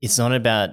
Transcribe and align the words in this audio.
it's 0.00 0.18
not 0.18 0.32
about 0.32 0.70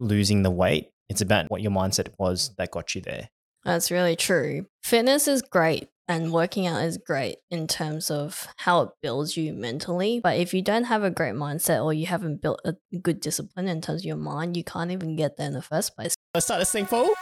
losing 0.00 0.42
the 0.42 0.50
weight. 0.50 0.90
It's 1.08 1.20
about 1.20 1.50
what 1.50 1.62
your 1.62 1.72
mindset 1.72 2.08
was 2.18 2.50
mm. 2.50 2.56
that 2.56 2.70
got 2.70 2.94
you 2.94 3.00
there. 3.00 3.28
That's 3.64 3.90
really 3.90 4.16
true. 4.16 4.66
Fitness 4.82 5.26
is 5.26 5.40
great 5.40 5.88
and 6.06 6.32
working 6.32 6.66
out 6.66 6.82
is 6.82 6.98
great 6.98 7.36
in 7.50 7.66
terms 7.66 8.10
of 8.10 8.46
how 8.58 8.82
it 8.82 8.88
builds 9.02 9.36
you 9.36 9.54
mentally. 9.54 10.20
But 10.22 10.38
if 10.38 10.52
you 10.52 10.60
don't 10.60 10.84
have 10.84 11.02
a 11.02 11.10
great 11.10 11.34
mindset 11.34 11.82
or 11.82 11.94
you 11.94 12.06
haven't 12.06 12.42
built 12.42 12.60
a 12.64 12.74
good 12.98 13.20
discipline 13.20 13.68
in 13.68 13.80
terms 13.80 14.02
of 14.02 14.06
your 14.06 14.16
mind, 14.16 14.56
you 14.56 14.64
can't 14.64 14.90
even 14.90 15.16
get 15.16 15.36
there 15.36 15.46
in 15.46 15.54
the 15.54 15.62
first 15.62 15.96
place. 15.96 16.14
Let's 16.34 16.46
start 16.46 16.60
this 16.60 16.72
thing, 16.72 16.86
fool. 16.86 17.14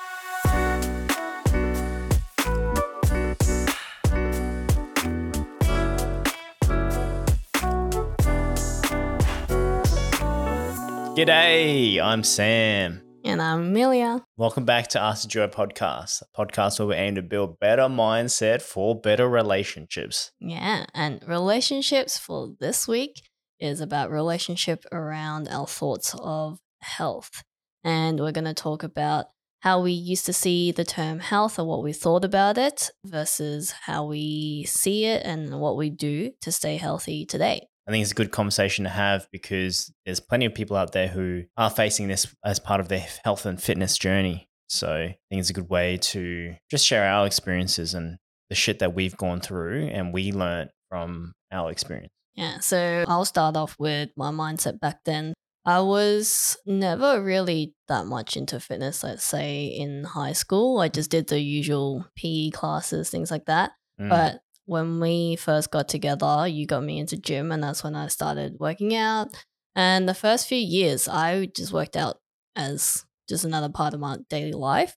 G'day, 11.15 12.01
I'm 12.01 12.25
Sam. 12.25 13.03
And 13.23 13.43
I'm 13.43 13.61
Amelia. 13.61 14.25
Welcome 14.39 14.65
back 14.65 14.89
to 14.89 15.01
Ask 15.01 15.25
the 15.25 15.29
Duo 15.29 15.47
Podcast, 15.47 16.23
a 16.23 16.27
podcast 16.35 16.79
where 16.79 16.89
we 16.89 16.95
aim 16.95 17.17
to 17.17 17.23
build 17.23 17.61
better 17.61 17.83
mindset 17.83 18.63
for 18.63 18.99
better 18.99 19.29
relationships. 19.29 20.31
Yeah, 20.41 20.87
and 20.95 21.23
relationships 21.29 22.17
for 22.17 22.55
this 22.61 22.89
week 22.89 23.29
is 23.61 23.83
about 23.83 24.11
relationship 24.11 24.87
around 24.91 25.49
our 25.49 25.67
thoughts 25.67 26.17
of 26.19 26.59
health. 26.81 27.43
And 27.85 28.19
we're 28.19 28.33
going 28.33 28.47
to 28.47 28.55
talk 28.55 28.83
about 28.83 29.27
how 29.61 29.83
we 29.83 29.93
used 29.93 30.25
to 30.27 30.33
see 30.33 30.73
the 30.73 30.85
term 30.85 31.19
health 31.19 31.59
or 31.59 31.67
what 31.67 31.85
we 31.85 31.93
thought 31.93 32.25
about 32.25 32.57
it 32.57 32.91
versus 33.05 33.73
how 33.83 34.07
we 34.07 34.65
see 34.67 35.05
it 35.05 35.27
and 35.27 35.61
what 35.61 35.77
we 35.77 35.91
do 35.91 36.31
to 36.41 36.51
stay 36.51 36.79
healthy 36.79 37.27
today. 37.27 37.69
I 37.93 37.95
think 37.95 38.05
it's 38.05 38.13
a 38.13 38.15
good 38.15 38.31
conversation 38.31 38.85
to 38.85 38.91
have 38.91 39.29
because 39.31 39.93
there's 40.07 40.19
plenty 40.19 40.47
of 40.47 40.55
people 40.55 40.79
out 40.79 40.93
there 40.93 41.09
who 41.09 41.43
are 41.59 41.69
facing 41.69 42.09
this 42.09 42.27
as 42.43 42.59
part 42.59 42.81
of 42.81 42.89
their 42.89 43.05
health 43.23 43.45
and 43.45 43.63
fitness 43.63 43.99
journey. 43.99 44.49
So 44.69 44.91
I 44.91 45.19
think 45.29 45.41
it's 45.41 45.51
a 45.51 45.53
good 45.53 45.69
way 45.69 45.99
to 45.99 46.55
just 46.71 46.87
share 46.87 47.05
our 47.05 47.27
experiences 47.27 47.93
and 47.93 48.17
the 48.49 48.55
shit 48.55 48.79
that 48.79 48.95
we've 48.95 49.15
gone 49.19 49.41
through 49.41 49.89
and 49.89 50.11
we 50.11 50.33
learned 50.33 50.71
from 50.89 51.35
our 51.53 51.71
experience. 51.71 52.09
Yeah, 52.35 52.61
so 52.61 53.05
I'll 53.07 53.27
start 53.27 53.59
off 53.59 53.77
with 53.79 54.09
my 54.17 54.31
mindset 54.31 54.81
back 54.81 55.05
then. 55.05 55.35
I 55.67 55.81
was 55.81 56.57
never 56.65 57.23
really 57.23 57.75
that 57.89 58.07
much 58.07 58.39
into 58.39 58.59
fitness, 58.59 59.05
let's 59.05 59.23
say 59.23 59.67
in 59.67 60.05
high 60.05 60.33
school. 60.33 60.81
I 60.81 60.89
just 60.89 61.11
did 61.11 61.29
the 61.29 61.41
usual 61.41 62.07
PE 62.17 62.51
classes, 62.53 63.11
things 63.11 63.31
like 63.31 63.45
that. 63.45 63.73
Mm. 64.01 64.09
But 64.09 64.41
when 64.67 65.01
we 65.01 65.37
first 65.37 65.71
got 65.71 65.89
together, 65.89 66.47
you 66.47 66.67
got 66.67 66.85
me 66.85 66.99
into 66.99 67.17
gym, 67.17 67.53
and 67.53 67.63
that's 67.63 67.83
when 67.83 67.95
I 67.95 68.09
started 68.09 68.57
working 68.59 68.95
out. 68.95 69.29
And 69.75 70.09
the 70.09 70.15
first 70.15 70.49
few 70.49 70.59
years, 70.59 71.09
I 71.09 71.47
just 71.47 71.73
worked 71.73 71.97
out 71.97 72.21
as 72.55 73.05
just 73.29 73.45
another 73.45 73.69
part 73.69 73.95
of 73.95 74.01
my 74.01 74.19
daily 74.29 74.53
life. 74.53 74.97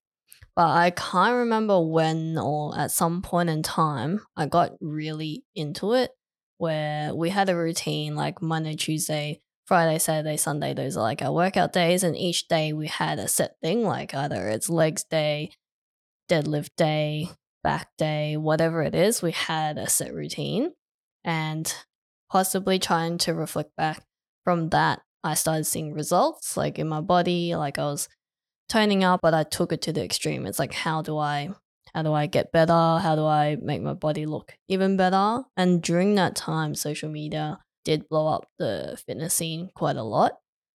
But 0.56 0.68
I 0.68 0.92
can't 0.92 1.36
remember 1.36 1.80
when 1.82 2.38
or 2.38 2.78
at 2.78 2.92
some 2.92 3.22
point 3.22 3.50
in 3.50 3.62
time, 3.62 4.22
I 4.38 4.46
got 4.46 4.72
really 4.80 5.44
into 5.54 5.94
it 5.94 6.12
where 6.58 7.14
we 7.14 7.30
had 7.30 7.50
a 7.50 7.56
routine 7.56 8.16
like 8.16 8.42
Monday, 8.42 8.76
Tuesday, 8.76 9.42
Friday, 9.66 9.98
Saturday, 9.98 10.38
Sunday. 10.38 10.74
Those 10.74 10.96
are 10.96 11.04
like 11.04 11.22
our 11.22 11.34
workout 11.34 11.74
days. 11.74 12.04
And 12.04 12.16
each 12.16 12.48
day 12.48 12.72
we 12.72 12.88
had 12.88 13.20
a 13.20 13.28
set 13.28 13.56
thing, 13.62 13.84
like 13.84 14.14
either 14.14 14.48
it's 14.48 14.70
legs 14.70 15.04
day, 15.04 15.52
deadlift 16.30 16.70
day, 16.78 17.30
back 17.66 17.90
day, 17.98 18.38
whatever 18.38 18.84
it 18.84 18.94
is, 18.94 19.24
we 19.24 19.32
had 19.32 19.80
a 19.80 19.90
set 19.90 20.14
routine 20.14 20.72
and 21.24 21.74
possibly 22.32 22.78
trying 22.78 23.18
to 23.18 23.34
reflect 23.34 23.76
back 23.76 24.06
from 24.44 24.70
that. 24.70 25.02
I 25.24 25.34
started 25.34 25.64
seeing 25.64 25.92
results 25.92 26.56
like 26.56 26.78
in 26.78 26.88
my 26.88 27.02
body, 27.02 27.56
like 27.56 27.80
I 27.80 27.86
was 27.86 28.08
toning 28.70 29.04
up, 29.04 29.22
but 29.24 29.34
I 29.34 29.42
took 29.42 29.74
it 29.74 29.82
to 29.82 29.92
the 29.92 30.04
extreme. 30.04 30.46
It's 30.46 30.60
like, 30.60 30.74
how 30.74 31.02
do 31.02 31.18
I 31.18 31.50
how 31.96 32.04
do 32.04 32.14
I 32.14 32.28
get 32.28 32.52
better? 32.52 33.00
How 33.00 33.16
do 33.16 33.26
I 33.26 33.58
make 33.60 33.82
my 33.82 33.94
body 33.94 34.28
look 34.28 34.54
even 34.68 34.96
better? 34.96 35.42
And 35.58 35.82
during 35.82 36.14
that 36.16 36.36
time, 36.36 36.76
social 36.76 37.10
media 37.10 37.58
did 37.84 38.08
blow 38.10 38.28
up 38.28 38.48
the 38.60 39.02
fitness 39.08 39.34
scene 39.34 39.72
quite 39.74 39.96
a 39.96 40.04
lot. 40.04 40.34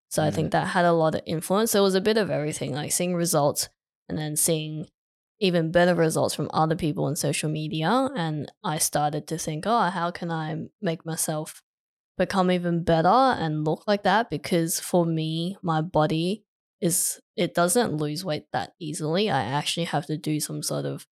So 0.09 0.21
mm. 0.21 0.25
I 0.25 0.31
think 0.31 0.49
mm. 0.49 0.51
that 0.51 0.67
had 0.67 0.83
a 0.83 0.91
lot 0.91 1.15
of 1.15 1.21
influence. 1.25 1.73
It 1.73 1.79
was 1.79 1.95
a 1.95 2.01
bit 2.01 2.17
of 2.17 2.29
everything, 2.29 2.73
like 2.73 2.91
seeing 2.91 3.15
results 3.15 3.69
and 4.09 4.17
then 4.17 4.35
seeing 4.35 4.87
even 5.41 5.71
better 5.71 5.95
results 5.95 6.35
from 6.35 6.49
other 6.53 6.75
people 6.75 7.05
on 7.05 7.15
social 7.15 7.49
media. 7.49 8.09
And 8.15 8.49
I 8.63 8.77
started 8.77 9.27
to 9.27 9.37
think, 9.37 9.65
oh, 9.67 9.89
how 9.89 10.11
can 10.11 10.31
I 10.31 10.55
make 10.81 11.05
myself 11.05 11.63
become 12.17 12.51
even 12.51 12.83
better 12.83 13.07
and 13.09 13.65
look 13.65 13.83
like 13.87 14.03
that? 14.03 14.29
Because 14.29 14.79
for 14.79 15.03
me, 15.03 15.57
my 15.63 15.81
body 15.81 16.45
is, 16.79 17.19
it 17.35 17.55
doesn't 17.55 17.97
lose 17.97 18.23
weight 18.23 18.45
that 18.53 18.73
easily. 18.79 19.31
I 19.31 19.41
actually 19.43 19.85
have 19.85 20.05
to 20.05 20.17
do 20.17 20.39
some 20.39 20.61
sort 20.61 20.85
of 20.85 21.07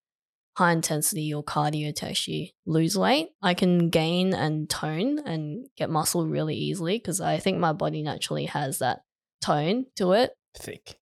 high 0.58 0.74
intensity 0.74 1.34
or 1.34 1.44
cardio 1.44 1.96
to 1.96 2.10
actually 2.10 2.54
lose 2.68 2.96
weight. 2.96 3.30
I 3.42 3.56
can 3.56 3.90
gain 3.90 4.36
and 4.36 4.70
tone 4.70 5.18
and 5.26 5.68
get 5.76 5.90
muscle 5.90 6.28
really 6.28 6.56
easily 6.56 7.00
because 7.00 7.20
I 7.20 7.40
think 7.40 7.58
my 7.58 7.74
body 7.74 8.04
naturally 8.04 8.46
has 8.46 8.78
that 8.78 9.02
tone 9.42 9.88
to 9.96 10.12
it. 10.12 10.34
Thick. 10.56 11.00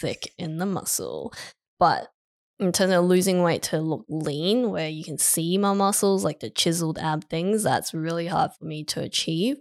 Thick 0.00 0.32
in 0.36 0.58
the 0.58 0.66
muscle. 0.66 1.32
But 1.78 2.08
in 2.60 2.72
terms 2.72 2.92
of 2.92 3.04
losing 3.06 3.42
weight 3.42 3.62
to 3.62 3.80
look 3.80 4.04
lean, 4.08 4.70
where 4.70 4.88
you 4.88 5.02
can 5.02 5.18
see 5.18 5.56
my 5.56 5.72
muscles, 5.72 6.24
like 6.24 6.40
the 6.40 6.50
chiseled 6.50 6.98
ab 6.98 7.24
things, 7.28 7.62
that's 7.62 7.94
really 7.94 8.26
hard 8.26 8.52
for 8.52 8.66
me 8.66 8.84
to 8.84 9.00
achieve. 9.00 9.56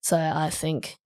So 0.00 0.16
I 0.16 0.48
think 0.48 0.96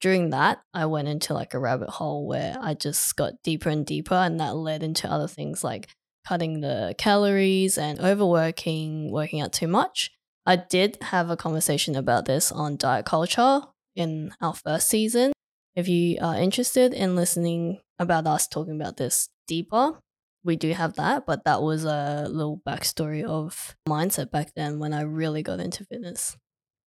during 0.00 0.30
that, 0.30 0.60
I 0.74 0.86
went 0.86 1.08
into 1.08 1.32
like 1.32 1.54
a 1.54 1.58
rabbit 1.58 1.88
hole 1.88 2.26
where 2.26 2.56
I 2.60 2.74
just 2.74 3.16
got 3.16 3.42
deeper 3.42 3.70
and 3.70 3.86
deeper, 3.86 4.14
and 4.14 4.38
that 4.40 4.54
led 4.54 4.82
into 4.82 5.10
other 5.10 5.28
things 5.28 5.64
like 5.64 5.88
cutting 6.26 6.60
the 6.60 6.94
calories 6.98 7.78
and 7.78 7.98
overworking, 7.98 9.10
working 9.10 9.40
out 9.40 9.54
too 9.54 9.68
much. 9.68 10.10
I 10.44 10.56
did 10.56 10.98
have 11.00 11.30
a 11.30 11.36
conversation 11.36 11.96
about 11.96 12.26
this 12.26 12.52
on 12.52 12.76
diet 12.76 13.06
culture 13.06 13.62
in 13.96 14.32
our 14.40 14.54
first 14.54 14.88
season. 14.88 15.32
If 15.74 15.88
you 15.88 16.18
are 16.20 16.36
interested 16.36 16.92
in 16.92 17.16
listening 17.16 17.80
about 17.98 18.26
us 18.26 18.46
talking 18.46 18.78
about 18.78 18.96
this 18.98 19.28
deeper, 19.46 19.98
we 20.44 20.56
do 20.56 20.72
have 20.72 20.94
that, 20.94 21.26
but 21.26 21.44
that 21.44 21.62
was 21.62 21.84
a 21.84 22.26
little 22.28 22.60
backstory 22.66 23.24
of 23.24 23.76
mindset 23.88 24.30
back 24.30 24.52
then 24.54 24.78
when 24.78 24.92
I 24.92 25.02
really 25.02 25.42
got 25.42 25.60
into 25.60 25.84
fitness. 25.84 26.36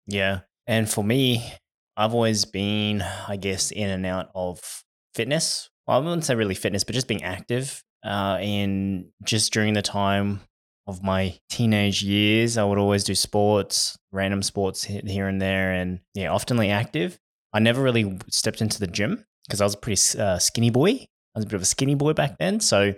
Yeah. 0.07 0.41
And 0.67 0.89
for 0.89 1.03
me, 1.03 1.53
I've 1.97 2.13
always 2.13 2.45
been, 2.45 3.01
I 3.27 3.37
guess, 3.37 3.71
in 3.71 3.89
and 3.89 4.05
out 4.05 4.29
of 4.35 4.83
fitness. 5.13 5.69
Well, 5.87 5.97
I 5.97 5.99
wouldn't 5.99 6.25
say 6.25 6.35
really 6.35 6.55
fitness, 6.55 6.83
but 6.83 6.95
just 6.95 7.07
being 7.07 7.23
active. 7.23 7.83
Uh, 8.05 8.37
and 8.39 9.05
just 9.23 9.51
during 9.51 9.73
the 9.73 9.81
time 9.81 10.41
of 10.87 11.03
my 11.03 11.37
teenage 11.49 12.01
years, 12.01 12.57
I 12.57 12.63
would 12.63 12.77
always 12.77 13.03
do 13.03 13.15
sports, 13.15 13.97
random 14.11 14.41
sports 14.41 14.83
here 14.83 15.27
and 15.27 15.41
there, 15.41 15.73
and 15.73 15.99
yeah, 16.13 16.27
oftenly 16.27 16.71
active. 16.71 17.19
I 17.53 17.59
never 17.59 17.81
really 17.81 18.17
stepped 18.29 18.61
into 18.61 18.79
the 18.79 18.87
gym 18.87 19.25
because 19.47 19.61
I 19.61 19.65
was 19.65 19.73
a 19.73 19.77
pretty 19.77 20.19
uh, 20.19 20.39
skinny 20.39 20.69
boy. 20.69 21.07
I 21.35 21.39
was 21.39 21.45
a 21.45 21.47
bit 21.47 21.55
of 21.55 21.61
a 21.61 21.65
skinny 21.65 21.95
boy 21.95 22.13
back 22.13 22.37
then. 22.39 22.59
So, 22.59 22.93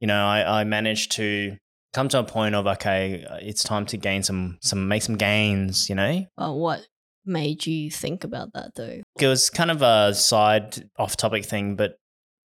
you 0.00 0.06
know, 0.06 0.24
I, 0.24 0.60
I 0.60 0.64
managed 0.64 1.12
to 1.12 1.56
come 1.92 2.08
to 2.08 2.18
a 2.20 2.24
point 2.24 2.54
of 2.54 2.66
okay, 2.66 3.24
uh, 3.24 3.38
it's 3.40 3.62
time 3.62 3.86
to 3.86 3.96
gain 3.96 4.22
some 4.22 4.58
some 4.62 4.88
make 4.88 5.02
some 5.02 5.16
gains. 5.16 5.88
You 5.88 5.94
know. 5.94 6.26
Well, 6.36 6.58
what 6.58 6.86
made 7.24 7.66
you 7.66 7.90
think 7.90 8.24
about 8.24 8.52
that 8.54 8.74
though? 8.76 9.00
It 9.18 9.26
was 9.26 9.50
kind 9.50 9.70
of 9.70 9.82
a 9.82 10.14
side 10.14 10.88
off 10.98 11.16
topic 11.16 11.44
thing, 11.44 11.76
but 11.76 11.98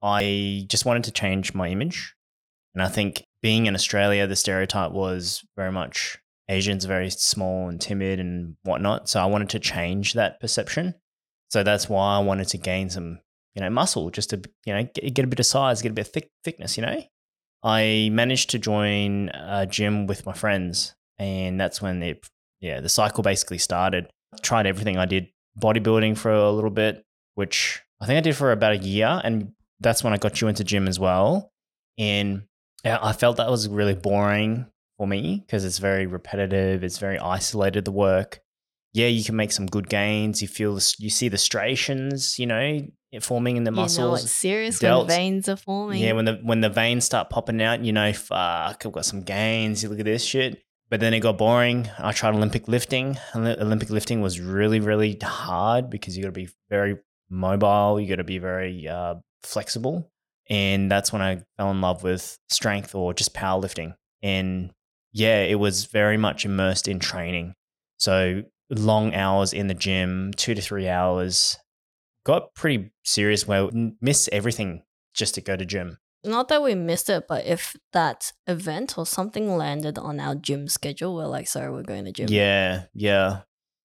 I 0.02 0.66
just 0.68 0.84
wanted 0.84 1.04
to 1.04 1.12
change 1.12 1.54
my 1.54 1.68
image, 1.68 2.14
and 2.74 2.82
I 2.82 2.88
think 2.88 3.24
being 3.42 3.66
in 3.66 3.74
Australia, 3.74 4.26
the 4.26 4.36
stereotype 4.36 4.92
was 4.92 5.44
very 5.56 5.72
much 5.72 6.18
Asians 6.48 6.84
are 6.84 6.88
very 6.88 7.10
small 7.10 7.68
and 7.68 7.80
timid 7.80 8.20
and 8.20 8.56
whatnot. 8.62 9.08
So 9.08 9.20
I 9.20 9.26
wanted 9.26 9.50
to 9.50 9.58
change 9.58 10.14
that 10.14 10.40
perception. 10.40 10.94
So 11.48 11.62
that's 11.62 11.88
why 11.88 12.16
I 12.16 12.18
wanted 12.20 12.48
to 12.48 12.58
gain 12.58 12.90
some 12.90 13.20
you 13.56 13.62
know, 13.62 13.70
muscle 13.70 14.10
just 14.10 14.30
to, 14.30 14.42
you 14.66 14.74
know, 14.74 14.86
get, 14.94 15.14
get 15.14 15.24
a 15.24 15.28
bit 15.28 15.40
of 15.40 15.46
size, 15.46 15.82
get 15.82 15.90
a 15.90 15.94
bit 15.94 16.06
of 16.06 16.12
thick, 16.12 16.28
thickness, 16.44 16.76
you 16.76 16.84
know. 16.84 17.02
I 17.64 18.10
managed 18.12 18.50
to 18.50 18.58
join 18.58 19.30
a 19.30 19.66
gym 19.66 20.06
with 20.06 20.26
my 20.26 20.34
friends, 20.34 20.94
and 21.18 21.58
that's 21.58 21.80
when 21.80 22.02
it, 22.02 22.24
yeah, 22.60 22.80
the 22.80 22.90
cycle 22.90 23.24
basically 23.24 23.58
started. 23.58 24.08
Tried 24.42 24.66
everything. 24.66 24.98
I 24.98 25.06
did 25.06 25.28
bodybuilding 25.60 26.18
for 26.18 26.30
a 26.30 26.52
little 26.52 26.70
bit, 26.70 27.02
which 27.34 27.80
I 28.00 28.06
think 28.06 28.18
I 28.18 28.20
did 28.20 28.36
for 28.36 28.52
about 28.52 28.72
a 28.72 28.78
year, 28.78 29.20
and 29.24 29.52
that's 29.80 30.04
when 30.04 30.12
I 30.12 30.18
got 30.18 30.40
you 30.40 30.48
into 30.48 30.62
gym 30.62 30.86
as 30.86 31.00
well. 31.00 31.50
And 31.98 32.42
I 32.84 33.14
felt 33.14 33.38
that 33.38 33.50
was 33.50 33.68
really 33.68 33.94
boring 33.94 34.66
for 34.98 35.06
me 35.06 35.42
because 35.44 35.64
it's 35.64 35.78
very 35.78 36.06
repetitive. 36.06 36.84
It's 36.84 36.98
very 36.98 37.18
isolated. 37.18 37.84
The 37.86 37.90
work, 37.92 38.40
yeah, 38.92 39.06
you 39.06 39.24
can 39.24 39.34
make 39.34 39.50
some 39.50 39.66
good 39.66 39.88
gains. 39.88 40.40
You 40.42 40.48
feel, 40.48 40.74
the, 40.74 40.94
you 40.98 41.10
see 41.10 41.28
the 41.28 41.38
striations, 41.38 42.38
you 42.38 42.46
know, 42.46 42.86
forming 43.22 43.56
in 43.56 43.64
the 43.64 43.70
muscles. 43.70 43.98
You 43.98 44.04
know 44.04 44.14
it's 44.14 44.30
serious 44.30 44.78
delts. 44.78 44.98
when 44.98 45.06
veins 45.08 45.48
are 45.48 45.56
forming. 45.56 46.02
Yeah, 46.02 46.12
when 46.12 46.24
the 46.24 46.40
when 46.42 46.60
the 46.60 46.70
veins 46.70 47.04
start 47.04 47.30
popping 47.30 47.60
out, 47.62 47.84
you 47.84 47.92
know, 47.92 48.12
fuck, 48.12 48.84
I've 48.84 48.92
got 48.92 49.04
some 49.04 49.22
gains. 49.22 49.82
You 49.82 49.88
look 49.88 50.00
at 50.00 50.04
this 50.04 50.24
shit. 50.24 50.62
But 50.88 51.00
then 51.00 51.14
it 51.14 51.20
got 51.20 51.36
boring. 51.36 51.90
I 51.98 52.12
tried 52.12 52.34
Olympic 52.34 52.68
lifting. 52.68 53.18
Olympic 53.34 53.90
lifting 53.90 54.20
was 54.20 54.40
really, 54.40 54.78
really 54.78 55.18
hard 55.20 55.90
because 55.90 56.16
you 56.16 56.22
got 56.22 56.28
to 56.28 56.32
be 56.32 56.48
very 56.70 56.96
mobile. 57.28 58.00
You 58.00 58.08
got 58.08 58.16
to 58.16 58.24
be 58.24 58.38
very 58.38 58.86
uh, 58.86 59.16
flexible. 59.42 60.12
And 60.48 60.88
that's 60.88 61.12
when 61.12 61.22
I 61.22 61.42
fell 61.56 61.72
in 61.72 61.80
love 61.80 62.04
with 62.04 62.38
strength 62.48 62.94
or 62.94 63.12
just 63.12 63.34
powerlifting. 63.34 63.94
And 64.22 64.70
yeah, 65.12 65.40
it 65.42 65.58
was 65.58 65.86
very 65.86 66.16
much 66.16 66.44
immersed 66.44 66.86
in 66.86 67.00
training. 67.00 67.54
So 67.98 68.42
long 68.70 69.14
hours 69.14 69.52
in 69.52 69.66
the 69.66 69.74
gym, 69.74 70.32
two 70.36 70.54
to 70.54 70.62
three 70.62 70.88
hours. 70.88 71.58
Got 72.26 72.54
pretty 72.54 72.90
serious 73.04 73.46
where 73.46 73.64
would 73.66 73.92
miss 74.00 74.28
everything 74.32 74.82
just 75.14 75.36
to 75.36 75.40
go 75.40 75.54
to 75.54 75.64
gym. 75.64 75.98
Not 76.24 76.48
that 76.48 76.60
we 76.60 76.74
missed 76.74 77.08
it, 77.08 77.26
but 77.28 77.46
if 77.46 77.76
that 77.92 78.32
event 78.48 78.98
or 78.98 79.06
something 79.06 79.56
landed 79.56 79.96
on 79.96 80.18
our 80.18 80.34
gym 80.34 80.66
schedule, 80.66 81.14
we're 81.14 81.26
like, 81.26 81.46
sorry, 81.46 81.70
we're 81.70 81.84
going 81.84 82.04
to 82.06 82.10
gym. 82.10 82.26
Yeah, 82.28 82.86
yeah. 82.94 83.42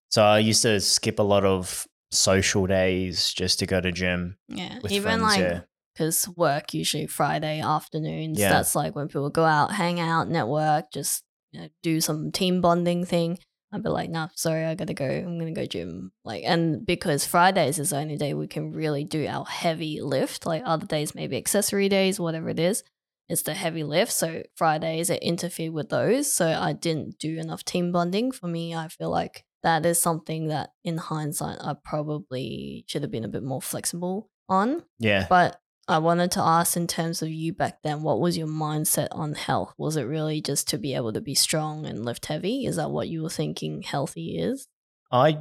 So 0.10 0.24
I 0.24 0.40
used 0.40 0.64
to 0.64 0.80
skip 0.80 1.20
a 1.20 1.24
lot 1.24 1.46
of 1.46 1.86
social 2.10 2.66
days 2.66 3.32
just 3.32 3.60
to 3.60 3.68
go 3.68 3.80
to 3.80 3.92
gym 3.92 4.38
Yeah. 4.48 4.80
with 4.82 4.92
Even 4.92 5.20
friends. 5.20 5.22
like, 5.22 5.40
yeah. 5.40 5.60
because 5.94 6.28
work 6.36 6.74
usually 6.74 7.06
Friday 7.06 7.62
afternoons. 7.62 8.40
Yeah. 8.40 8.50
That's 8.50 8.74
like 8.76 8.96
when 8.96 9.08
people 9.08 9.30
go 9.30 9.46
out, 9.46 9.72
hang 9.74 10.00
out, 10.00 10.28
network, 10.30 10.92
just 10.92 11.24
you 11.52 11.62
know, 11.62 11.68
do 11.84 12.02
some 12.02 12.32
team 12.32 12.60
bonding 12.60 13.06
thing. 13.06 13.38
I'd 13.72 13.84
be 13.84 13.90
like, 13.90 14.10
nah, 14.10 14.28
sorry, 14.36 14.66
I 14.66 14.76
gotta 14.76 14.94
go. 14.94 15.06
I'm 15.06 15.40
gonna 15.40 15.54
go 15.54 15.66
gym. 15.66 16.12
Like, 16.26 16.44
and 16.46 16.86
because 16.86 17.26
Fridays 17.26 17.80
is 17.80 17.92
the 17.92 17.98
only 17.98 18.18
day 18.18 18.34
we 18.34 18.48
can 18.48 18.72
really 18.72 19.04
do 19.04 19.26
our 19.28 19.46
heavy 19.46 20.02
lift. 20.02 20.46
Like 20.46 20.64
other 20.66 20.86
days, 20.86 21.16
maybe 21.16 21.38
accessory 21.38 21.88
days, 21.88 22.20
whatever 22.20 22.50
it 22.50 22.60
is, 22.60 22.84
it's 23.30 23.44
the 23.44 23.54
heavy 23.54 23.84
lift. 23.84 24.12
So 24.12 24.44
Fridays 24.56 25.10
it 25.10 25.24
interfered 25.24 25.72
with 25.72 25.90
those. 25.90 26.32
So 26.34 26.48
I 26.48 26.74
didn't 26.74 27.18
do 27.18 27.38
enough 27.38 27.64
team 27.64 27.94
bonding. 27.94 28.34
For 28.34 28.48
me, 28.48 28.76
I 28.76 28.90
feel 28.90 29.10
like 29.10 29.46
that 29.64 29.86
is 29.86 30.02
something 30.02 30.48
that 30.48 30.72
in 30.84 30.98
hindsight 30.98 31.60
I 31.62 31.76
probably 31.82 32.84
should 32.88 33.04
have 33.04 33.12
been 33.12 33.24
a 33.24 33.30
bit 33.30 33.44
more 33.44 33.62
flexible 33.62 34.30
on. 34.50 34.84
Yeah. 35.00 35.28
But 35.30 35.61
I 35.88 35.98
wanted 35.98 36.32
to 36.34 36.42
ask 36.42 36.78
in 36.78 36.88
terms 36.88 37.22
of 37.22 37.30
you 37.30 37.54
back 37.54 37.82
then, 37.82 38.04
what 38.04 38.20
was 38.20 38.38
your 38.38 38.48
mindset 38.48 39.08
on 39.12 39.34
health? 39.34 39.74
Was 39.78 39.98
it 39.98 40.04
really 40.04 40.42
just 40.42 40.68
to 40.70 40.78
be 40.78 40.94
able 40.94 41.12
to 41.14 41.22
be 41.22 41.36
strong 41.36 41.86
and 41.86 42.06
lift 42.06 42.28
heavy? 42.28 42.66
Is 42.66 42.76
that 42.76 42.92
what 42.92 43.10
you 43.10 43.24
were 43.24 43.30
thinking 43.30 43.82
healthy 43.82 44.38
is? 44.38 44.68
I 45.12 45.38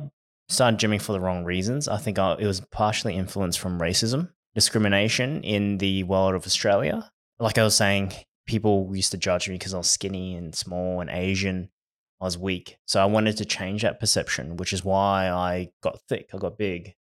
started 0.48 0.80
gymming 0.80 1.00
for 1.00 1.12
the 1.12 1.20
wrong 1.20 1.44
reasons. 1.44 1.88
I 1.88 1.98
think 1.98 2.18
I, 2.18 2.34
it 2.38 2.46
was 2.46 2.60
partially 2.60 3.14
influenced 3.14 3.60
from 3.60 3.78
racism, 3.80 4.30
discrimination 4.54 5.42
in 5.44 5.78
the 5.78 6.02
world 6.04 6.34
of 6.34 6.46
Australia. 6.46 7.10
Like 7.38 7.58
I 7.58 7.62
was 7.62 7.76
saying, 7.76 8.12
people 8.46 8.90
used 8.92 9.12
to 9.12 9.18
judge 9.18 9.48
me 9.48 9.54
because 9.54 9.74
I 9.74 9.78
was 9.78 9.90
skinny 9.90 10.34
and 10.34 10.54
small 10.54 11.00
and 11.00 11.10
Asian. 11.10 11.70
I 12.20 12.24
was 12.24 12.36
weak. 12.36 12.78
So 12.86 13.00
I 13.00 13.06
wanted 13.06 13.36
to 13.38 13.44
change 13.44 13.82
that 13.82 14.00
perception, 14.00 14.56
which 14.56 14.72
is 14.72 14.84
why 14.84 15.30
I 15.30 15.70
got 15.82 16.00
thick, 16.08 16.30
I 16.34 16.38
got 16.38 16.58
big, 16.58 16.94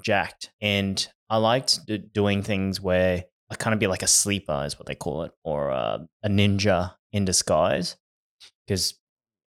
jacked. 0.00 0.50
And 0.60 1.06
I 1.28 1.36
liked 1.36 1.86
d- 1.86 1.98
doing 1.98 2.42
things 2.42 2.80
where 2.80 3.24
I 3.50 3.54
kind 3.54 3.74
of 3.74 3.80
be 3.80 3.86
like 3.86 4.02
a 4.02 4.06
sleeper, 4.06 4.62
is 4.64 4.78
what 4.78 4.86
they 4.86 4.94
call 4.94 5.22
it, 5.22 5.32
or 5.44 5.70
uh, 5.70 5.98
a 6.22 6.28
ninja 6.28 6.94
in 7.12 7.24
disguise. 7.24 7.96
Because 8.66 8.94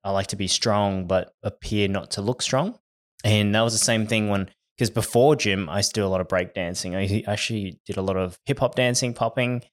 I 0.04 0.12
like 0.12 0.28
to 0.28 0.36
be 0.36 0.48
strong, 0.48 1.08
but 1.08 1.34
appear 1.42 1.88
not 1.88 2.12
to 2.12 2.22
look 2.22 2.42
strong. 2.42 2.78
And 3.24 3.56
that 3.56 3.62
was 3.62 3.74
the 3.74 3.80
same 3.80 4.06
thing 4.06 4.30
when, 4.30 4.50
because 4.78 4.92
before 4.92 5.36
gym, 5.36 5.68
I 5.68 5.78
used 5.78 5.96
to 5.96 6.02
do 6.02 6.06
a 6.06 6.10
lot 6.10 6.22
of 6.22 6.28
break 6.28 6.54
dancing. 6.54 6.96
I 6.96 7.24
actually 7.26 7.80
did 7.86 7.98
a 7.98 8.04
lot 8.04 8.18
of 8.18 8.38
hip 8.46 8.60
hop 8.60 8.76
dancing, 8.76 9.14
popping. 9.14 9.64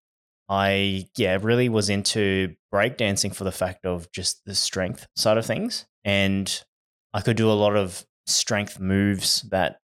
I, 0.49 1.07
yeah, 1.17 1.39
really 1.41 1.69
was 1.69 1.91
into 1.91 2.55
break 2.71 2.97
dancing 2.97 3.31
for 3.31 3.45
the 3.45 3.53
fact 3.53 3.85
of 3.85 4.11
just 4.13 4.45
the 4.47 4.55
strength 4.55 5.07
side 5.17 5.37
of 5.37 5.45
things. 5.45 5.87
And 6.05 6.63
I 7.13 7.21
could 7.21 7.37
do 7.37 7.51
a 7.51 7.53
lot 7.53 7.77
of 7.77 8.07
strength 8.27 8.81
moves 8.81 9.43
that 9.51 9.79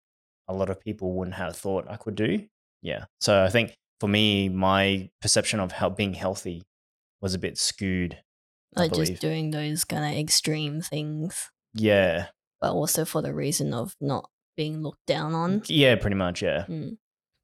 a 0.48 0.54
lot 0.54 0.70
of 0.70 0.80
people 0.80 1.14
wouldn't 1.14 1.36
have 1.36 1.56
thought 1.56 1.86
I 1.90 1.98
could 1.98 2.16
do. 2.16 2.46
Yeah. 2.82 3.06
So 3.20 3.44
I 3.44 3.50
think 3.50 3.74
for 4.00 4.08
me, 4.08 4.50
my 4.50 5.10
perception 5.22 5.60
of 5.60 5.72
how 5.72 5.90
being 5.90 6.14
healthy 6.14 6.64
was 7.22 7.34
a 7.34 7.40
bit 7.40 7.58
skewed. 7.58 8.18
Like 8.76 8.94
just 8.94 9.22
doing 9.22 9.52
those 9.52 9.86
kind 9.86 10.04
of 10.04 10.20
extreme 10.20 10.82
things, 10.82 11.50
Yeah. 11.74 12.28
but 12.60 12.72
also 12.74 13.06
for 13.06 13.22
the 13.22 13.34
reason 13.34 13.74
of 13.74 13.96
not 14.02 14.30
being 14.58 14.82
looked 14.84 15.06
down 15.08 15.34
on. 15.34 15.62
Yeah, 15.68 15.96
pretty 15.96 16.18
much. 16.18 16.42
Yeah. 16.42 16.66
Mm. 16.68 16.98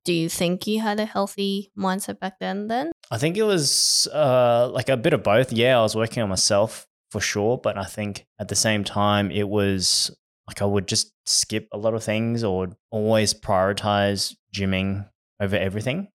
Do 0.04 0.14
you 0.14 0.28
think 0.30 0.68
you 0.68 0.82
had 0.82 1.00
a 1.00 1.06
healthy 1.06 1.72
mindset 1.78 2.20
back 2.20 2.40
then? 2.40 2.68
Then 2.68 2.92
I 3.12 3.18
think 3.18 3.38
it 3.38 3.44
was 3.44 4.08
uh, 4.14 4.70
like 4.74 4.90
a 4.90 4.98
bit 4.98 5.14
of 5.14 5.24
both. 5.24 5.54
Yeah, 5.54 5.80
I 5.80 5.82
was 5.84 5.96
working 5.96 6.22
on 6.22 6.28
myself 6.30 6.86
for 7.12 7.22
sure, 7.22 7.58
but 7.58 7.78
I 7.78 7.86
think 7.86 8.26
at 8.40 8.48
the 8.50 8.56
same 8.56 8.84
time, 8.84 9.32
it 9.32 9.48
was 9.48 10.14
like 10.52 10.62
I 10.62 10.66
would 10.66 10.86
just 10.86 11.14
skip 11.26 11.70
a 11.72 11.78
lot 11.78 11.94
of 11.94 12.04
things 12.04 12.44
or 12.44 12.76
always 12.90 13.34
prioritize 13.34 14.36
gymming 14.54 15.08
over 15.40 15.56
everything. 15.56 16.10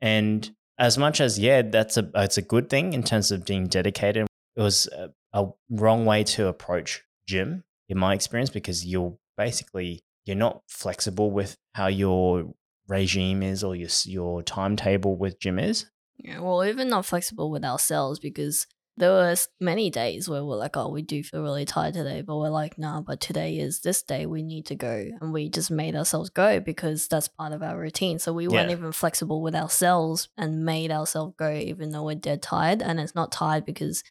And 0.00 0.50
as 0.78 0.96
much 0.96 1.20
as 1.20 1.38
yeah, 1.38 1.60
that's 1.60 1.98
a 1.98 2.10
it's 2.14 2.38
a 2.38 2.42
good 2.42 2.70
thing 2.70 2.94
in 2.94 3.02
terms 3.02 3.30
of 3.30 3.44
being 3.44 3.66
dedicated. 3.66 4.26
It 4.56 4.62
was 4.62 4.86
a, 4.86 5.10
a 5.34 5.50
wrong 5.68 6.06
way 6.06 6.24
to 6.24 6.46
approach 6.46 7.02
gym 7.28 7.64
in 7.90 7.98
my 7.98 8.14
experience 8.14 8.48
because 8.48 8.86
you're 8.86 9.18
basically 9.36 10.00
you're 10.24 10.36
not 10.36 10.62
flexible 10.68 11.30
with 11.30 11.54
how 11.74 11.88
your 11.88 12.54
regime 12.88 13.42
is 13.42 13.62
or 13.62 13.76
your 13.76 13.90
your 14.06 14.42
timetable 14.42 15.16
with 15.16 15.38
gym 15.38 15.58
is. 15.58 15.84
Yeah, 16.16 16.40
well, 16.40 16.64
even 16.64 16.88
not 16.88 17.04
flexible 17.04 17.50
with 17.50 17.62
ourselves 17.62 18.18
because 18.18 18.66
there 18.96 19.10
was 19.12 19.48
many 19.60 19.90
days 19.90 20.28
where 20.28 20.44
we're 20.44 20.56
like, 20.56 20.76
oh, 20.76 20.88
we 20.88 21.02
do 21.02 21.22
feel 21.22 21.42
really 21.42 21.64
tired 21.64 21.94
today, 21.94 22.22
but 22.22 22.36
we're 22.36 22.48
like, 22.48 22.78
nah, 22.78 23.00
but 23.02 23.20
today 23.20 23.58
is 23.58 23.80
this 23.80 24.02
day 24.02 24.24
we 24.26 24.42
need 24.42 24.66
to 24.66 24.74
go, 24.74 25.10
and 25.20 25.32
we 25.32 25.48
just 25.50 25.70
made 25.70 25.94
ourselves 25.94 26.30
go 26.30 26.60
because 26.60 27.06
that's 27.08 27.28
part 27.28 27.52
of 27.52 27.62
our 27.62 27.78
routine. 27.78 28.18
So 28.18 28.32
we 28.32 28.48
weren't 28.48 28.70
even 28.70 28.92
flexible 28.92 29.42
with 29.42 29.54
ourselves 29.54 30.28
and 30.36 30.64
made 30.64 30.90
ourselves 30.90 31.34
go, 31.38 31.52
even 31.52 31.90
though 31.90 32.04
we're 32.04 32.14
dead 32.14 32.42
tired. 32.42 32.82
And 32.82 32.98
it's 32.98 33.14
not 33.14 33.32
tired 33.32 33.64
because 33.66 34.02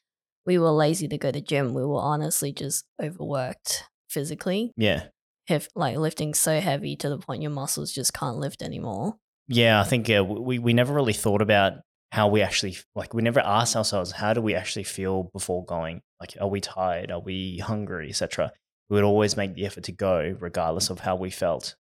we 0.45 0.57
were 0.59 0.69
lazy 0.71 1.07
to 1.07 1.17
go 1.17 1.31
to 1.31 1.41
gym. 1.41 1.73
We 1.73 1.83
were 1.85 1.99
honestly 2.01 2.51
just 2.53 2.85
overworked 3.01 3.85
physically, 4.09 4.71
Yeah. 4.77 5.05
if 5.47 5.67
like 5.75 5.97
lifting 5.97 6.33
so 6.33 6.59
heavy 6.59 6.95
to 6.97 7.09
the 7.09 7.17
point 7.17 7.41
your 7.41 7.51
muscles 7.51 7.91
just 7.91 8.13
can't 8.13 8.37
lift 8.37 8.61
anymore. 8.61 9.15
Yeah, 9.47 9.79
I 9.79 9.83
think 9.83 10.09
uh, 10.09 10.23
we 10.23 10.57
we 10.59 10.73
never 10.73 10.93
really 10.93 11.13
thought 11.13 11.41
about 11.41 11.73
how 12.12 12.28
we 12.28 12.42
actually 12.42 12.78
like 12.96 13.13
we 13.13 13.22
never 13.22 13.42
asked 13.42 13.75
ourselves 13.75 14.12
how 14.12 14.34
do 14.34 14.42
we 14.42 14.56
actually 14.56 14.84
feel 14.84 15.24
before 15.34 15.66
going? 15.66 16.02
Like 16.19 16.36
are 16.40 16.48
we 16.48 16.62
tired? 16.62 17.12
Are 17.12 17.19
we 17.19 17.60
hungry, 17.60 18.10
etc. 18.10 18.52
We 18.90 18.96
would 18.96 19.04
always 19.04 19.36
make 19.36 19.56
the 19.56 19.66
effort 19.66 19.84
to 19.86 19.92
go 19.92 20.36
regardless 20.40 20.90
of 20.90 21.00
how 21.00 21.16
we 21.16 21.30
felt. 21.30 21.75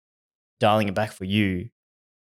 Dialing 0.59 0.87
it 0.87 0.93
back 0.93 1.11
for 1.11 1.25
you, 1.25 1.69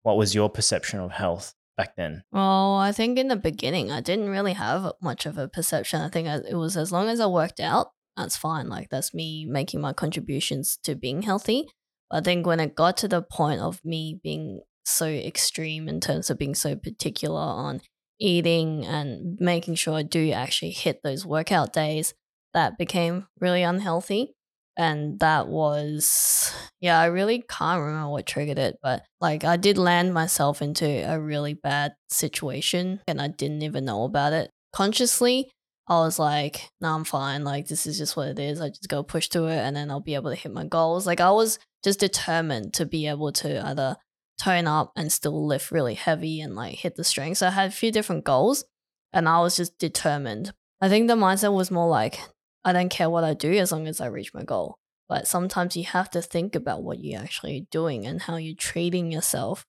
what 0.02 0.18
was 0.18 0.36
your 0.36 0.50
perception 0.50 1.00
of 1.00 1.12
health 1.12 1.54
back 1.78 1.96
then? 1.96 2.24
Well, 2.32 2.76
I 2.76 2.92
think 2.92 3.18
in 3.18 3.28
the 3.28 3.36
beginning, 3.36 3.92
I 3.92 4.02
didn't 4.02 4.30
really 4.30 4.54
have 4.54 4.94
much 5.02 5.26
of 5.26 5.38
a 5.38 5.48
perception. 5.48 6.02
I 6.02 6.10
think 6.10 6.28
it 6.28 6.56
was 6.56 6.78
as 6.78 6.92
long 6.92 7.10
as 7.10 7.20
I 7.20 7.28
worked 7.28 7.60
out, 7.60 7.92
that's 8.18 8.38
fine. 8.38 8.70
Like, 8.70 8.90
that's 8.90 9.14
me 9.14 9.46
making 9.46 9.82
my 9.82 9.94
contributions 9.94 10.78
to 10.84 10.96
being 10.96 11.24
healthy. 11.24 11.68
I 12.12 12.22
think 12.22 12.46
when 12.46 12.60
it 12.60 12.76
got 12.76 12.98
to 12.98 13.08
the 13.08 13.22
point 13.22 13.62
of 13.62 13.84
me 13.84 14.20
being 14.22 14.62
so 14.84 15.08
extreme 15.08 15.88
in 15.88 16.00
terms 16.00 16.30
of 16.30 16.38
being 16.38 16.56
so 16.56 16.76
particular 16.76 17.40
on 17.40 17.82
eating 18.20 18.86
and 18.86 19.38
making 19.40 19.76
sure 19.76 19.96
I 19.96 20.04
do 20.04 20.32
actually 20.32 20.72
hit 20.72 21.02
those 21.04 21.26
workout 21.26 21.74
days, 21.74 22.14
that 22.54 22.78
became 22.78 23.28
really 23.40 23.64
unhealthy. 23.64 24.34
And 24.76 25.20
that 25.20 25.48
was, 25.48 26.52
yeah, 26.82 27.00
I 27.00 27.06
really 27.06 27.44
can't 27.48 27.82
remember 27.82 28.10
what 28.10 28.26
triggered 28.26 28.58
it, 28.58 28.78
but 28.82 29.04
like 29.22 29.44
I 29.44 29.56
did 29.56 29.78
land 29.78 30.14
myself 30.14 30.62
into 30.62 30.86
a 30.86 31.20
really 31.20 31.54
bad 31.54 31.94
situation 32.10 33.02
and 33.08 33.22
I 33.22 33.28
didn't 33.28 33.62
even 33.62 33.86
know 33.86 34.04
about 34.04 34.34
it. 34.34 34.50
Consciously, 34.74 35.52
I 35.88 36.00
was 36.00 36.18
like, 36.18 36.70
no, 36.82 36.96
I'm 36.96 37.04
fine. 37.04 37.44
Like, 37.44 37.68
this 37.68 37.86
is 37.86 37.98
just 37.98 38.16
what 38.16 38.30
it 38.30 38.40
is. 38.40 38.62
I 38.62 38.70
just 38.70 38.88
go 38.88 39.04
push 39.04 39.28
to 39.30 39.46
it 39.46 39.58
and 39.58 39.76
then 39.76 39.92
I'll 39.92 40.00
be 40.00 40.16
able 40.16 40.32
to 40.32 40.36
hit 40.36 40.54
my 40.54 40.64
goals. 40.64 41.06
Like, 41.06 41.20
I 41.20 41.32
was 41.32 41.60
just 41.84 42.00
determined 42.00 42.74
to 42.76 42.86
be 42.86 43.08
able 43.08 43.32
to 43.34 43.68
either 43.68 43.98
tone 44.44 44.68
up 44.68 44.92
and 44.96 45.12
still 45.12 45.46
lift 45.46 45.72
really 45.72 45.94
heavy 45.94 46.42
and 46.42 46.56
like 46.56 46.76
hit 46.76 46.96
the 46.96 47.04
strength. 47.04 47.38
So 47.38 47.48
I 47.48 47.52
had 47.52 47.70
a 47.70 47.74
few 47.74 47.92
different 47.92 48.26
goals 48.26 48.66
and 49.14 49.30
I 49.30 49.40
was 49.40 49.56
just 49.56 49.78
determined. 49.78 50.54
I 50.82 50.90
think 50.90 51.08
the 51.08 51.16
mindset 51.16 51.54
was 51.54 51.72
more 51.72 51.88
like, 51.88 52.20
I 52.66 52.74
don't 52.74 52.90
care 52.90 53.10
what 53.10 53.24
I 53.24 53.34
do 53.34 53.54
as 53.54 53.72
long 53.72 53.88
as 53.88 54.02
I 54.02 54.08
reach 54.08 54.34
my 54.34 54.44
goal. 54.44 54.78
But 55.08 55.28
sometimes 55.28 55.78
you 55.78 55.86
have 55.86 56.10
to 56.12 56.22
think 56.22 56.56
about 56.56 56.84
what 56.84 57.00
you're 57.02 57.22
actually 57.22 57.68
doing 57.72 58.06
and 58.06 58.22
how 58.22 58.36
you're 58.36 58.56
treating 58.56 59.12
yourself 59.12 59.66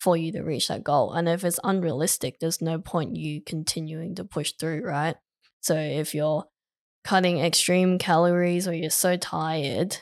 for 0.00 0.16
you 0.16 0.30
to 0.32 0.42
reach 0.42 0.68
that 0.68 0.84
goal. 0.84 1.12
And 1.12 1.28
if 1.28 1.44
it's 1.44 1.58
unrealistic, 1.64 2.38
there's 2.38 2.60
no 2.60 2.78
point 2.78 3.16
you 3.16 3.40
continuing 3.40 4.14
to 4.16 4.24
push 4.24 4.52
through, 4.52 4.82
right? 4.82 5.16
So 5.60 5.76
if 5.76 6.14
you're 6.14 6.44
cutting 7.02 7.40
extreme 7.40 7.98
calories 7.98 8.68
or 8.68 8.74
you're 8.74 8.90
so 8.90 9.16
tired 9.16 9.98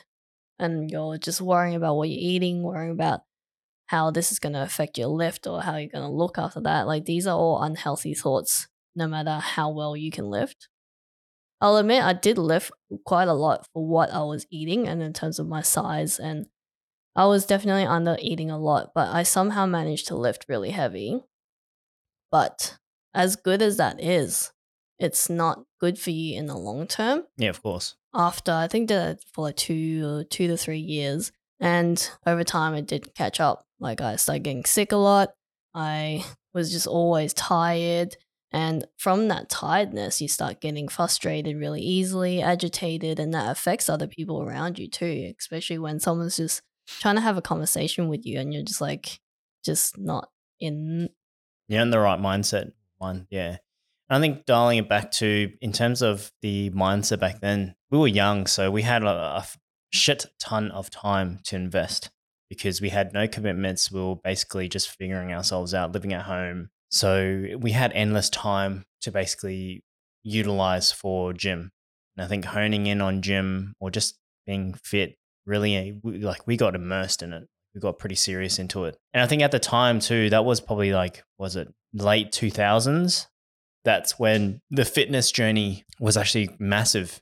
and 0.59 0.91
you're 0.91 1.17
just 1.17 1.41
worrying 1.41 1.75
about 1.75 1.95
what 1.95 2.09
you're 2.09 2.19
eating, 2.19 2.63
worrying 2.63 2.91
about 2.91 3.21
how 3.93 4.09
this 4.09 4.31
is 4.31 4.39
going 4.39 4.53
to 4.53 4.63
affect 4.63 4.97
your 4.97 5.07
lift 5.07 5.45
or 5.45 5.61
how 5.61 5.77
you're 5.77 5.87
going 5.87 6.03
to 6.03 6.09
look 6.09 6.39
after 6.39 6.59
that, 6.59 6.87
like 6.87 7.05
these 7.05 7.27
are 7.27 7.37
all 7.37 7.61
unhealthy 7.61 8.15
thoughts, 8.15 8.67
no 8.95 9.07
matter 9.07 9.37
how 9.37 9.69
well 9.69 9.95
you 9.95 10.09
can 10.09 10.31
lift. 10.31 10.67
I'll 11.61 11.77
admit 11.77 12.03
I 12.03 12.13
did 12.13 12.39
lift 12.39 12.71
quite 13.05 13.27
a 13.27 13.35
lot 13.35 13.67
for 13.71 13.87
what 13.87 14.11
I 14.11 14.23
was 14.23 14.47
eating 14.49 14.87
and 14.87 15.03
in 15.03 15.13
terms 15.13 15.37
of 15.37 15.47
my 15.47 15.61
size 15.61 16.17
and 16.17 16.47
I 17.15 17.27
was 17.27 17.45
definitely 17.45 17.83
under 17.83 18.17
eating 18.19 18.49
a 18.49 18.57
lot, 18.57 18.93
but 18.95 19.09
I 19.09 19.21
somehow 19.21 19.67
managed 19.67 20.07
to 20.07 20.15
lift 20.15 20.47
really 20.49 20.71
heavy. 20.71 21.21
But 22.31 22.79
as 23.13 23.35
good 23.35 23.61
as 23.61 23.77
that 23.77 24.03
is, 24.03 24.53
it's 24.97 25.29
not 25.29 25.65
good 25.79 25.99
for 25.99 26.09
you 26.09 26.35
in 26.35 26.47
the 26.47 26.57
long 26.57 26.87
term. 26.87 27.25
Yeah, 27.37 27.51
of 27.51 27.61
course. 27.61 27.95
After 28.11 28.51
I 28.51 28.67
think 28.67 28.89
that 28.89 29.19
for 29.31 29.43
like 29.43 29.57
two 29.57 30.23
two 30.31 30.47
to 30.47 30.57
three 30.57 30.79
years, 30.79 31.31
and 31.63 32.11
over 32.25 32.43
time 32.43 32.75
it 32.75 32.87
did 32.87 33.15
catch 33.15 33.39
up. 33.39 33.65
Like 33.79 34.01
I 34.01 34.17
started 34.17 34.43
getting 34.43 34.65
sick 34.65 34.91
a 34.91 34.97
lot. 34.97 35.29
I 35.73 36.25
was 36.53 36.73
just 36.73 36.87
always 36.87 37.33
tired. 37.33 38.17
And 38.51 38.85
from 38.97 39.29
that 39.29 39.49
tiredness, 39.49 40.21
you 40.21 40.27
start 40.27 40.59
getting 40.59 40.89
frustrated 40.89 41.57
really 41.57 41.81
easily, 41.81 42.41
agitated, 42.41 43.17
and 43.17 43.33
that 43.33 43.49
affects 43.49 43.87
other 43.87 44.07
people 44.07 44.43
around 44.43 44.77
you 44.77 44.89
too, 44.89 45.33
especially 45.39 45.79
when 45.79 46.01
someone's 46.01 46.35
just 46.35 46.61
trying 46.85 47.15
to 47.15 47.21
have 47.21 47.37
a 47.37 47.41
conversation 47.41 48.09
with 48.09 48.25
you 48.25 48.39
and 48.39 48.53
you're 48.53 48.63
just 48.63 48.81
like, 48.81 49.19
just 49.63 49.97
not 49.97 50.27
in. 50.59 51.09
You're 51.69 51.81
in 51.81 51.91
the 51.91 51.99
right 51.99 52.19
mindset. 52.19 52.73
One, 52.97 53.25
yeah. 53.31 53.57
I 54.09 54.19
think 54.19 54.45
dialing 54.45 54.79
it 54.79 54.89
back 54.89 55.11
to 55.11 55.49
in 55.61 55.71
terms 55.71 56.01
of 56.01 56.29
the 56.41 56.69
mindset 56.71 57.19
back 57.19 57.39
then, 57.39 57.73
we 57.89 57.97
were 57.97 58.07
young, 58.07 58.47
so 58.47 58.69
we 58.69 58.81
had 58.81 59.03
a, 59.03 59.07
a 59.07 59.45
shit 59.93 60.25
ton 60.39 60.71
of 60.71 60.89
time 60.89 61.39
to 61.43 61.55
invest 61.55 62.09
because 62.49 62.81
we 62.81 62.89
had 62.89 63.13
no 63.13 63.27
commitments. 63.27 63.91
We 63.91 64.01
were 64.01 64.15
basically 64.15 64.67
just 64.67 64.89
figuring 64.89 65.31
ourselves 65.31 65.73
out, 65.73 65.91
living 65.91 66.13
at 66.13 66.23
home. 66.23 66.69
So 66.89 67.45
we 67.57 67.71
had 67.71 67.91
endless 67.93 68.29
time 68.29 68.85
to 69.01 69.11
basically 69.11 69.83
utilize 70.23 70.91
for 70.91 71.33
gym. 71.33 71.71
And 72.17 72.25
I 72.25 72.27
think 72.27 72.45
honing 72.45 72.87
in 72.87 73.01
on 73.01 73.21
gym 73.21 73.73
or 73.79 73.89
just 73.89 74.17
being 74.45 74.73
fit 74.83 75.15
really 75.45 75.99
like 76.03 76.45
we 76.47 76.57
got 76.57 76.75
immersed 76.75 77.21
in 77.21 77.33
it. 77.33 77.47
We 77.73 77.81
got 77.81 77.97
pretty 77.97 78.15
serious 78.15 78.59
into 78.59 78.85
it. 78.85 78.97
And 79.13 79.23
I 79.23 79.27
think 79.27 79.41
at 79.41 79.51
the 79.51 79.59
time 79.59 79.99
too, 79.99 80.29
that 80.29 80.45
was 80.45 80.61
probably 80.61 80.93
like, 80.93 81.23
was 81.37 81.55
it 81.55 81.73
late 81.93 82.31
2000s? 82.31 83.27
That's 83.83 84.17
when 84.17 84.61
the 84.69 84.85
fitness 84.85 85.31
journey 85.31 85.83
was 85.99 86.17
actually 86.17 86.55
massive 86.59 87.19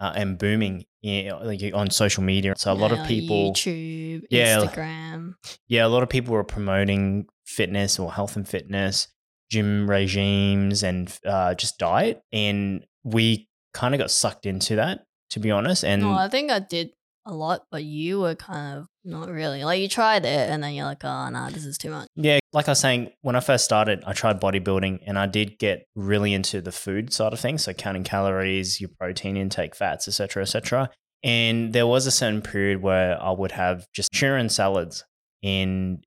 uh, 0.00 0.12
and 0.16 0.38
booming 0.38 0.84
like 1.02 1.62
on 1.74 1.90
social 1.90 2.22
media. 2.22 2.54
So 2.56 2.72
a 2.72 2.74
lot 2.74 2.92
of 2.92 3.06
people, 3.06 3.52
YouTube, 3.52 4.22
yeah, 4.30 4.58
Instagram, 4.58 5.34
yeah, 5.68 5.86
a 5.86 5.88
lot 5.88 6.02
of 6.02 6.08
people 6.08 6.34
were 6.34 6.44
promoting 6.44 7.26
fitness 7.46 7.98
or 7.98 8.12
health 8.12 8.36
and 8.36 8.48
fitness, 8.48 9.08
gym 9.50 9.88
regimes, 9.88 10.82
and 10.82 11.16
uh, 11.24 11.54
just 11.54 11.78
diet, 11.78 12.22
and 12.32 12.84
we 13.04 13.48
kind 13.72 13.94
of 13.94 13.98
got 13.98 14.10
sucked 14.10 14.46
into 14.46 14.76
that, 14.76 15.04
to 15.30 15.40
be 15.40 15.50
honest. 15.50 15.84
And 15.84 16.02
no, 16.02 16.12
I 16.12 16.28
think 16.28 16.50
I 16.50 16.58
did 16.58 16.90
a 17.26 17.34
lot, 17.34 17.62
but 17.70 17.84
you 17.84 18.20
were 18.20 18.34
kind 18.34 18.78
of 18.78 18.86
not 19.04 19.28
really. 19.28 19.64
Like 19.64 19.80
you 19.80 19.88
tried 19.88 20.24
it 20.24 20.50
and 20.50 20.62
then 20.62 20.74
you're 20.74 20.84
like, 20.84 21.04
oh, 21.04 21.28
nah, 21.28 21.50
this 21.50 21.64
is 21.64 21.78
too 21.78 21.90
much. 21.90 22.08
Yeah. 22.16 22.38
Like 22.52 22.68
I 22.68 22.72
was 22.72 22.80
saying, 22.80 23.10
when 23.22 23.36
I 23.36 23.40
first 23.40 23.64
started, 23.64 24.02
I 24.06 24.12
tried 24.12 24.40
bodybuilding 24.40 25.00
and 25.06 25.18
I 25.18 25.26
did 25.26 25.58
get 25.58 25.84
really 25.94 26.34
into 26.34 26.60
the 26.60 26.72
food 26.72 27.12
side 27.12 27.32
of 27.32 27.40
things. 27.40 27.64
So 27.64 27.72
counting 27.72 28.04
calories, 28.04 28.80
your 28.80 28.90
protein 28.98 29.36
intake, 29.36 29.74
fats, 29.74 30.08
etc., 30.08 30.42
etc. 30.42 30.90
And 31.22 31.72
there 31.72 31.86
was 31.86 32.06
a 32.06 32.10
certain 32.10 32.42
period 32.42 32.82
where 32.82 33.22
I 33.22 33.30
would 33.30 33.52
have 33.52 33.86
just 33.94 34.12
tuna 34.12 34.36
and 34.36 34.50
salads. 34.50 35.04
And 35.42 36.04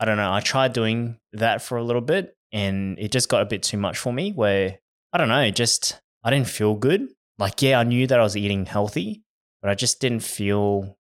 I 0.00 0.04
don't 0.04 0.16
know, 0.16 0.32
I 0.32 0.40
tried 0.40 0.72
doing 0.72 1.18
that 1.32 1.62
for 1.62 1.78
a 1.78 1.84
little 1.84 2.02
bit 2.02 2.34
and 2.52 2.98
it 2.98 3.12
just 3.12 3.28
got 3.28 3.42
a 3.42 3.46
bit 3.46 3.62
too 3.62 3.78
much 3.78 3.98
for 3.98 4.12
me 4.12 4.32
where 4.32 4.78
I 5.12 5.18
don't 5.18 5.28
know, 5.28 5.50
just 5.50 6.00
I 6.24 6.30
didn't 6.30 6.48
feel 6.48 6.74
good. 6.74 7.08
Like, 7.38 7.62
yeah, 7.62 7.80
I 7.80 7.82
knew 7.82 8.06
that 8.06 8.18
I 8.18 8.22
was 8.22 8.36
eating 8.36 8.64
healthy, 8.64 9.23
but 9.64 9.70
I 9.70 9.74
just 9.74 9.98
didn't 9.98 10.22
feel 10.22 10.98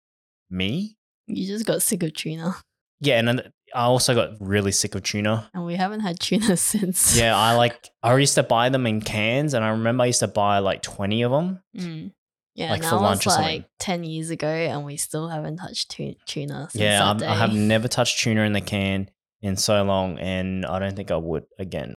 me. 0.50 0.98
You 1.28 1.46
just 1.46 1.68
got 1.68 1.84
sick 1.84 2.02
of 2.02 2.16
tuna. 2.16 2.56
Yeah, 3.00 3.20
and 3.20 3.28
then 3.28 3.54
I 3.76 3.84
also 3.84 4.16
got 4.16 4.32
really 4.40 4.72
sick 4.72 4.96
of 4.96 5.04
tuna. 5.04 5.48
And 5.54 5.64
we 5.64 5.76
haven't 5.76 6.00
had 6.00 6.20
tuna 6.20 6.58
since. 6.58 7.16
yeah, 7.16 7.38
I 7.38 7.54
like 7.54 7.88
I 8.02 8.18
used 8.18 8.34
to 8.34 8.42
buy 8.42 8.70
them 8.70 8.88
in 8.88 9.02
cans, 9.02 9.54
and 9.54 9.64
I 9.64 9.70
remember 9.70 10.06
I 10.06 10.08
used 10.08 10.22
to 10.22 10.28
buy 10.28 10.58
like 10.58 10.82
twenty 10.82 11.22
of 11.22 11.32
them. 11.32 11.62
Mm. 11.78 12.14
Yeah, 12.56 12.72
like 12.72 12.84
for 12.84 12.96
lunch 12.96 13.28
or 13.28 13.30
something. 13.30 13.58
Like 13.58 13.70
ten 13.78 14.04
years 14.04 14.32
ago, 14.32 14.48
and 14.48 14.84
we 14.84 14.98
still 14.98 15.28
haven't 15.30 15.58
touched 15.58 15.96
tuna. 16.26 16.70
yeah, 16.74 17.14
I 17.22 17.36
have 17.36 17.54
never 17.54 17.88
touched 17.88 18.24
tuna 18.24 18.42
in 18.42 18.54
the 18.54 18.62
can 18.62 19.12
in 19.44 19.56
so 19.56 19.84
long, 19.84 20.18
and 20.18 20.66
I 20.66 20.80
don't 20.80 20.96
think 20.96 21.12
I 21.12 21.18
would 21.18 21.46
again. 21.60 21.94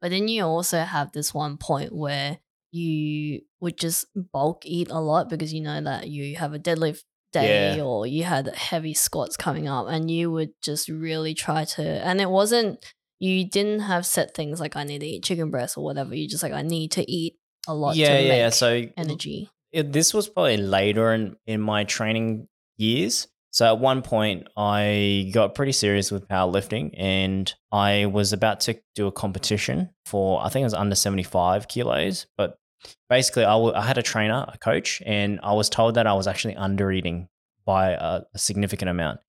But 0.00 0.12
then 0.12 0.28
you 0.28 0.44
also 0.44 0.78
have 0.82 1.10
this 1.10 1.34
one 1.34 1.56
point 1.56 1.92
where 1.92 2.38
you 2.76 3.40
would 3.60 3.78
just 3.78 4.06
bulk 4.32 4.64
eat 4.64 4.90
a 4.90 5.00
lot 5.00 5.28
because 5.28 5.52
you 5.52 5.60
know 5.60 5.80
that 5.80 6.08
you 6.08 6.36
have 6.36 6.52
a 6.52 6.58
deadlift 6.58 7.02
day 7.32 7.76
yeah. 7.76 7.82
or 7.82 8.06
you 8.06 8.24
had 8.24 8.54
heavy 8.54 8.94
squats 8.94 9.36
coming 9.36 9.68
up 9.68 9.88
and 9.88 10.10
you 10.10 10.30
would 10.30 10.50
just 10.62 10.88
really 10.88 11.34
try 11.34 11.64
to 11.64 11.82
and 11.82 12.20
it 12.20 12.30
wasn't 12.30 12.84
you 13.18 13.48
didn't 13.48 13.80
have 13.80 14.04
set 14.04 14.34
things 14.34 14.60
like 14.60 14.76
I 14.76 14.84
need 14.84 15.00
to 15.00 15.06
eat 15.06 15.24
chicken 15.24 15.50
breast 15.50 15.76
or 15.76 15.84
whatever. 15.84 16.14
You 16.14 16.28
just 16.28 16.42
like 16.42 16.52
I 16.52 16.62
need 16.62 16.92
to 16.92 17.10
eat 17.10 17.34
a 17.66 17.74
lot 17.74 17.96
yeah, 17.96 18.18
yeah, 18.18 18.36
yeah. 18.36 18.50
So 18.50 18.84
energy. 18.96 19.48
It, 19.72 19.92
this 19.92 20.14
was 20.14 20.28
probably 20.28 20.56
later 20.56 21.12
in, 21.12 21.36
in 21.46 21.60
my 21.60 21.84
training 21.84 22.48
years. 22.76 23.28
So 23.50 23.66
at 23.66 23.78
one 23.78 24.02
point, 24.02 24.48
I 24.56 25.30
got 25.32 25.54
pretty 25.54 25.72
serious 25.72 26.10
with 26.10 26.28
powerlifting 26.28 26.90
and 26.96 27.52
I 27.72 28.06
was 28.06 28.32
about 28.34 28.60
to 28.60 28.78
do 28.94 29.06
a 29.06 29.12
competition 29.12 29.90
for, 30.04 30.44
I 30.44 30.50
think 30.50 30.62
it 30.62 30.66
was 30.66 30.74
under 30.74 30.94
75 30.94 31.66
kilos. 31.66 32.26
But 32.36 32.58
basically, 33.08 33.44
I, 33.44 33.52
w- 33.52 33.74
I 33.74 33.82
had 33.82 33.98
a 33.98 34.02
trainer, 34.02 34.44
a 34.48 34.58
coach, 34.58 35.02
and 35.04 35.40
I 35.42 35.52
was 35.52 35.68
told 35.68 35.94
that 35.94 36.06
I 36.06 36.14
was 36.14 36.26
actually 36.26 36.56
under 36.56 36.90
eating 36.90 37.28
by 37.64 37.90
a, 37.90 38.22
a 38.34 38.38
significant 38.38 38.88
amount. 38.88 39.20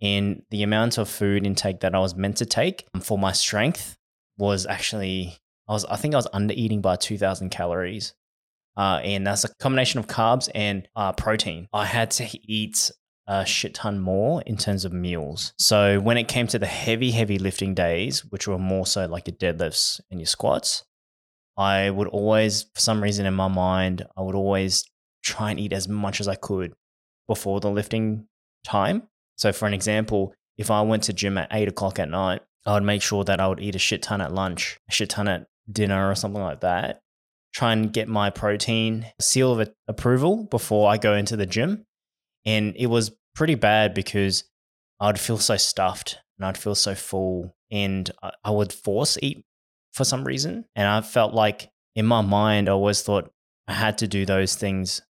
And 0.00 0.42
the 0.50 0.62
amount 0.62 0.98
of 0.98 1.08
food 1.08 1.44
intake 1.44 1.80
that 1.80 1.94
I 1.94 1.98
was 1.98 2.14
meant 2.14 2.36
to 2.36 2.46
take 2.46 2.86
for 3.00 3.18
my 3.18 3.32
strength 3.32 3.96
was 4.36 4.66
actually, 4.66 5.36
I 5.68 5.72
was, 5.72 5.84
I 5.86 5.96
think 5.96 6.14
I 6.14 6.18
was 6.18 6.28
under 6.32 6.54
eating 6.56 6.80
by 6.80 6.96
2000 6.96 7.50
calories. 7.50 8.14
Uh, 8.76 9.00
and 9.02 9.26
that's 9.26 9.44
a 9.44 9.52
combination 9.56 9.98
of 9.98 10.06
carbs 10.06 10.48
and 10.54 10.86
uh, 10.94 11.12
protein. 11.12 11.66
I 11.72 11.84
had 11.84 12.12
to 12.12 12.28
eat 12.48 12.92
a 13.26 13.44
shit 13.44 13.74
ton 13.74 13.98
more 13.98 14.40
in 14.42 14.56
terms 14.56 14.84
of 14.84 14.92
meals. 14.92 15.52
So 15.58 16.00
when 16.00 16.16
it 16.16 16.28
came 16.28 16.46
to 16.48 16.58
the 16.58 16.66
heavy, 16.66 17.10
heavy 17.10 17.38
lifting 17.38 17.74
days, 17.74 18.24
which 18.24 18.46
were 18.46 18.58
more 18.58 18.86
so 18.86 19.06
like 19.06 19.26
your 19.26 19.36
deadlifts 19.36 20.00
and 20.10 20.20
your 20.20 20.26
squats, 20.26 20.84
I 21.58 21.90
would 21.90 22.08
always, 22.08 22.62
for 22.74 22.80
some 22.80 23.02
reason 23.02 23.26
in 23.26 23.34
my 23.34 23.48
mind, 23.48 24.06
I 24.16 24.22
would 24.22 24.36
always 24.36 24.84
try 25.24 25.50
and 25.50 25.58
eat 25.58 25.72
as 25.72 25.88
much 25.88 26.20
as 26.20 26.28
I 26.28 26.36
could 26.36 26.72
before 27.26 27.58
the 27.60 27.70
lifting 27.70 28.28
time. 28.64 29.08
So 29.36 29.52
for 29.52 29.66
an 29.66 29.74
example, 29.74 30.32
if 30.56 30.70
I 30.70 30.82
went 30.82 31.02
to 31.04 31.12
gym 31.12 31.36
at 31.36 31.48
eight 31.52 31.68
o'clock 31.68 31.98
at 31.98 32.08
night, 32.08 32.42
I 32.64 32.74
would 32.74 32.84
make 32.84 33.02
sure 33.02 33.24
that 33.24 33.40
I 33.40 33.48
would 33.48 33.60
eat 33.60 33.74
a 33.74 33.78
shit 33.78 34.02
ton 34.02 34.20
at 34.20 34.32
lunch, 34.32 34.78
a 34.88 34.92
shit 34.92 35.10
ton 35.10 35.26
at 35.26 35.46
dinner 35.70 36.08
or 36.10 36.14
something 36.14 36.42
like 36.42 36.60
that. 36.60 37.00
Try 37.52 37.72
and 37.72 37.92
get 37.92 38.08
my 38.08 38.30
protein 38.30 39.06
seal 39.20 39.58
of 39.58 39.68
approval 39.88 40.44
before 40.44 40.88
I 40.88 40.96
go 40.96 41.14
into 41.14 41.36
the 41.36 41.46
gym. 41.46 41.86
And 42.46 42.74
it 42.76 42.86
was 42.86 43.10
pretty 43.34 43.56
bad 43.56 43.94
because 43.94 44.44
I'd 45.00 45.18
feel 45.18 45.38
so 45.38 45.56
stuffed 45.56 46.18
and 46.38 46.46
I'd 46.46 46.58
feel 46.58 46.74
so 46.74 46.94
full 46.94 47.56
and 47.70 48.10
I 48.44 48.50
would 48.50 48.72
force 48.72 49.18
eat 49.22 49.44
for 49.98 50.04
some 50.04 50.24
reason. 50.24 50.64
And 50.74 50.88
I 50.88 51.02
felt 51.02 51.34
like 51.34 51.70
in 51.94 52.06
my 52.06 52.22
mind, 52.22 52.68
I 52.68 52.72
always 52.72 53.02
thought 53.02 53.30
I 53.66 53.74
had 53.74 53.98
to 53.98 54.08
do 54.08 54.24
those 54.24 54.54
things. 54.54 55.02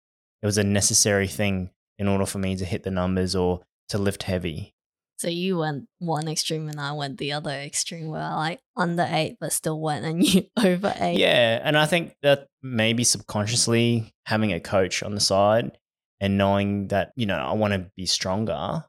It 0.43 0.47
was 0.47 0.57
a 0.57 0.65
necessary 0.65 1.27
thing 1.27 1.71
in 1.99 2.09
order 2.09 2.25
for 2.25 2.39
me 2.39 2.57
to 2.57 2.65
hit 2.65 2.85
the 2.85 2.91
numbers 2.91 3.35
or 3.35 3.61
to 3.89 3.99
lift 3.99 4.23
heavy. 4.23 4.75
So 5.19 5.29
you 5.29 5.59
went 5.59 5.89
one 5.99 6.29
extreme 6.29 6.69
and 6.69 6.81
I 6.81 6.93
went 6.93 7.19
the 7.19 7.33
other 7.33 7.51
extreme 7.51 8.09
where 8.09 8.23
I 8.23 8.35
like 8.35 8.61
under 8.77 9.07
eight 9.11 9.39
but 9.41 9.53
still 9.53 9.81
went 9.81 10.05
and 10.05 10.23
you 10.23 10.45
over 10.57 10.95
eight. 11.01 11.19
Yeah. 11.19 11.61
And 11.63 11.77
I 11.77 11.87
think 11.87 12.15
that 12.23 12.47
maybe 12.63 13.03
subconsciously 13.03 14.15
having 14.27 14.53
a 14.53 14.61
coach 14.61 15.03
on 15.03 15.15
the 15.15 15.21
side 15.21 15.79
and 16.21 16.39
knowing 16.39 16.89
that, 16.89 17.13
you 17.17 17.27
know, 17.27 17.39
I 17.39 17.53
want 17.55 17.73
to 17.73 17.91
be 17.97 18.07
stronger, 18.07 18.85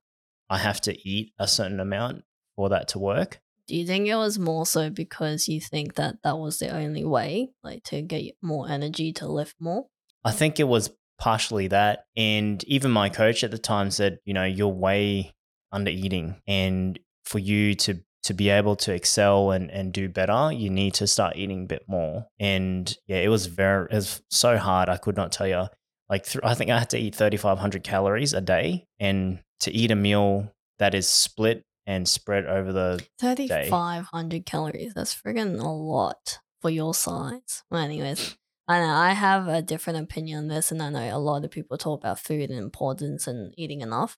I 0.50 0.58
have 0.58 0.80
to 0.82 1.10
eat 1.10 1.34
a 1.40 1.48
certain 1.48 1.80
amount 1.80 2.24
for 2.56 2.70
that 2.70 2.90
to 2.90 3.00
work. 3.00 3.40
Do 3.68 3.76
you 3.76 3.86
think 3.86 4.08
it 4.08 4.16
was 4.16 4.40
more 4.40 4.66
so 4.66 4.90
because 4.90 5.48
you 5.48 5.60
think 5.60 5.96
that 5.96 6.18
that 6.24 6.38
was 6.38 6.60
the 6.60 6.74
only 6.76 7.04
way, 7.04 7.50
like 7.64 7.84
to 7.86 8.02
get 8.02 8.36
more 8.42 8.70
energy 8.70 9.14
to 9.14 9.28
lift 9.28 9.56
more? 9.60 9.88
I 10.24 10.32
think 10.32 10.60
it 10.60 10.66
was 10.66 10.92
partially 11.20 11.68
that. 11.70 12.06
And 12.16 12.64
even 12.66 12.92
my 12.92 13.10
coach 13.10 13.44
at 13.44 13.52
the 13.52 13.58
time 13.58 13.92
said, 13.92 14.20
you 14.26 14.34
know, 14.34 14.46
you're 14.46 14.68
way 14.68 15.34
under 15.72 15.92
eating. 15.92 16.42
And 16.48 16.98
for 17.26 17.40
you 17.40 17.76
to 17.76 18.00
to 18.24 18.34
be 18.34 18.50
able 18.50 18.76
to 18.76 18.94
excel 18.94 19.52
and, 19.52 19.72
and 19.72 19.94
do 19.94 20.10
better, 20.10 20.52
you 20.52 20.70
need 20.70 20.94
to 20.96 21.08
start 21.08 21.38
eating 21.38 21.64
a 21.64 21.68
bit 21.68 21.84
more. 21.88 22.26
And 22.40 22.94
yeah, 23.06 23.18
it 23.18 23.30
was 23.30 23.46
very, 23.46 23.88
it 23.90 23.96
was 23.96 24.22
so 24.30 24.58
hard. 24.58 24.90
I 24.90 24.98
could 24.98 25.16
not 25.16 25.32
tell 25.32 25.48
you 25.48 25.68
like 26.10 26.26
th- 26.26 26.44
I 26.44 26.54
think 26.54 26.72
I 26.72 26.80
had 26.80 26.90
to 26.92 26.98
eat 26.98 27.16
3,500 27.16 27.84
calories 27.84 28.34
a 28.34 28.42
day, 28.42 28.86
and 29.00 29.40
to 29.62 29.72
eat 29.72 29.92
a 29.92 29.96
meal 29.96 30.54
that 30.80 30.94
is 30.94 31.08
split 31.08 31.64
and 31.88 32.08
spread 32.08 32.46
over 32.46 32.72
the 32.74 33.04
3,500 33.20 34.46
calories. 34.46 34.94
That's 34.94 35.16
friggin' 35.16 35.60
a 35.60 35.70
lot 35.70 36.40
for 36.62 36.70
your 36.70 36.94
size. 36.94 37.64
Well, 37.72 37.82
anyways, 37.82 38.38
I 38.68 38.80
know 38.80 38.94
I 38.94 39.14
have 39.14 39.48
a 39.48 39.62
different 39.62 40.00
opinion 40.00 40.38
on 40.40 40.48
this, 40.50 40.72
and 40.72 40.84
I 40.84 40.90
know 40.90 41.16
a 41.16 41.18
lot 41.18 41.46
of 41.46 41.52
people 41.52 41.78
talk 41.78 42.02
about 42.02 42.20
food 42.20 42.50
and 42.50 42.60
importance 42.60 43.26
and 43.26 43.54
eating 43.58 43.82
enough. 43.82 44.18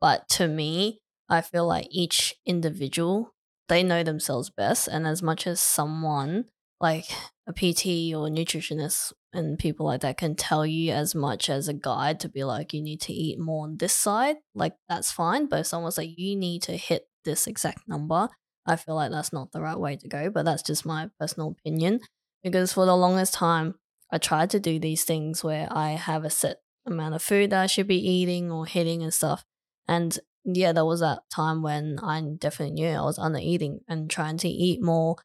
But 0.00 0.28
to 0.30 0.46
me, 0.46 1.00
I 1.28 1.40
feel 1.40 1.66
like 1.66 1.88
each 1.90 2.36
individual, 2.46 3.34
they 3.68 3.82
know 3.82 4.04
themselves 4.04 4.48
best. 4.48 4.86
And 4.86 5.04
as 5.06 5.20
much 5.20 5.46
as 5.46 5.60
someone 5.60 6.44
like 6.80 7.06
a 7.48 7.52
PT 7.52 8.14
or 8.14 8.28
a 8.28 8.30
nutritionist 8.30 9.12
and 9.32 9.58
people 9.58 9.86
like 9.86 10.02
that 10.02 10.16
can 10.16 10.36
tell 10.36 10.64
you 10.64 10.92
as 10.92 11.14
much 11.14 11.50
as 11.50 11.66
a 11.66 11.74
guide 11.74 12.20
to 12.20 12.28
be 12.28 12.44
like, 12.44 12.72
you 12.72 12.80
need 12.80 13.00
to 13.00 13.12
eat 13.12 13.40
more 13.40 13.64
on 13.64 13.76
this 13.76 13.92
side, 13.92 14.36
like 14.54 14.76
that's 14.88 15.10
fine. 15.10 15.46
But 15.46 15.60
if 15.60 15.66
someone's 15.66 15.98
like, 15.98 16.16
you 16.16 16.36
need 16.36 16.62
to 16.62 16.76
hit 16.76 17.07
this 17.24 17.46
exact 17.46 17.88
number, 17.88 18.28
I 18.66 18.76
feel 18.76 18.94
like 18.94 19.10
that's 19.10 19.32
not 19.32 19.52
the 19.52 19.60
right 19.60 19.78
way 19.78 19.96
to 19.96 20.08
go. 20.08 20.30
But 20.30 20.44
that's 20.44 20.62
just 20.62 20.86
my 20.86 21.10
personal 21.18 21.56
opinion. 21.58 22.00
Because 22.42 22.72
for 22.72 22.86
the 22.86 22.96
longest 22.96 23.34
time, 23.34 23.74
I 24.10 24.18
tried 24.18 24.50
to 24.50 24.60
do 24.60 24.78
these 24.78 25.04
things 25.04 25.42
where 25.42 25.68
I 25.70 25.90
have 25.90 26.24
a 26.24 26.30
set 26.30 26.58
amount 26.86 27.14
of 27.14 27.22
food 27.22 27.50
that 27.50 27.62
I 27.62 27.66
should 27.66 27.88
be 27.88 27.96
eating 27.96 28.50
or 28.50 28.66
hitting 28.66 29.02
and 29.02 29.12
stuff. 29.12 29.44
And 29.86 30.18
yeah, 30.44 30.72
there 30.72 30.84
was 30.84 31.00
that 31.00 31.20
time 31.30 31.62
when 31.62 31.98
I 32.02 32.22
definitely 32.38 32.74
knew 32.74 32.88
I 32.88 33.02
was 33.02 33.18
under 33.18 33.38
eating 33.38 33.80
and 33.88 34.08
trying 34.08 34.38
to 34.38 34.48
eat 34.48 34.82
more 34.82 35.16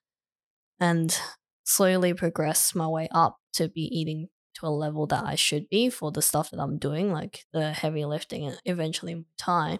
and 0.79 1.17
slowly 1.63 2.13
progress 2.13 2.75
my 2.75 2.87
way 2.87 3.07
up 3.11 3.37
to 3.53 3.69
be 3.69 3.81
eating 3.81 4.27
to 4.55 4.65
a 4.65 4.69
level 4.69 5.07
that 5.07 5.23
I 5.23 5.35
should 5.35 5.69
be 5.69 5.89
for 5.89 6.11
the 6.11 6.21
stuff 6.21 6.51
that 6.51 6.59
I'm 6.59 6.77
doing, 6.77 7.11
like 7.11 7.45
the 7.53 7.71
heavy 7.71 8.05
lifting 8.05 8.45
and 8.45 8.59
eventually 8.65 9.25
Thai. 9.37 9.79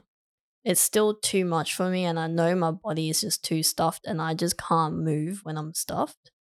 It's 0.64 0.82
still 0.82 1.16
too 1.16 1.46
much 1.46 1.76
for 1.76 1.90
me, 1.90 2.06
and 2.06 2.20
I 2.20 2.28
know 2.28 2.56
my 2.56 2.72
body 2.72 3.10
is 3.10 3.22
just 3.22 3.44
too 3.44 3.64
stuffed, 3.64 4.06
and 4.06 4.22
I 4.22 4.34
just 4.34 4.58
can't 4.58 4.98
move 4.98 5.42
when 5.44 5.58
I'm 5.58 5.74
stuffed. 5.74 6.32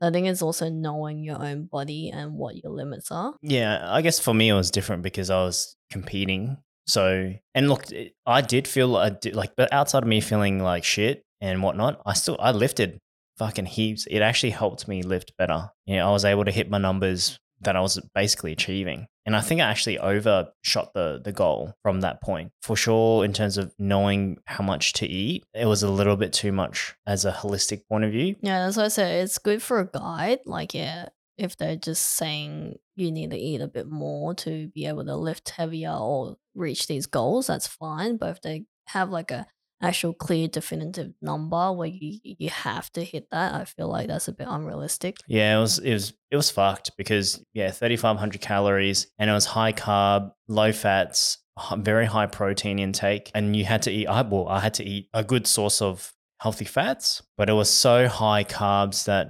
I 0.00 0.10
think 0.10 0.26
it's 0.26 0.42
also 0.42 0.68
knowing 0.68 1.22
your 1.22 1.42
own 1.42 1.66
body 1.66 2.10
and 2.10 2.34
what 2.34 2.56
your 2.62 2.72
limits 2.72 3.10
are. 3.12 3.34
Yeah, 3.40 3.80
I 3.84 4.02
guess 4.02 4.18
for 4.18 4.34
me 4.34 4.48
it 4.48 4.54
was 4.54 4.70
different 4.70 5.02
because 5.02 5.30
I 5.30 5.44
was 5.44 5.76
competing. 5.90 6.56
So, 6.86 7.32
and 7.54 7.68
look, 7.68 7.84
I 8.26 8.40
did 8.40 8.66
feel 8.66 8.96
I 8.96 9.10
did, 9.10 9.36
like, 9.36 9.52
but 9.56 9.72
outside 9.72 10.02
of 10.02 10.08
me 10.08 10.20
feeling 10.20 10.60
like 10.60 10.82
shit 10.82 11.22
and 11.40 11.62
whatnot, 11.62 12.02
I 12.04 12.14
still 12.14 12.36
I 12.40 12.50
lifted 12.50 12.98
fucking 13.38 13.66
heaps. 13.66 14.06
It 14.10 14.20
actually 14.20 14.50
helped 14.50 14.88
me 14.88 15.02
lift 15.02 15.36
better. 15.38 15.70
You 15.86 15.96
know, 15.96 16.08
I 16.08 16.12
was 16.12 16.24
able 16.24 16.44
to 16.44 16.50
hit 16.50 16.68
my 16.68 16.78
numbers 16.78 17.38
that 17.60 17.76
I 17.76 17.80
was 17.80 18.00
basically 18.14 18.52
achieving. 18.52 19.06
And 19.24 19.36
I 19.36 19.40
think 19.40 19.60
I 19.60 19.70
actually 19.70 19.98
overshot 19.98 20.94
the 20.94 21.20
the 21.22 21.32
goal 21.32 21.74
from 21.82 22.00
that 22.00 22.20
point. 22.22 22.52
For 22.62 22.76
sure, 22.76 23.24
in 23.24 23.32
terms 23.32 23.56
of 23.56 23.72
knowing 23.78 24.38
how 24.46 24.64
much 24.64 24.94
to 24.94 25.06
eat, 25.06 25.44
it 25.54 25.66
was 25.66 25.82
a 25.82 25.90
little 25.90 26.16
bit 26.16 26.32
too 26.32 26.52
much 26.52 26.94
as 27.06 27.24
a 27.24 27.32
holistic 27.32 27.86
point 27.88 28.04
of 28.04 28.10
view. 28.10 28.36
Yeah, 28.40 28.64
that's 28.64 28.76
what 28.76 28.86
I 28.86 28.88
said. 28.88 29.22
It's 29.24 29.38
good 29.38 29.62
for 29.62 29.78
a 29.80 29.86
guide. 29.86 30.40
Like, 30.44 30.74
yeah, 30.74 31.08
if 31.38 31.56
they're 31.56 31.76
just 31.76 32.16
saying 32.16 32.78
you 32.96 33.10
need 33.10 33.30
to 33.30 33.38
eat 33.38 33.60
a 33.60 33.68
bit 33.68 33.88
more 33.88 34.34
to 34.34 34.68
be 34.68 34.86
able 34.86 35.04
to 35.04 35.16
lift 35.16 35.50
heavier 35.50 35.92
or 35.92 36.36
reach 36.54 36.86
these 36.86 37.06
goals, 37.06 37.46
that's 37.46 37.66
fine. 37.66 38.16
But 38.16 38.30
if 38.30 38.42
they 38.42 38.64
have 38.88 39.10
like 39.10 39.30
a 39.30 39.46
actual 39.82 40.14
clear 40.14 40.46
definitive 40.46 41.12
number 41.20 41.72
where 41.72 41.88
you 41.88 42.18
you 42.22 42.48
have 42.48 42.90
to 42.92 43.02
hit 43.02 43.28
that 43.30 43.54
i 43.54 43.64
feel 43.64 43.88
like 43.88 44.06
that's 44.06 44.28
a 44.28 44.32
bit 44.32 44.46
unrealistic. 44.48 45.16
Yeah 45.26 45.58
it 45.58 45.60
was 45.60 45.78
it 45.80 45.92
was 45.92 46.12
it 46.30 46.36
was 46.36 46.50
fucked 46.50 46.92
because 46.96 47.44
yeah 47.52 47.70
3500 47.70 48.40
calories 48.40 49.08
and 49.18 49.28
it 49.28 49.32
was 49.32 49.46
high 49.46 49.72
carb 49.72 50.30
low 50.48 50.72
fats 50.72 51.38
very 51.78 52.06
high 52.06 52.26
protein 52.26 52.78
intake 52.78 53.30
and 53.34 53.54
you 53.56 53.64
had 53.64 53.82
to 53.82 53.90
eat 53.90 54.06
I, 54.06 54.22
well 54.22 54.48
i 54.48 54.60
had 54.60 54.74
to 54.74 54.84
eat 54.84 55.08
a 55.12 55.24
good 55.24 55.46
source 55.46 55.82
of 55.82 56.12
healthy 56.40 56.64
fats 56.64 57.22
but 57.36 57.50
it 57.50 57.52
was 57.52 57.68
so 57.68 58.08
high 58.08 58.44
carbs 58.44 59.04
that 59.04 59.26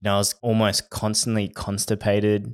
you 0.00 0.08
know, 0.08 0.14
i 0.14 0.18
was 0.18 0.34
almost 0.42 0.90
constantly 0.90 1.48
constipated 1.48 2.46
a 2.46 2.50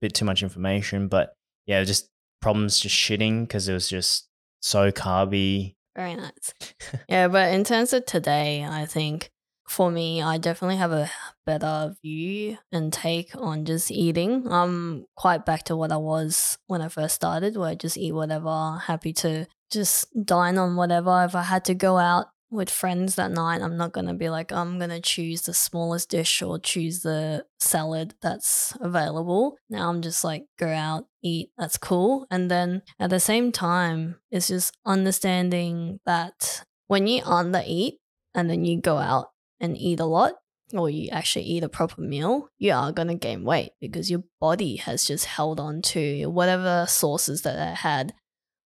bit 0.00 0.14
too 0.14 0.24
much 0.24 0.42
information 0.42 1.08
but 1.08 1.32
yeah 1.66 1.82
just 1.82 2.08
problems 2.40 2.78
just 2.78 2.94
shitting 2.94 3.42
because 3.42 3.68
it 3.68 3.72
was 3.72 3.88
just 3.88 4.28
so 4.60 4.90
carby 4.90 5.74
very 5.94 6.14
nice. 6.14 6.54
yeah, 7.08 7.28
but 7.28 7.52
in 7.52 7.64
terms 7.64 7.92
of 7.92 8.06
today, 8.06 8.64
I 8.64 8.86
think 8.86 9.30
for 9.68 9.90
me, 9.90 10.20
I 10.20 10.38
definitely 10.38 10.78
have 10.78 10.90
a 10.90 11.08
better 11.46 11.94
view 12.02 12.58
and 12.72 12.92
take 12.92 13.30
on 13.36 13.64
just 13.64 13.90
eating. 13.90 14.50
I'm 14.50 15.06
quite 15.14 15.46
back 15.46 15.62
to 15.64 15.76
what 15.76 15.92
I 15.92 15.96
was 15.96 16.58
when 16.66 16.82
I 16.82 16.88
first 16.88 17.14
started, 17.14 17.56
where 17.56 17.70
I 17.70 17.74
just 17.76 17.96
eat 17.96 18.12
whatever, 18.12 18.80
happy 18.84 19.12
to 19.14 19.46
just 19.70 20.06
dine 20.24 20.58
on 20.58 20.74
whatever. 20.74 21.24
If 21.24 21.36
I 21.36 21.42
had 21.42 21.64
to 21.66 21.74
go 21.74 21.98
out 21.98 22.26
with 22.50 22.68
friends 22.70 23.14
that 23.14 23.30
night, 23.30 23.62
I'm 23.62 23.76
not 23.76 23.92
gonna 23.92 24.14
be 24.14 24.28
like, 24.28 24.52
I'm 24.52 24.78
gonna 24.78 25.00
choose 25.00 25.42
the 25.42 25.54
smallest 25.54 26.10
dish 26.10 26.42
or 26.42 26.58
choose 26.58 27.00
the 27.00 27.44
salad 27.58 28.14
that's 28.20 28.76
available. 28.80 29.56
Now 29.68 29.88
I'm 29.88 30.02
just 30.02 30.24
like, 30.24 30.46
go 30.58 30.68
out, 30.68 31.06
eat, 31.22 31.50
that's 31.56 31.78
cool. 31.78 32.26
And 32.30 32.50
then 32.50 32.82
at 32.98 33.10
the 33.10 33.20
same 33.20 33.52
time, 33.52 34.16
it's 34.30 34.48
just 34.48 34.74
understanding 34.84 36.00
that 36.06 36.64
when 36.88 37.06
you 37.06 37.22
under 37.24 37.62
eat 37.64 37.98
and 38.34 38.50
then 38.50 38.64
you 38.64 38.80
go 38.80 38.98
out 38.98 39.28
and 39.60 39.76
eat 39.76 40.00
a 40.00 40.04
lot, 40.04 40.34
or 40.72 40.88
you 40.88 41.08
actually 41.10 41.44
eat 41.44 41.64
a 41.64 41.68
proper 41.68 42.00
meal, 42.00 42.48
you 42.58 42.72
are 42.72 42.92
going 42.92 43.08
to 43.08 43.14
gain 43.14 43.44
weight 43.44 43.72
because 43.80 44.10
your 44.10 44.22
body 44.40 44.76
has 44.76 45.04
just 45.04 45.24
held 45.24 45.58
on 45.58 45.82
to 45.82 46.26
whatever 46.26 46.86
sources 46.88 47.42
that 47.42 47.72
it 47.72 47.76
had 47.78 48.12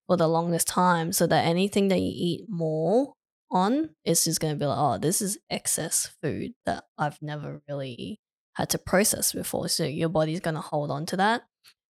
for 0.07 0.17
the 0.17 0.29
longest 0.29 0.69
time 0.69 1.13
so 1.13 1.27
that 1.27 1.47
anything 1.47 1.89
that 1.89 2.01
you 2.01 2.13
eat 2.15 2.45
more 2.49 3.15
on, 3.51 3.91
it's 4.05 4.25
just 4.25 4.41
going 4.41 4.55
to 4.55 4.59
be 4.59 4.67
like, 4.67 4.79
oh, 4.79 4.99
this 4.99 5.21
is 5.21 5.39
excess 5.51 6.11
food 6.23 6.53
that 6.67 6.85
I've 6.99 7.21
never 7.23 7.63
really 7.69 8.21
had 8.55 8.71
to 8.71 8.79
process 8.79 9.33
before. 9.33 9.69
So 9.69 9.85
your 9.85 10.09
body's 10.09 10.41
going 10.41 10.55
to 10.55 10.61
hold 10.61 10.91
on 10.91 11.07
to 11.07 11.17
that. 11.17 11.43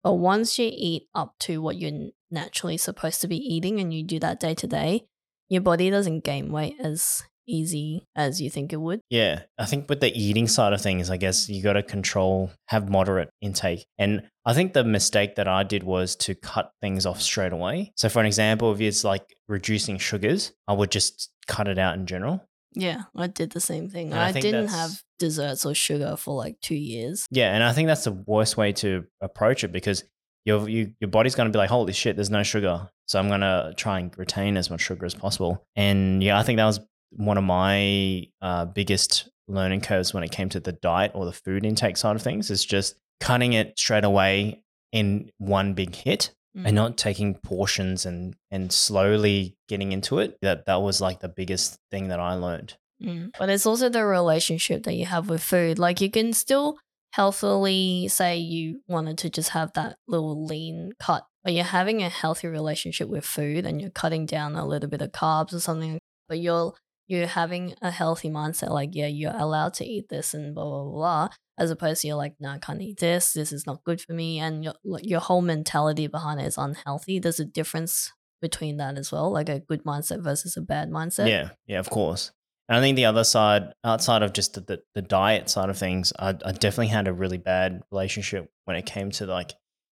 But 0.02 0.14
once 0.14 0.58
you 0.58 0.70
eat 0.72 1.08
up 1.14 1.34
to 1.40 1.60
what 1.60 1.76
you're 1.76 2.10
naturally 2.30 2.76
supposed 2.76 3.20
to 3.20 3.28
be 3.28 3.36
eating 3.36 3.80
and 3.80 3.92
you 3.92 4.02
do 4.02 4.18
that 4.20 4.40
day 4.40 4.54
to 4.54 4.66
day, 4.66 5.02
your 5.48 5.60
body 5.60 5.90
doesn't 5.90 6.24
gain 6.24 6.52
weight 6.52 6.76
as 6.80 7.22
easy 7.46 8.06
as 8.14 8.40
you 8.40 8.48
think 8.48 8.72
it 8.72 8.80
would. 8.80 9.00
Yeah. 9.10 9.42
I 9.58 9.66
think 9.66 9.88
with 9.88 10.00
the 10.00 10.16
eating 10.18 10.44
mm-hmm. 10.44 10.50
side 10.50 10.72
of 10.72 10.80
things, 10.80 11.10
I 11.10 11.16
guess 11.16 11.48
you 11.48 11.62
got 11.62 11.74
to 11.74 11.82
control, 11.82 12.50
have 12.66 12.88
moderate 12.88 13.30
intake. 13.40 13.84
And 13.98 14.22
I 14.46 14.54
think 14.54 14.72
the 14.72 14.84
mistake 14.84 15.34
that 15.34 15.48
I 15.48 15.64
did 15.64 15.82
was 15.82 16.16
to 16.16 16.34
cut 16.34 16.70
things 16.80 17.04
off 17.04 17.20
straight 17.20 17.52
away. 17.52 17.92
So, 17.96 18.08
for 18.08 18.20
an 18.20 18.26
example, 18.26 18.72
if 18.72 18.80
it's 18.80 19.04
like 19.04 19.24
reducing 19.48 19.98
sugars, 19.98 20.52
I 20.66 20.72
would 20.72 20.90
just 20.90 21.30
cut 21.50 21.68
it 21.68 21.78
out 21.78 21.96
in 21.96 22.06
general. 22.06 22.42
Yeah, 22.72 23.02
I 23.16 23.26
did 23.26 23.50
the 23.50 23.60
same 23.60 23.88
thing. 23.88 24.12
I, 24.12 24.28
I 24.28 24.32
didn't 24.32 24.68
have 24.68 25.02
desserts 25.18 25.66
or 25.66 25.74
sugar 25.74 26.16
for 26.16 26.34
like 26.34 26.60
two 26.60 26.76
years. 26.76 27.26
Yeah, 27.30 27.52
and 27.52 27.64
I 27.64 27.72
think 27.72 27.88
that's 27.88 28.04
the 28.04 28.12
worst 28.12 28.56
way 28.56 28.72
to 28.74 29.04
approach 29.20 29.64
it 29.64 29.72
because 29.72 30.04
your 30.44 30.68
you, 30.68 30.92
your 31.00 31.08
body's 31.08 31.34
going 31.34 31.48
to 31.48 31.52
be 31.52 31.58
like, 31.58 31.70
holy 31.70 31.92
shit, 31.92 32.16
there's 32.16 32.30
no 32.30 32.44
sugar, 32.44 32.88
so 33.06 33.18
I'm 33.18 33.28
going 33.28 33.40
to 33.40 33.74
try 33.76 33.98
and 33.98 34.16
retain 34.16 34.56
as 34.56 34.70
much 34.70 34.80
sugar 34.80 35.04
as 35.04 35.14
possible. 35.14 35.64
And 35.74 36.22
yeah, 36.22 36.38
I 36.38 36.44
think 36.44 36.58
that 36.58 36.64
was 36.64 36.80
one 37.10 37.36
of 37.36 37.44
my 37.44 38.26
uh, 38.40 38.66
biggest 38.66 39.28
learning 39.48 39.80
curves 39.80 40.14
when 40.14 40.22
it 40.22 40.30
came 40.30 40.48
to 40.50 40.60
the 40.60 40.72
diet 40.72 41.10
or 41.14 41.24
the 41.24 41.32
food 41.32 41.66
intake 41.66 41.96
side 41.96 42.14
of 42.14 42.22
things. 42.22 42.50
Is 42.50 42.64
just 42.64 42.94
cutting 43.18 43.52
it 43.52 43.78
straight 43.78 44.04
away 44.04 44.62
in 44.92 45.30
one 45.38 45.74
big 45.74 45.94
hit 45.94 46.30
mm. 46.56 46.64
and 46.64 46.74
not 46.74 46.96
taking 46.96 47.34
portions 47.34 48.06
and 48.06 48.36
and 48.50 48.72
slowly 48.72 49.56
getting 49.68 49.92
into 49.92 50.18
it. 50.18 50.38
That 50.42 50.66
that 50.66 50.82
was 50.82 51.00
like 51.00 51.20
the 51.20 51.28
biggest 51.28 51.78
thing 51.90 52.08
that 52.08 52.20
I 52.20 52.34
learned. 52.34 52.76
Mm. 53.02 53.30
But 53.38 53.48
it's 53.48 53.66
also 53.66 53.88
the 53.88 54.04
relationship 54.04 54.84
that 54.84 54.94
you 54.94 55.06
have 55.06 55.28
with 55.28 55.42
food. 55.42 55.78
Like 55.78 56.00
you 56.00 56.10
can 56.10 56.32
still 56.32 56.78
healthily 57.12 58.08
say 58.08 58.36
you 58.38 58.82
wanted 58.86 59.18
to 59.18 59.30
just 59.30 59.50
have 59.50 59.72
that 59.74 59.96
little 60.06 60.44
lean 60.44 60.92
cut, 61.00 61.24
but 61.42 61.52
you're 61.52 61.64
having 61.64 62.02
a 62.02 62.08
healthy 62.08 62.46
relationship 62.46 63.08
with 63.08 63.24
food 63.24 63.66
and 63.66 63.80
you're 63.80 63.90
cutting 63.90 64.26
down 64.26 64.54
a 64.54 64.66
little 64.66 64.88
bit 64.88 65.02
of 65.02 65.12
carbs 65.12 65.52
or 65.52 65.60
something, 65.60 65.98
but 66.28 66.38
you're 66.38 66.74
you're 67.10 67.26
having 67.26 67.74
a 67.82 67.90
healthy 67.90 68.30
mindset 68.30 68.70
like 68.70 68.90
yeah 68.92 69.06
you're 69.06 69.36
allowed 69.36 69.74
to 69.74 69.84
eat 69.84 70.08
this 70.08 70.32
and 70.32 70.54
blah 70.54 70.64
blah 70.64 70.84
blah 70.84 71.28
as 71.60 71.70
opposed 71.70 72.00
to 72.00 72.08
you're 72.08 72.16
like, 72.16 72.36
no, 72.40 72.48
I 72.48 72.58
can't 72.58 72.80
eat 72.80 72.98
this. 73.00 73.34
This 73.34 73.52
is 73.52 73.66
not 73.66 73.84
good 73.84 74.00
for 74.00 74.14
me. 74.14 74.38
And 74.38 74.64
your, 74.64 74.74
your 74.82 75.20
whole 75.20 75.42
mentality 75.42 76.06
behind 76.06 76.40
it 76.40 76.46
is 76.46 76.56
unhealthy. 76.56 77.18
There's 77.18 77.38
a 77.38 77.44
difference 77.44 78.10
between 78.40 78.78
that 78.78 78.96
as 78.96 79.12
well, 79.12 79.30
like 79.30 79.50
a 79.50 79.60
good 79.60 79.84
mindset 79.84 80.24
versus 80.24 80.56
a 80.56 80.62
bad 80.62 80.90
mindset. 80.90 81.28
Yeah, 81.28 81.50
yeah, 81.66 81.78
of 81.78 81.90
course. 81.90 82.32
And 82.66 82.78
I 82.78 82.80
think 82.80 82.96
the 82.96 83.04
other 83.04 83.24
side, 83.24 83.74
outside 83.84 84.22
of 84.22 84.32
just 84.32 84.54
the, 84.54 84.62
the, 84.62 84.82
the 84.94 85.02
diet 85.02 85.50
side 85.50 85.68
of 85.68 85.76
things, 85.76 86.14
I, 86.18 86.30
I, 86.30 86.52
definitely 86.52 86.86
had 86.86 87.08
a 87.08 87.12
really 87.12 87.36
bad 87.36 87.82
relationship 87.90 88.48
when 88.64 88.76
it 88.76 88.86
came 88.86 89.10
to 89.12 89.26
like 89.26 89.52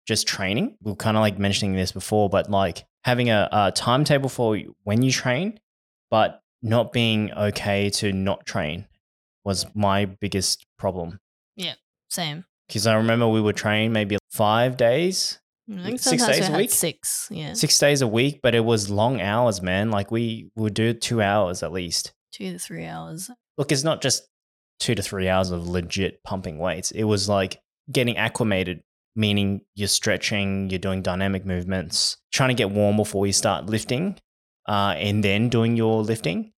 just 0.07 0.27
training. 0.27 0.77
We 0.83 0.91
are 0.91 0.95
kind 0.95 1.17
of 1.17 1.21
like 1.21 1.39
mentioning 1.39 1.73
this 1.75 1.91
before, 1.91 2.29
but 2.29 2.51
like 2.51 2.85
having 3.03 3.31
a, 3.31 3.49
a 3.51 3.71
timetable 3.71 4.29
for 4.29 4.55
when 4.83 5.01
you 5.01 5.11
train, 5.11 5.59
but 6.11 6.41
not 6.69 6.91
being 6.91 7.31
okay 7.33 7.89
to 7.91 8.11
not 8.11 8.45
train 8.45 8.87
was 9.43 9.65
my 9.75 10.05
biggest 10.05 10.65
problem. 10.77 11.19
Yeah, 11.55 11.75
same. 12.09 12.45
Because 12.67 12.87
I 12.87 12.95
remember 12.95 13.27
we 13.27 13.39
would 13.41 13.55
train 13.55 13.91
maybe 13.93 14.17
five 14.31 14.75
days, 14.75 15.39
I 15.71 15.83
think 15.83 15.99
six 15.99 16.25
days 16.25 16.49
a 16.49 16.57
week. 16.57 16.71
Six, 16.71 17.27
yeah. 17.31 17.53
Six 17.53 17.77
days 17.79 18.01
a 18.01 18.07
week, 18.07 18.39
but 18.41 18.55
it 18.55 18.65
was 18.65 18.89
long 18.89 19.21
hours, 19.21 19.61
man. 19.61 19.91
Like 19.91 20.11
we 20.11 20.49
would 20.55 20.73
do 20.73 20.93
two 20.93 21.21
hours 21.21 21.63
at 21.63 21.71
least. 21.71 22.13
Two 22.31 22.51
to 22.51 22.59
three 22.59 22.85
hours. 22.85 23.29
Look, 23.57 23.71
it's 23.71 23.83
not 23.83 24.01
just 24.01 24.27
two 24.79 24.95
to 24.95 25.01
three 25.01 25.29
hours 25.29 25.51
of 25.51 25.67
legit 25.67 26.23
pumping 26.23 26.57
weights. 26.57 26.91
It 26.91 27.03
was 27.03 27.29
like 27.29 27.61
getting 27.91 28.17
acclimated, 28.17 28.81
meaning 29.15 29.61
you're 29.75 29.87
stretching, 29.87 30.69
you're 30.69 30.79
doing 30.79 31.01
dynamic 31.01 31.45
movements, 31.45 32.17
trying 32.31 32.49
to 32.49 32.55
get 32.55 32.71
warm 32.71 32.97
before 32.97 33.25
you 33.27 33.33
start 33.33 33.67
lifting. 33.67 34.17
uh, 34.67 34.95
and 34.97 35.23
then 35.23 35.47
doing 35.49 35.77
your 35.77 36.01
lifting. 36.01 36.51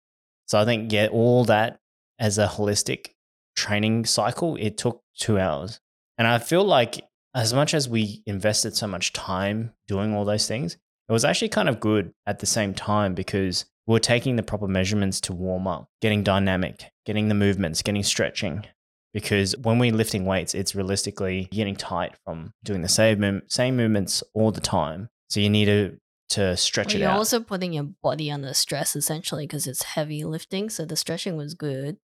So 0.47 0.59
I 0.59 0.65
think 0.65 0.89
get 0.89 1.11
all 1.11 1.45
that 1.45 1.79
as 2.19 2.37
a 2.37 2.47
holistic 2.47 3.09
training 3.55 4.05
cycle, 4.05 4.55
it 4.55 4.77
took 4.77 5.03
two 5.17 5.39
hours, 5.39 5.79
and 6.17 6.27
I 6.27 6.39
feel 6.39 6.63
like 6.63 7.01
as 7.35 7.53
much 7.53 7.73
as 7.75 7.87
we 7.87 8.23
invested 8.25 8.75
so 8.75 8.87
much 8.87 9.13
time 9.13 9.73
doing 9.87 10.15
all 10.15 10.25
those 10.25 10.47
things, 10.47 10.73
it 11.07 11.11
was 11.11 11.23
actually 11.23 11.49
kind 11.49 11.69
of 11.69 11.79
good 11.79 12.11
at 12.25 12.39
the 12.39 12.45
same 12.45 12.73
time 12.73 13.13
because 13.13 13.65
we 13.85 13.93
were 13.93 13.99
taking 13.99 14.35
the 14.35 14.43
proper 14.43 14.67
measurements 14.67 15.21
to 15.21 15.33
warm 15.33 15.67
up, 15.67 15.87
getting 16.01 16.23
dynamic, 16.23 16.91
getting 17.05 17.29
the 17.29 17.35
movements, 17.35 17.81
getting 17.81 18.03
stretching. 18.03 18.65
Because 19.13 19.55
when 19.57 19.79
we're 19.79 19.93
lifting 19.93 20.25
weights, 20.25 20.53
it's 20.53 20.75
realistically 20.75 21.47
getting 21.51 21.75
tight 21.75 22.15
from 22.25 22.53
doing 22.63 22.81
the 22.81 22.89
same, 22.89 23.41
same 23.47 23.77
movements 23.77 24.23
all 24.33 24.51
the 24.51 24.61
time. 24.61 25.09
So 25.29 25.39
you 25.39 25.49
need 25.49 25.65
to, 25.65 25.97
to 26.29 26.57
stretch 26.57 26.87
Well, 26.87 26.95
it 26.95 26.99
you're 26.99 27.09
out. 27.11 27.17
also 27.17 27.39
putting 27.39 27.73
your 27.73 27.85
body 28.03 28.29
under 28.31 28.53
stress 28.53 28.95
essentially 28.95 29.45
because 29.47 29.67
it's 29.67 29.83
heavy 29.83 30.23
lifting. 30.23 30.69
So 30.69 30.85
the 30.85 30.95
stretching 30.95 31.37
was 31.37 31.53
good. 31.53 31.97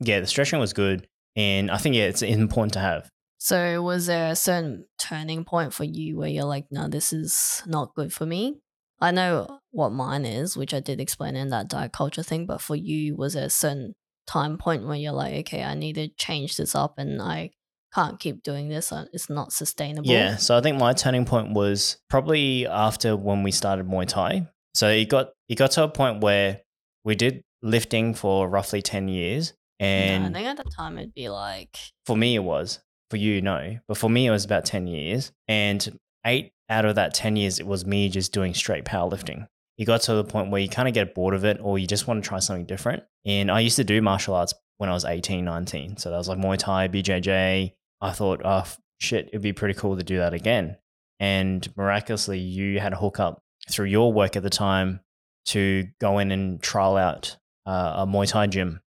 yeah, 0.00 0.20
the 0.20 0.26
stretching 0.26 0.58
was 0.58 0.72
good. 0.72 1.06
And 1.36 1.70
I 1.70 1.76
think, 1.78 1.94
yeah, 1.94 2.04
it's 2.04 2.22
important 2.22 2.72
to 2.74 2.80
have. 2.80 3.08
So 3.38 3.80
was 3.82 4.06
there 4.06 4.32
a 4.32 4.36
certain 4.36 4.86
turning 4.98 5.44
point 5.44 5.72
for 5.72 5.84
you 5.84 6.16
where 6.18 6.28
you're 6.28 6.44
like, 6.44 6.66
no, 6.70 6.88
this 6.88 7.12
is 7.12 7.62
not 7.66 7.94
good 7.94 8.12
for 8.12 8.26
me? 8.26 8.58
I 9.00 9.12
know 9.12 9.60
what 9.70 9.92
mine 9.92 10.26
is, 10.26 10.56
which 10.56 10.74
I 10.74 10.80
did 10.80 11.00
explain 11.00 11.36
in 11.36 11.48
that 11.50 11.68
diet 11.68 11.92
culture 11.92 12.22
thing, 12.22 12.44
but 12.46 12.60
for 12.60 12.76
you, 12.76 13.16
was 13.16 13.32
there 13.34 13.46
a 13.46 13.50
certain 13.50 13.94
time 14.26 14.58
point 14.58 14.86
where 14.86 14.96
you're 14.96 15.12
like, 15.12 15.34
okay, 15.46 15.62
I 15.62 15.74
need 15.74 15.94
to 15.94 16.08
change 16.08 16.56
this 16.56 16.74
up 16.74 16.94
and 16.98 17.22
I 17.22 17.50
can't 17.94 18.20
keep 18.20 18.42
doing 18.42 18.68
this. 18.68 18.92
It's 19.12 19.28
not 19.28 19.52
sustainable. 19.52 20.08
Yeah. 20.08 20.36
So 20.36 20.56
I 20.56 20.60
think 20.60 20.78
my 20.78 20.92
turning 20.92 21.24
point 21.24 21.52
was 21.52 21.98
probably 22.08 22.66
after 22.66 23.16
when 23.16 23.42
we 23.42 23.50
started 23.50 23.86
Muay 23.88 24.06
Thai. 24.06 24.48
So 24.74 24.88
it 24.88 25.08
got 25.08 25.30
it 25.48 25.56
got 25.56 25.72
to 25.72 25.84
a 25.84 25.88
point 25.88 26.22
where 26.22 26.60
we 27.04 27.14
did 27.14 27.42
lifting 27.62 28.14
for 28.14 28.48
roughly 28.48 28.82
10 28.82 29.08
years. 29.08 29.52
No, 29.80 29.86
And 29.86 30.36
I 30.36 30.38
think 30.38 30.46
at 30.46 30.64
the 30.64 30.70
time 30.70 30.98
it'd 30.98 31.14
be 31.14 31.28
like, 31.28 31.76
for 32.06 32.16
me 32.16 32.34
it 32.34 32.44
was. 32.44 32.80
For 33.10 33.16
you, 33.16 33.42
no. 33.42 33.78
But 33.88 33.96
for 33.96 34.08
me 34.08 34.26
it 34.26 34.30
was 34.30 34.44
about 34.44 34.64
10 34.64 34.86
years. 34.86 35.32
And 35.48 35.98
eight 36.24 36.52
out 36.68 36.84
of 36.84 36.94
that 36.94 37.14
10 37.14 37.34
years 37.36 37.58
it 37.58 37.66
was 37.66 37.84
me 37.84 38.08
just 38.08 38.32
doing 38.32 38.54
straight 38.54 38.84
powerlifting. 38.84 39.46
You 39.76 39.86
got 39.86 40.02
to 40.02 40.14
the 40.14 40.24
point 40.24 40.50
where 40.50 40.60
you 40.60 40.68
kind 40.68 40.86
of 40.86 40.94
get 40.94 41.14
bored 41.14 41.34
of 41.34 41.44
it 41.44 41.58
or 41.60 41.78
you 41.78 41.86
just 41.86 42.06
want 42.06 42.22
to 42.22 42.28
try 42.28 42.38
something 42.38 42.66
different. 42.66 43.02
And 43.24 43.50
I 43.50 43.60
used 43.60 43.76
to 43.76 43.84
do 43.84 44.00
martial 44.02 44.34
arts 44.34 44.54
when 44.76 44.90
I 44.90 44.92
was 44.92 45.04
18, 45.04 45.44
19. 45.44 45.96
So 45.96 46.10
that 46.10 46.18
was 46.18 46.28
like 46.28 46.38
Muay 46.38 46.58
Thai, 46.58 46.88
BJJ. 46.88 47.72
I 48.00 48.12
thought, 48.12 48.40
oh, 48.44 48.64
shit, 48.98 49.28
it'd 49.28 49.42
be 49.42 49.52
pretty 49.52 49.78
cool 49.78 49.96
to 49.96 50.02
do 50.02 50.18
that 50.18 50.34
again. 50.34 50.76
And 51.18 51.66
miraculously, 51.76 52.38
you 52.38 52.80
had 52.80 52.92
a 52.92 52.96
hookup 52.96 53.42
through 53.70 53.86
your 53.86 54.12
work 54.12 54.36
at 54.36 54.42
the 54.42 54.50
time 54.50 55.00
to 55.46 55.86
go 56.00 56.18
in 56.18 56.30
and 56.30 56.62
trial 56.62 56.96
out 56.96 57.36
uh, 57.66 57.94
a 57.98 58.06
Muay 58.06 58.28
Thai 58.28 58.46
gym, 58.46 58.80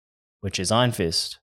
which 0.41 0.59
is 0.59 0.71
Iron 0.71 0.93
Fist. 0.93 1.41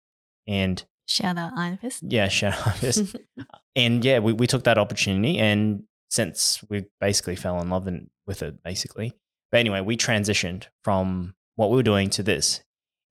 And 0.48 0.84
shout 1.06 1.38
out 1.38 1.52
Iron 1.58 1.78
Fist. 1.78 2.04
yeah, 2.08 2.28
shout 2.30 2.54
out 2.54 2.68
Iron 2.68 2.78
Fist. 2.78 3.16
and 3.76 4.04
yeah, 4.06 4.20
we, 4.20 4.34
we 4.34 4.48
took 4.48 4.64
that 4.64 4.78
opportunity. 4.78 5.38
And 5.38 5.84
since 6.10 6.64
we 6.70 6.86
basically 7.02 7.36
fell 7.36 7.60
in 7.62 7.70
love 7.70 7.88
in, 7.88 8.10
with 8.26 8.42
it, 8.42 8.64
basically. 8.64 9.14
But 9.52 9.60
anyway, 9.60 9.82
we 9.82 9.98
transitioned 9.98 10.68
from 10.84 11.36
what 11.56 11.70
we 11.70 11.78
were 11.78 11.84
doing 11.84 12.10
to 12.12 12.24
this. 12.24 12.62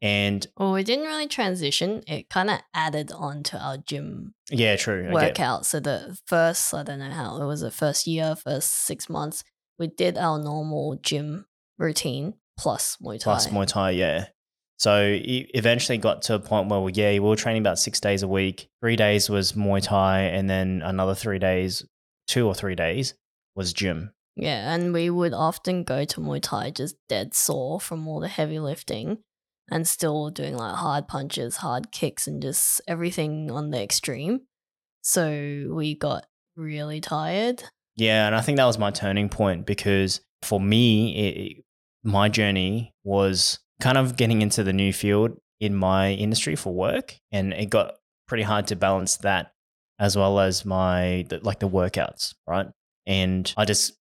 And 0.03 0.47
well, 0.59 0.73
we 0.73 0.83
didn't 0.83 1.07
really 1.07 1.27
transition. 1.27 2.03
It 2.07 2.29
kind 2.29 2.51
of 2.51 2.61
added 2.75 3.13
on 3.13 3.43
to 3.45 3.59
our 3.59 3.79
gym 3.79 4.35
yeah, 4.51 4.77
true. 4.77 5.09
Workout. 5.11 5.67
So 5.67 5.81
the 5.81 6.19
first, 6.27 6.73
I 6.73 6.83
don't 6.83 6.99
know 6.99 7.11
how 7.11 7.41
it 7.41 7.47
was 7.47 7.63
the 7.63 7.71
first 7.71 8.07
year, 8.07 8.37
first 8.37 8.71
six 8.71 9.09
months, 9.09 9.43
we 9.79 9.89
did 9.89 10.17
our 10.17 10.39
normal 10.39 10.97
gym 11.03 11.47
routine 11.79 12.35
plus 12.59 12.97
Muay 13.03 13.19
Thai. 13.19 13.25
plus 13.25 13.47
Muay 13.49 13.67
Thai, 13.67 13.91
yeah. 13.91 14.27
So 14.79 15.03
it 15.03 15.51
eventually 15.55 15.99
got 15.99 16.23
to 16.23 16.35
a 16.35 16.39
point 16.39 16.69
where 16.69 16.81
we, 16.81 16.93
yeah, 16.93 17.13
we 17.13 17.21
were 17.21 17.37
training 17.37 17.63
about 17.63 17.79
six 17.79 17.99
days 17.99 18.23
a 18.23 18.29
week. 18.29 18.69
Three 18.83 18.97
days 18.97 19.31
was 19.31 19.53
Muay 19.53 19.83
Thai, 19.83 20.21
and 20.21 20.49
then 20.49 20.83
another 20.85 21.15
three 21.15 21.39
days, 21.39 21.85
two 22.27 22.47
or 22.47 22.55
three 22.55 22.75
days 22.75 23.15
was 23.55 23.73
gym. 23.73 24.13
Yeah, 24.37 24.75
and 24.75 24.93
we 24.93 25.09
would 25.09 25.33
often 25.33 25.83
go 25.83 26.05
to 26.05 26.21
Muay 26.21 26.43
Thai 26.43 26.71
just 26.71 26.97
dead 27.09 27.35
sore 27.35 27.81
from 27.81 28.07
all 28.07 28.21
the 28.21 28.29
heavy 28.29 28.59
lifting 28.59 29.19
and 29.71 29.87
still 29.87 30.31
doing 30.31 30.57
like 30.57 30.75
hard 30.75 31.09
punches, 31.09 31.57
hard 31.57 31.91
kicks, 31.93 32.27
and 32.27 32.41
just 32.43 32.81
everything 32.87 33.51
on 33.51 33.71
the 33.71 33.83
extreme. 33.83 34.41
So 35.03 35.71
we 35.73 35.95
got 35.95 36.27
really 36.57 37.01
tired. 37.01 37.65
Yeah, 37.97 38.27
and 38.27 38.35
I 38.35 38.41
think 38.41 38.57
that 38.57 38.67
was 38.67 38.79
my 38.79 38.91
turning 38.91 39.29
point 39.29 39.67
because 39.67 40.21
for 40.43 40.61
me, 40.61 41.17
it, 41.17 41.65
my 42.05 42.29
journey 42.29 42.93
was 43.05 43.59
kind 43.81 43.99
of 43.99 44.17
getting 44.17 44.43
into 44.43 44.63
the 44.63 44.73
new 44.73 44.93
field 44.93 45.33
in 45.61 45.75
my 45.75 46.13
industry 46.13 46.57
for 46.57 46.75
work, 46.75 47.15
and 47.33 47.53
it 47.53 47.71
got 47.71 47.95
pretty 48.29 48.43
hard 48.43 48.67
to 48.69 48.77
balance 48.77 49.17
that 49.19 49.53
as 49.99 50.17
well 50.17 50.41
as 50.41 50.65
my 50.65 51.27
like 51.43 51.61
the 51.61 51.69
workouts, 51.69 52.35
right? 52.47 52.67
And 53.07 53.53
I 53.57 53.65
just 53.65 53.95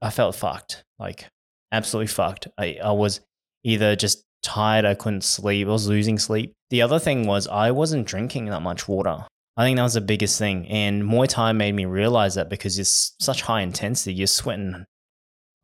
I 0.00 0.10
felt 0.10 0.34
fucked, 0.34 0.84
like 0.98 1.28
absolutely 1.70 2.08
fucked. 2.08 2.48
I 2.58 2.78
I 2.82 2.92
was 2.92 3.20
either 3.64 3.96
just 3.96 4.24
tired, 4.42 4.84
I 4.84 4.94
couldn't 4.94 5.24
sleep, 5.24 5.66
I 5.68 5.70
was 5.70 5.88
losing 5.88 6.18
sleep. 6.18 6.52
The 6.70 6.82
other 6.82 6.98
thing 6.98 7.26
was 7.26 7.46
I 7.48 7.70
wasn't 7.70 8.06
drinking 8.06 8.46
that 8.46 8.60
much 8.62 8.88
water. 8.88 9.26
I 9.56 9.64
think 9.64 9.76
that 9.76 9.82
was 9.82 9.94
the 9.94 10.00
biggest 10.00 10.38
thing. 10.38 10.66
And 10.68 11.02
Muay 11.02 11.28
Thai 11.28 11.52
made 11.52 11.74
me 11.74 11.84
realize 11.84 12.34
that 12.36 12.48
because 12.48 12.78
it's 12.78 13.14
such 13.20 13.42
high 13.42 13.60
intensity, 13.60 14.14
you're 14.14 14.26
sweating 14.26 14.84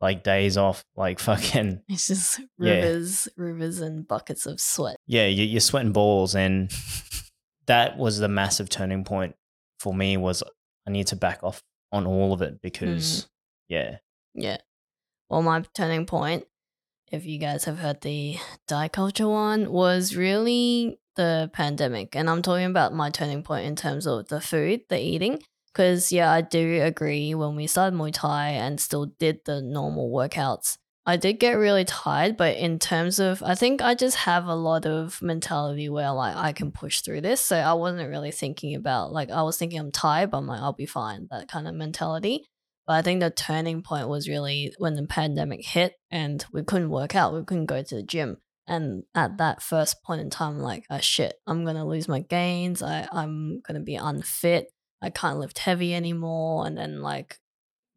like 0.01 0.23
days 0.23 0.57
off, 0.57 0.83
like 0.95 1.19
fucking, 1.29 1.81
It's 1.89 2.07
just 2.07 2.39
Yeah. 2.59 2.73
rivers, 2.75 3.27
rivers, 3.35 3.79
and 3.79 4.07
buckets 4.07 4.45
of 4.45 4.59
sweat. 4.61 4.95
yeah, 5.07 5.25
you- 5.25 5.43
you're 5.45 5.59
sweating 5.59 5.91
balls. 5.91 6.35
And 6.35 6.71
that 7.65 7.97
was 7.97 8.19
the 8.19 8.27
massive 8.29 8.69
turning 8.69 9.03
point 9.03 9.35
for 9.79 9.93
me 9.93 10.17
was 10.17 10.43
I 10.87 10.91
need 10.91 11.07
to 11.07 11.15
back 11.15 11.43
off 11.43 11.61
on 11.91 12.05
all 12.05 12.33
of 12.33 12.41
it 12.41 12.61
because, 12.61 13.23
mm. 13.23 13.27
yeah, 13.69 13.97
Yeah. 14.35 14.57
Well, 15.29 15.41
my 15.41 15.63
turning 15.75 16.05
point, 16.05 16.45
if 17.11 17.25
you 17.25 17.37
guys 17.37 17.65
have 17.65 17.79
heard 17.79 18.01
the 18.01 18.37
diet 18.67 18.93
culture 18.93 19.27
one, 19.27 19.71
was 19.71 20.15
really 20.15 20.99
the 21.15 21.49
pandemic. 21.53 22.15
And 22.15 22.29
I'm 22.29 22.41
talking 22.41 22.65
about 22.65 22.93
my 22.93 23.09
turning 23.09 23.43
point 23.43 23.65
in 23.65 23.75
terms 23.75 24.07
of 24.07 24.27
the 24.27 24.39
food, 24.41 24.81
the 24.89 24.99
eating. 24.99 25.41
Because, 25.71 26.11
yeah, 26.11 26.31
I 26.31 26.41
do 26.41 26.81
agree 26.81 27.35
when 27.35 27.55
we 27.55 27.67
started 27.67 27.97
Muay 27.97 28.11
Thai 28.11 28.49
and 28.49 28.79
still 28.79 29.05
did 29.19 29.41
the 29.45 29.61
normal 29.61 30.09
workouts, 30.09 30.77
I 31.05 31.15
did 31.15 31.39
get 31.39 31.53
really 31.53 31.85
tired. 31.85 32.37
But 32.37 32.57
in 32.57 32.79
terms 32.79 33.19
of, 33.19 33.43
I 33.43 33.55
think 33.55 33.81
I 33.81 33.95
just 33.95 34.17
have 34.17 34.45
a 34.45 34.55
lot 34.55 34.85
of 34.85 35.21
mentality 35.21 35.87
where, 35.87 36.11
like, 36.11 36.35
I 36.35 36.53
can 36.53 36.71
push 36.71 37.01
through 37.01 37.21
this. 37.21 37.39
So 37.41 37.55
I 37.55 37.73
wasn't 37.73 38.09
really 38.09 38.31
thinking 38.31 38.75
about, 38.75 39.11
like, 39.13 39.29
I 39.29 39.43
was 39.43 39.57
thinking 39.57 39.79
I'm 39.79 39.91
tired, 39.91 40.31
but 40.31 40.37
I'm 40.37 40.47
like, 40.47 40.61
I'll 40.61 40.73
be 40.73 40.85
fine, 40.85 41.27
that 41.31 41.47
kind 41.47 41.67
of 41.67 41.75
mentality. 41.75 42.45
But 42.89 42.95
I 42.95 43.01
think 43.03 43.19
the 43.19 43.29
turning 43.29 43.83
point 43.83 44.09
was 44.09 44.27
really 44.27 44.73
when 44.79 44.95
the 44.95 45.05
pandemic 45.05 45.63
hit 45.63 45.93
and 46.09 46.43
we 46.51 46.63
couldn't 46.63 46.89
work 46.89 47.15
out, 47.15 47.35
we 47.35 47.43
couldn't 47.43 47.67
go 47.67 47.83
to 47.83 47.95
the 47.95 48.01
gym. 48.01 48.37
And 48.65 49.03
at 49.13 49.37
that 49.37 49.61
first 49.61 50.01
point 50.01 50.21
in 50.21 50.31
time, 50.31 50.55
I'm 50.55 50.61
like, 50.63 50.85
oh 50.89 50.97
shit, 50.97 51.35
I'm 51.45 51.63
gonna 51.65 51.85
lose 51.85 52.07
my 52.07 52.21
gains. 52.21 52.81
I, 52.81 53.07
I'm 53.11 53.61
gonna 53.61 53.81
be 53.81 53.93
unfit. 53.93 54.69
I 55.03 55.11
can't 55.11 55.37
lift 55.37 55.59
heavy 55.59 55.93
anymore. 55.93 56.65
And 56.65 56.75
then 56.75 57.03
like 57.03 57.37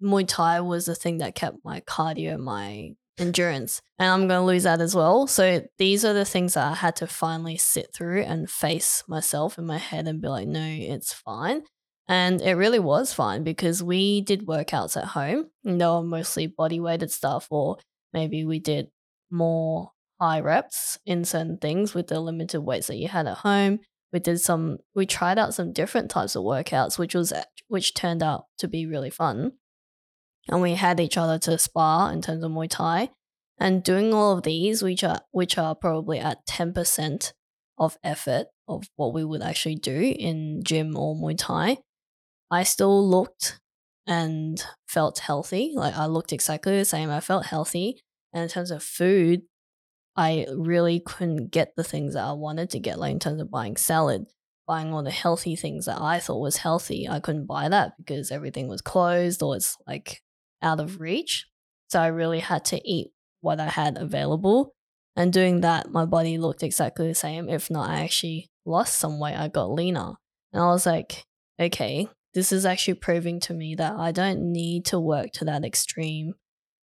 Muay 0.02 0.28
Thai 0.28 0.60
was 0.60 0.84
the 0.84 0.94
thing 0.94 1.16
that 1.18 1.34
kept 1.34 1.64
my 1.64 1.80
cardio, 1.80 2.38
my 2.38 2.90
endurance. 3.16 3.80
And 3.98 4.10
I'm 4.10 4.28
gonna 4.28 4.44
lose 4.44 4.64
that 4.64 4.82
as 4.82 4.94
well. 4.94 5.26
So 5.26 5.66
these 5.78 6.04
are 6.04 6.12
the 6.12 6.26
things 6.26 6.52
that 6.52 6.70
I 6.70 6.74
had 6.74 6.96
to 6.96 7.06
finally 7.06 7.56
sit 7.56 7.94
through 7.94 8.24
and 8.24 8.50
face 8.50 9.04
myself 9.08 9.56
in 9.56 9.64
my 9.64 9.78
head 9.78 10.06
and 10.06 10.20
be 10.20 10.28
like, 10.28 10.48
no, 10.48 10.62
it's 10.62 11.14
fine. 11.14 11.62
And 12.08 12.40
it 12.40 12.54
really 12.54 12.78
was 12.78 13.12
fun 13.12 13.44
because 13.44 13.82
we 13.82 14.20
did 14.20 14.46
workouts 14.46 14.96
at 14.96 15.08
home. 15.08 15.46
They 15.64 15.86
were 15.86 16.02
mostly 16.02 16.46
body 16.46 16.80
weighted 16.80 17.10
stuff, 17.10 17.46
or 17.50 17.78
maybe 18.12 18.44
we 18.44 18.58
did 18.58 18.88
more 19.30 19.92
high 20.20 20.40
reps 20.40 20.98
in 21.06 21.24
certain 21.24 21.58
things 21.58 21.94
with 21.94 22.08
the 22.08 22.20
limited 22.20 22.60
weights 22.60 22.88
that 22.88 22.96
you 22.96 23.08
had 23.08 23.26
at 23.26 23.38
home. 23.38 23.80
We 24.12 24.18
did 24.18 24.40
some, 24.40 24.78
we 24.94 25.06
tried 25.06 25.38
out 25.38 25.54
some 25.54 25.72
different 25.72 26.10
types 26.10 26.36
of 26.36 26.42
workouts, 26.42 26.98
which 26.98 27.14
was, 27.14 27.32
which 27.68 27.94
turned 27.94 28.22
out 28.22 28.44
to 28.58 28.68
be 28.68 28.84
really 28.84 29.10
fun. 29.10 29.52
And 30.48 30.60
we 30.60 30.74
had 30.74 31.00
each 31.00 31.16
other 31.16 31.38
to 31.40 31.56
spar 31.56 32.12
in 32.12 32.20
terms 32.20 32.44
of 32.44 32.50
Muay 32.50 32.68
Thai. 32.68 33.10
And 33.58 33.82
doing 33.82 34.12
all 34.12 34.36
of 34.36 34.42
these, 34.42 34.82
which 34.82 35.04
are, 35.04 35.20
which 35.30 35.56
are 35.56 35.74
probably 35.74 36.18
at 36.18 36.46
10% 36.46 37.32
of 37.78 37.96
effort 38.02 38.48
of 38.68 38.84
what 38.96 39.14
we 39.14 39.24
would 39.24 39.42
actually 39.42 39.76
do 39.76 40.14
in 40.18 40.62
gym 40.64 40.96
or 40.96 41.14
Muay 41.14 41.36
Thai, 41.38 41.78
I 42.52 42.64
still 42.64 43.08
looked 43.08 43.58
and 44.06 44.62
felt 44.86 45.20
healthy. 45.20 45.72
Like 45.74 45.96
I 45.96 46.04
looked 46.04 46.34
exactly 46.34 46.76
the 46.76 46.84
same. 46.84 47.08
I 47.08 47.20
felt 47.20 47.46
healthy. 47.46 47.98
And 48.32 48.42
in 48.42 48.48
terms 48.50 48.70
of 48.70 48.82
food, 48.82 49.42
I 50.16 50.46
really 50.54 51.00
couldn't 51.00 51.50
get 51.50 51.72
the 51.76 51.84
things 51.84 52.12
that 52.12 52.24
I 52.24 52.32
wanted 52.32 52.68
to 52.70 52.78
get, 52.78 52.98
like 52.98 53.12
in 53.12 53.18
terms 53.18 53.40
of 53.40 53.50
buying 53.50 53.78
salad, 53.78 54.26
buying 54.66 54.92
all 54.92 55.02
the 55.02 55.10
healthy 55.10 55.56
things 55.56 55.86
that 55.86 55.98
I 55.98 56.20
thought 56.20 56.42
was 56.42 56.58
healthy. 56.58 57.08
I 57.08 57.20
couldn't 57.20 57.46
buy 57.46 57.70
that 57.70 57.92
because 57.96 58.30
everything 58.30 58.68
was 58.68 58.82
closed 58.82 59.42
or 59.42 59.56
it's 59.56 59.78
like 59.86 60.20
out 60.60 60.78
of 60.78 61.00
reach. 61.00 61.46
So 61.88 62.00
I 62.00 62.08
really 62.08 62.40
had 62.40 62.66
to 62.66 62.86
eat 62.86 63.12
what 63.40 63.60
I 63.60 63.68
had 63.68 63.96
available. 63.96 64.74
And 65.16 65.32
doing 65.32 65.62
that, 65.62 65.90
my 65.90 66.04
body 66.04 66.36
looked 66.36 66.62
exactly 66.62 67.08
the 67.08 67.14
same. 67.14 67.48
If 67.48 67.70
not, 67.70 67.88
I 67.88 68.00
actually 68.02 68.50
lost 68.66 68.98
some 68.98 69.18
weight. 69.18 69.36
I 69.36 69.48
got 69.48 69.70
leaner. 69.70 70.14
And 70.52 70.62
I 70.62 70.66
was 70.66 70.84
like, 70.84 71.24
okay, 71.58 72.08
this 72.34 72.52
is 72.52 72.64
actually 72.66 72.94
proving 72.94 73.40
to 73.40 73.54
me 73.54 73.74
that 73.74 73.94
I 73.96 74.12
don't 74.12 74.52
need 74.52 74.86
to 74.86 74.98
work 75.00 75.32
to 75.32 75.44
that 75.46 75.64
extreme 75.64 76.34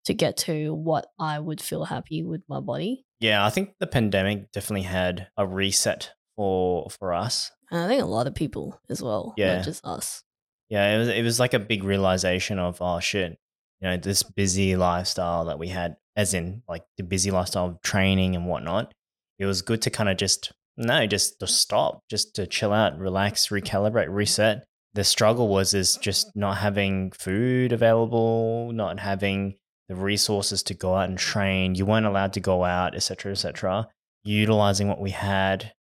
to 0.04 0.14
get 0.14 0.36
to 0.38 0.74
what 0.74 1.06
I 1.18 1.38
would 1.38 1.60
feel 1.60 1.84
happy 1.84 2.22
with 2.22 2.42
my 2.48 2.60
body. 2.60 3.04
Yeah, 3.20 3.44
I 3.44 3.50
think 3.50 3.74
the 3.80 3.86
pandemic 3.86 4.52
definitely 4.52 4.82
had 4.86 5.28
a 5.36 5.46
reset 5.46 6.12
for 6.36 6.88
for 6.90 7.12
us. 7.12 7.50
And 7.70 7.80
I 7.80 7.88
think 7.88 8.02
a 8.02 8.06
lot 8.06 8.26
of 8.26 8.34
people 8.34 8.80
as 8.88 9.02
well, 9.02 9.34
Yeah. 9.36 9.56
not 9.56 9.64
just 9.64 9.84
us. 9.84 10.22
Yeah, 10.70 10.94
it 10.94 10.98
was 10.98 11.08
it 11.08 11.22
was 11.22 11.40
like 11.40 11.54
a 11.54 11.58
big 11.58 11.82
realization 11.84 12.58
of 12.58 12.78
oh 12.80 13.00
shit, 13.00 13.38
you 13.80 13.88
know, 13.88 13.96
this 13.96 14.22
busy 14.22 14.76
lifestyle 14.76 15.46
that 15.46 15.58
we 15.58 15.68
had, 15.68 15.96
as 16.16 16.34
in 16.34 16.62
like 16.68 16.84
the 16.96 17.02
busy 17.04 17.30
lifestyle 17.30 17.66
of 17.66 17.82
training 17.82 18.36
and 18.36 18.46
whatnot. 18.46 18.92
It 19.38 19.46
was 19.46 19.62
good 19.62 19.82
to 19.82 19.90
kind 19.90 20.08
of 20.08 20.16
just 20.16 20.52
no, 20.76 21.06
just 21.06 21.40
to 21.40 21.46
stop, 21.46 22.02
just 22.08 22.34
to 22.36 22.46
chill 22.46 22.72
out, 22.72 22.98
relax, 22.98 23.48
recalibrate, 23.48 24.06
reset. 24.10 24.64
The 24.98 25.04
struggle 25.04 25.46
was 25.46 25.74
is 25.74 25.96
just 25.96 26.34
not 26.34 26.56
having 26.56 27.12
food 27.12 27.70
available, 27.70 28.72
not 28.72 28.98
having 28.98 29.54
the 29.88 29.94
resources 29.94 30.60
to 30.64 30.74
go 30.74 30.96
out 30.96 31.08
and 31.08 31.16
train. 31.16 31.76
You 31.76 31.86
weren't 31.86 32.04
allowed 32.04 32.32
to 32.32 32.40
go 32.40 32.64
out, 32.64 32.96
etc., 32.96 33.30
etc. 33.30 33.86
Utilizing 34.24 34.88
what 34.88 35.00
we 35.00 35.10
had 35.10 35.72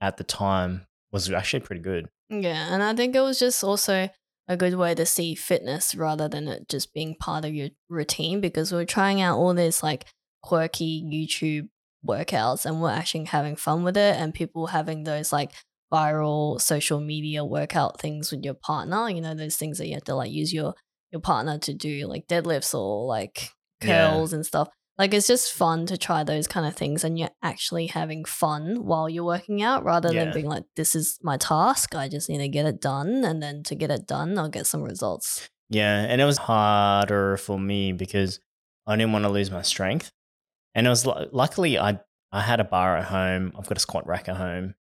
at 0.00 0.16
the 0.16 0.24
time 0.24 0.86
was 1.12 1.30
actually 1.30 1.60
pretty 1.60 1.82
good. 1.82 2.08
Yeah, 2.30 2.72
and 2.72 2.82
I 2.82 2.94
think 2.94 3.14
it 3.14 3.20
was 3.20 3.38
just 3.38 3.62
also 3.62 4.08
a 4.48 4.56
good 4.56 4.76
way 4.76 4.94
to 4.94 5.04
see 5.04 5.34
fitness 5.34 5.94
rather 5.94 6.26
than 6.26 6.48
it 6.48 6.66
just 6.70 6.94
being 6.94 7.14
part 7.14 7.44
of 7.44 7.52
your 7.52 7.68
routine 7.90 8.40
because 8.40 8.72
we're 8.72 8.86
trying 8.86 9.20
out 9.20 9.36
all 9.36 9.52
these 9.52 9.82
like 9.82 10.06
quirky 10.42 11.04
YouTube 11.04 11.68
workouts 12.02 12.64
and 12.64 12.80
we're 12.80 12.88
actually 12.88 13.24
having 13.24 13.54
fun 13.54 13.84
with 13.84 13.98
it 13.98 14.16
and 14.16 14.32
people 14.32 14.68
having 14.68 15.04
those 15.04 15.30
like 15.30 15.52
viral 15.92 16.60
social 16.60 17.00
media 17.00 17.44
workout 17.44 18.00
things 18.00 18.30
with 18.32 18.42
your 18.44 18.54
partner, 18.54 19.10
you 19.10 19.20
know, 19.20 19.34
those 19.34 19.56
things 19.56 19.78
that 19.78 19.86
you 19.88 19.94
have 19.94 20.04
to 20.04 20.14
like 20.14 20.30
use 20.30 20.52
your 20.52 20.74
your 21.10 21.20
partner 21.20 21.58
to 21.58 21.74
do 21.74 22.06
like 22.06 22.26
deadlifts 22.26 22.74
or 22.74 23.06
like 23.06 23.50
Yeah. 23.82 24.08
curls 24.10 24.32
and 24.32 24.46
stuff. 24.46 24.68
Like 24.98 25.14
it's 25.14 25.26
just 25.26 25.52
fun 25.52 25.86
to 25.86 25.96
try 25.98 26.22
those 26.22 26.46
kind 26.46 26.66
of 26.66 26.74
things 26.76 27.02
and 27.04 27.18
you're 27.18 27.30
actually 27.42 27.86
having 27.88 28.24
fun 28.24 28.84
while 28.84 29.08
you're 29.08 29.24
working 29.24 29.62
out 29.62 29.84
rather 29.84 30.10
than 30.10 30.32
being 30.32 30.46
like, 30.46 30.64
this 30.76 30.94
is 30.94 31.18
my 31.22 31.36
task. 31.38 31.94
I 31.94 32.08
just 32.08 32.28
need 32.28 32.38
to 32.38 32.48
get 32.48 32.66
it 32.66 32.80
done. 32.80 33.24
And 33.24 33.42
then 33.42 33.62
to 33.64 33.74
get 33.74 33.90
it 33.90 34.06
done, 34.06 34.38
I'll 34.38 34.48
get 34.50 34.66
some 34.66 34.82
results. 34.82 35.48
Yeah, 35.70 36.00
and 36.08 36.20
it 36.20 36.24
was 36.26 36.36
harder 36.38 37.36
for 37.38 37.58
me 37.58 37.92
because 37.92 38.38
I 38.86 38.96
didn't 38.96 39.12
want 39.12 39.24
to 39.24 39.30
lose 39.30 39.50
my 39.50 39.62
strength. 39.62 40.10
And 40.74 40.86
it 40.86 40.90
was 40.90 41.06
lu- 41.06 41.26
luckily 41.32 41.78
I 41.78 41.98
I 42.30 42.40
had 42.40 42.60
a 42.60 42.64
bar 42.64 42.96
at 42.98 43.04
home. 43.04 43.52
I've 43.58 43.66
got 43.66 43.76
a 43.78 43.80
squat 43.80 44.06
rack 44.06 44.28
at 44.28 44.36
home, 44.36 44.74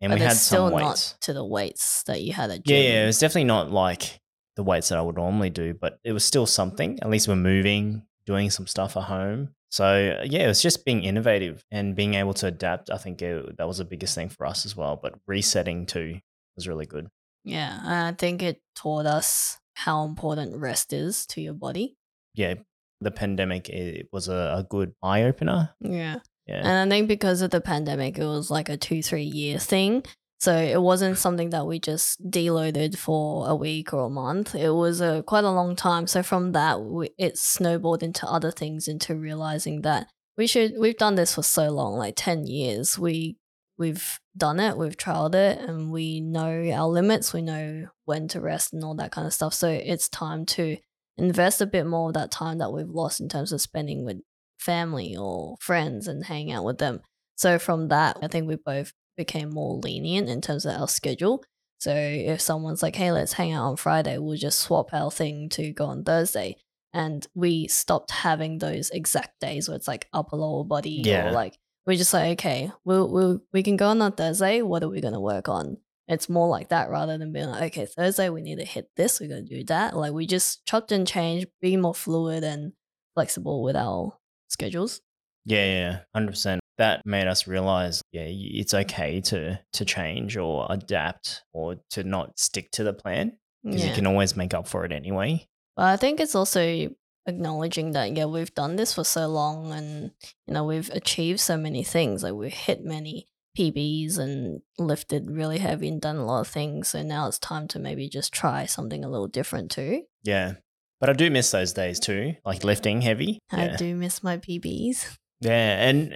and 0.00 0.10
but 0.10 0.18
we 0.20 0.24
had 0.24 0.36
still 0.36 0.66
some 0.68 0.74
weights. 0.74 1.12
not 1.12 1.20
to 1.22 1.32
the 1.32 1.44
weights 1.44 2.02
that 2.04 2.22
you 2.22 2.32
had 2.32 2.50
at 2.50 2.60
Yeah, 2.68 2.76
gym. 2.76 2.92
yeah, 2.92 3.02
it 3.04 3.06
was 3.06 3.18
definitely 3.18 3.44
not 3.44 3.70
like 3.70 4.20
the 4.56 4.62
weights 4.62 4.88
that 4.90 4.98
I 4.98 5.02
would 5.02 5.16
normally 5.16 5.50
do, 5.50 5.74
but 5.74 5.98
it 6.04 6.12
was 6.12 6.24
still 6.24 6.46
something. 6.46 6.98
At 7.02 7.10
least 7.10 7.28
we're 7.28 7.36
moving, 7.36 8.02
doing 8.26 8.50
some 8.50 8.66
stuff 8.66 8.96
at 8.96 9.04
home. 9.04 9.54
So 9.70 9.84
uh, 9.84 10.24
yeah, 10.24 10.44
it 10.44 10.48
was 10.48 10.62
just 10.62 10.84
being 10.84 11.04
innovative 11.04 11.64
and 11.70 11.94
being 11.94 12.14
able 12.14 12.34
to 12.34 12.46
adapt. 12.46 12.90
I 12.90 12.96
think 12.96 13.20
it, 13.22 13.56
that 13.58 13.66
was 13.68 13.78
the 13.78 13.84
biggest 13.84 14.14
thing 14.14 14.28
for 14.30 14.46
us 14.46 14.64
as 14.66 14.74
well. 14.76 14.98
But 15.00 15.14
resetting 15.26 15.86
too 15.86 16.20
was 16.56 16.66
really 16.66 16.86
good. 16.86 17.08
Yeah, 17.44 17.78
I 17.84 18.12
think 18.18 18.42
it 18.42 18.60
taught 18.74 19.06
us 19.06 19.58
how 19.74 20.04
important 20.04 20.56
rest 20.56 20.92
is 20.92 21.24
to 21.26 21.40
your 21.40 21.54
body. 21.54 21.96
Yeah, 22.34 22.54
the 23.00 23.10
pandemic 23.10 23.68
it 23.68 24.08
was 24.12 24.28
a, 24.28 24.56
a 24.58 24.66
good 24.68 24.92
eye 25.02 25.22
opener. 25.22 25.70
Yeah. 25.80 26.16
Yeah. 26.48 26.62
And 26.64 26.92
I 26.92 26.96
think 26.96 27.08
because 27.08 27.42
of 27.42 27.50
the 27.50 27.60
pandemic, 27.60 28.18
it 28.18 28.24
was 28.24 28.50
like 28.50 28.68
a 28.68 28.76
two, 28.76 29.02
three 29.02 29.24
year 29.24 29.58
thing. 29.58 30.04
So 30.40 30.56
it 30.56 30.80
wasn't 30.80 31.18
something 31.24 31.50
that 31.50 31.66
we 31.66 31.78
just 31.78 32.22
deloaded 32.30 32.96
for 32.96 33.48
a 33.48 33.54
week 33.54 33.92
or 33.92 34.06
a 34.06 34.10
month. 34.10 34.54
It 34.54 34.70
was 34.70 35.00
a 35.00 35.22
quite 35.24 35.44
a 35.44 35.50
long 35.50 35.76
time. 35.76 36.06
So 36.06 36.22
from 36.22 36.52
that, 36.52 36.80
we, 36.80 37.10
it 37.18 37.36
snowballed 37.36 38.02
into 38.02 38.26
other 38.26 38.50
things, 38.50 38.88
into 38.88 39.14
realizing 39.14 39.82
that 39.82 40.08
we 40.36 40.46
should. 40.46 40.74
We've 40.78 40.96
done 40.96 41.16
this 41.16 41.34
for 41.34 41.42
so 41.42 41.68
long, 41.70 41.96
like 41.96 42.14
ten 42.16 42.46
years. 42.46 42.98
We 42.98 43.36
we've 43.76 44.18
done 44.36 44.60
it, 44.60 44.76
we've 44.76 44.96
trialed 44.96 45.34
it, 45.34 45.58
and 45.58 45.90
we 45.90 46.20
know 46.20 46.70
our 46.72 46.88
limits. 46.88 47.32
We 47.32 47.42
know 47.42 47.88
when 48.04 48.28
to 48.28 48.40
rest 48.40 48.72
and 48.72 48.84
all 48.84 48.94
that 48.94 49.12
kind 49.12 49.26
of 49.26 49.34
stuff. 49.34 49.52
So 49.52 49.68
it's 49.68 50.08
time 50.08 50.46
to 50.46 50.76
invest 51.18 51.60
a 51.60 51.66
bit 51.66 51.86
more 51.86 52.08
of 52.08 52.14
that 52.14 52.30
time 52.30 52.58
that 52.58 52.72
we've 52.72 52.88
lost 52.88 53.20
in 53.20 53.28
terms 53.28 53.52
of 53.52 53.60
spending 53.60 54.04
with 54.04 54.18
family 54.58 55.16
or 55.16 55.56
friends 55.60 56.06
and 56.08 56.24
hang 56.24 56.50
out 56.52 56.64
with 56.64 56.78
them. 56.78 57.00
So 57.36 57.58
from 57.58 57.88
that, 57.88 58.18
I 58.22 58.26
think 58.28 58.48
we 58.48 58.56
both 58.56 58.92
became 59.16 59.50
more 59.50 59.74
lenient 59.76 60.28
in 60.28 60.40
terms 60.40 60.64
of 60.66 60.80
our 60.80 60.88
schedule. 60.88 61.42
So 61.78 61.94
if 61.94 62.40
someone's 62.40 62.82
like, 62.82 62.96
"Hey, 62.96 63.12
let's 63.12 63.34
hang 63.34 63.52
out 63.52 63.68
on 63.68 63.76
Friday," 63.76 64.18
we'll 64.18 64.36
just 64.36 64.58
swap 64.58 64.92
our 64.92 65.10
thing 65.10 65.48
to 65.50 65.72
go 65.72 65.86
on 65.86 66.02
Thursday. 66.04 66.56
And 66.92 67.26
we 67.34 67.68
stopped 67.68 68.10
having 68.10 68.58
those 68.58 68.90
exact 68.90 69.40
days 69.40 69.68
where 69.68 69.76
it's 69.76 69.86
like 69.86 70.08
upper 70.12 70.36
lower 70.36 70.64
body 70.64 71.02
Yeah. 71.04 71.28
or 71.28 71.32
like 71.32 71.56
we're 71.86 71.96
just 71.96 72.12
like, 72.12 72.32
okay, 72.32 72.70
we'll, 72.84 73.08
we'll 73.10 73.40
we 73.52 73.62
can 73.62 73.76
go 73.76 73.88
on 73.88 74.02
on 74.02 74.12
Thursday. 74.12 74.62
What 74.62 74.82
are 74.82 74.88
we 74.88 75.00
gonna 75.00 75.20
work 75.20 75.48
on? 75.48 75.76
It's 76.08 76.28
more 76.28 76.48
like 76.48 76.70
that 76.70 76.90
rather 76.90 77.16
than 77.18 77.32
being 77.32 77.48
like, 77.48 77.62
okay, 77.72 77.86
Thursday 77.86 78.28
we 78.30 78.40
need 78.42 78.58
to 78.58 78.64
hit 78.64 78.90
this, 78.96 79.20
we're 79.20 79.28
gonna 79.28 79.42
do 79.42 79.62
that. 79.64 79.96
Like 79.96 80.12
we 80.12 80.26
just 80.26 80.64
chopped 80.66 80.90
and 80.90 81.06
changed, 81.06 81.46
be 81.60 81.76
more 81.76 81.94
fluid 81.94 82.42
and 82.42 82.72
flexible 83.14 83.62
with 83.62 83.76
our 83.76 84.17
schedules. 84.48 85.00
Yeah, 85.44 85.64
yeah, 85.64 85.98
hundred 86.14 86.32
percent. 86.32 86.60
That 86.76 87.04
made 87.04 87.26
us 87.26 87.46
realize, 87.46 88.02
yeah, 88.12 88.26
it's 88.26 88.74
okay 88.74 89.20
to 89.22 89.58
to 89.72 89.84
change 89.84 90.36
or 90.36 90.66
adapt 90.70 91.42
or 91.52 91.76
to 91.90 92.04
not 92.04 92.38
stick 92.38 92.70
to 92.72 92.84
the 92.84 92.92
plan 92.92 93.38
because 93.64 93.84
you 93.84 93.92
can 93.92 94.06
always 94.06 94.36
make 94.36 94.54
up 94.54 94.68
for 94.68 94.84
it 94.84 94.92
anyway. 94.92 95.46
But 95.76 95.86
I 95.86 95.96
think 95.96 96.20
it's 96.20 96.34
also 96.34 96.90
acknowledging 97.26 97.92
that 97.92 98.16
yeah, 98.16 98.24
we've 98.26 98.54
done 98.54 98.76
this 98.76 98.94
for 98.94 99.04
so 99.04 99.26
long 99.26 99.72
and 99.72 100.12
you 100.46 100.54
know, 100.54 100.64
we've 100.64 100.90
achieved 100.90 101.40
so 101.40 101.56
many 101.56 101.82
things. 101.82 102.22
Like 102.22 102.34
we've 102.34 102.52
hit 102.52 102.84
many 102.84 103.26
PBs 103.58 104.18
and 104.18 104.60
lifted 104.78 105.30
really 105.30 105.58
heavy 105.58 105.88
and 105.88 106.00
done 106.00 106.16
a 106.16 106.24
lot 106.24 106.40
of 106.40 106.48
things. 106.48 106.88
So 106.88 107.02
now 107.02 107.26
it's 107.26 107.38
time 107.38 107.66
to 107.68 107.78
maybe 107.78 108.08
just 108.08 108.32
try 108.32 108.66
something 108.66 109.04
a 109.04 109.08
little 109.08 109.26
different 109.26 109.70
too. 109.70 110.02
Yeah, 110.22 110.54
but 111.00 111.08
I 111.10 111.12
do 111.12 111.30
miss 111.30 111.50
those 111.50 111.72
days 111.72 112.00
too, 112.00 112.34
like 112.44 112.64
lifting 112.64 113.00
heavy. 113.02 113.38
I 113.50 113.66
Yeah, 113.66 113.76
do 113.76 113.94
miss 113.94 114.22
my 114.22 114.36
PBs. 114.38 115.16
yeah, 115.40 115.86
and 115.88 116.14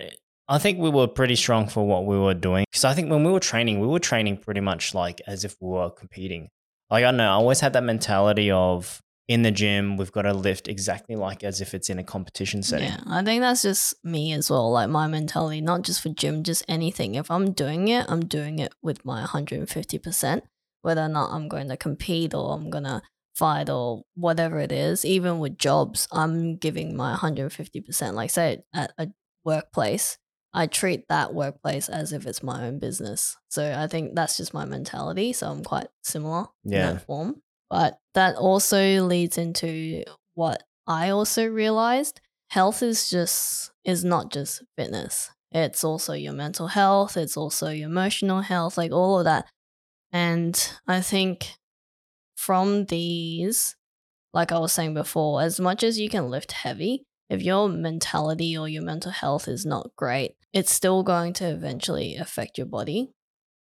I 0.48 0.58
think 0.58 0.78
we 0.78 0.90
were 0.90 1.06
pretty 1.06 1.36
strong 1.36 1.68
for 1.68 1.86
what 1.86 2.04
we 2.04 2.18
were 2.18 2.34
doing 2.34 2.64
because 2.70 2.84
I 2.84 2.94
think 2.94 3.10
when 3.10 3.24
we 3.24 3.30
were 3.32 3.40
training, 3.40 3.80
we 3.80 3.86
were 3.86 4.00
training 4.00 4.38
pretty 4.38 4.60
much 4.60 4.94
like 4.94 5.20
as 5.26 5.44
if 5.44 5.56
we 5.60 5.68
were 5.68 5.90
competing. 5.90 6.48
Like 6.90 7.04
I 7.04 7.08
don't 7.08 7.16
know, 7.16 7.28
I 7.30 7.34
always 7.34 7.60
had 7.60 7.72
that 7.74 7.84
mentality 7.84 8.50
of 8.50 9.00
in 9.28 9.42
the 9.42 9.52
gym, 9.52 9.96
we've 9.96 10.10
got 10.12 10.22
to 10.22 10.34
lift 10.34 10.66
exactly 10.66 11.14
like 11.14 11.44
as 11.44 11.60
if 11.60 11.72
it's 11.74 11.88
in 11.88 11.98
a 11.98 12.04
competition 12.04 12.62
setting. 12.62 12.88
Yeah, 12.88 13.00
I 13.06 13.22
think 13.22 13.40
that's 13.40 13.62
just 13.62 13.94
me 14.04 14.32
as 14.32 14.50
well. 14.50 14.70
Like 14.72 14.90
my 14.90 15.06
mentality, 15.06 15.60
not 15.60 15.82
just 15.82 16.02
for 16.02 16.08
gym, 16.10 16.42
just 16.42 16.64
anything. 16.68 17.14
If 17.14 17.30
I'm 17.30 17.52
doing 17.52 17.86
it, 17.88 18.04
I'm 18.08 18.20
doing 18.26 18.58
it 18.58 18.74
with 18.82 19.04
my 19.04 19.24
150%, 19.24 20.42
whether 20.82 21.02
or 21.02 21.08
not 21.08 21.30
I'm 21.30 21.48
going 21.48 21.68
to 21.68 21.76
compete 21.76 22.34
or 22.34 22.52
I'm 22.54 22.68
going 22.68 22.84
to 22.84 23.00
fight 23.34 23.70
or 23.70 24.02
whatever 24.14 24.58
it 24.58 24.72
is. 24.72 25.04
Even 25.04 25.38
with 25.38 25.58
jobs, 25.58 26.08
I'm 26.12 26.56
giving 26.56 26.96
my 26.96 27.14
150%. 27.16 28.14
Like, 28.14 28.30
say 28.30 28.62
at 28.74 28.92
a 28.98 29.08
workplace, 29.44 30.18
I 30.54 30.66
treat 30.66 31.08
that 31.08 31.32
workplace 31.34 31.88
as 31.88 32.12
if 32.12 32.26
it's 32.26 32.42
my 32.42 32.64
own 32.64 32.78
business. 32.78 33.36
So 33.48 33.74
I 33.76 33.86
think 33.86 34.14
that's 34.14 34.36
just 34.36 34.52
my 34.52 34.64
mentality. 34.66 35.32
So 35.32 35.50
I'm 35.50 35.64
quite 35.64 35.88
similar 36.02 36.46
in 36.64 36.72
Yeah. 36.72 36.92
that 36.92 37.06
form. 37.06 37.42
But 37.70 37.98
that 38.14 38.36
also 38.36 39.02
leads 39.06 39.38
into 39.38 40.04
what 40.34 40.62
I 40.86 41.08
also 41.08 41.46
realized 41.46 42.20
health 42.50 42.82
is 42.82 43.08
just 43.08 43.70
is 43.84 44.04
not 44.04 44.30
just 44.30 44.62
fitness. 44.76 45.30
It's 45.50 45.82
also 45.84 46.12
your 46.12 46.34
mental 46.34 46.66
health, 46.68 47.16
it's 47.16 47.36
also 47.36 47.70
your 47.70 47.88
emotional 47.88 48.42
health, 48.42 48.76
like 48.76 48.92
all 48.92 49.18
of 49.18 49.24
that. 49.24 49.46
And 50.12 50.54
I 50.86 51.00
think 51.00 51.54
from 52.42 52.86
these, 52.86 53.76
like 54.34 54.50
I 54.50 54.58
was 54.58 54.72
saying 54.72 54.94
before, 54.94 55.40
as 55.42 55.60
much 55.60 55.84
as 55.84 56.00
you 56.00 56.08
can 56.08 56.28
lift 56.28 56.50
heavy, 56.50 57.04
if 57.30 57.40
your 57.40 57.68
mentality 57.68 58.58
or 58.58 58.68
your 58.68 58.82
mental 58.82 59.12
health 59.12 59.46
is 59.46 59.64
not 59.64 59.90
great, 59.96 60.32
it's 60.52 60.72
still 60.72 61.04
going 61.04 61.34
to 61.34 61.44
eventually 61.48 62.16
affect 62.16 62.58
your 62.58 62.66
body. 62.66 63.12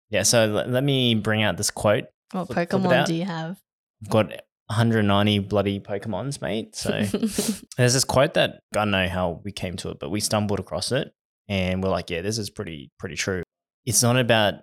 Yeah, 0.10 0.24
so 0.24 0.44
l- 0.44 0.70
let 0.70 0.86
me 0.86 1.13
bring 1.13 1.44
out 1.44 1.58
this 1.58 1.70
quote. 1.70 2.06
What 2.32 2.48
Flip- 2.48 2.70
flip 2.70 2.70
Pokemon 2.70 2.94
out. 2.94 3.08
do 3.08 3.15
you 3.15 3.26
have? 3.26 3.60
I've 4.02 4.10
got 4.10 4.28
190 4.68 5.39
bloody 5.39 5.82
Pokemons, 5.82 6.42
mate. 6.42 6.74
So 6.78 6.92
there's 7.78 7.94
this 7.94 8.06
quote 8.06 8.36
that 8.36 8.62
I 8.74 8.80
don't 8.80 8.92
know 8.92 9.10
how 9.10 9.42
we 9.44 9.52
came 9.52 9.76
to 9.78 9.89
it, 9.89 9.98
but 10.00 10.10
we 10.10 10.22
stumbled 10.22 10.62
across 10.62 10.94
it 10.94 11.12
and 11.50 11.84
we're 11.84 11.89
like, 11.89 12.10
yeah, 12.10 12.22
this 12.22 12.38
is 12.38 12.50
pretty 12.50 12.92
pretty 12.98 13.15
true. 13.15 13.44
It's 13.86 14.02
not 14.02 14.18
about 14.18 14.54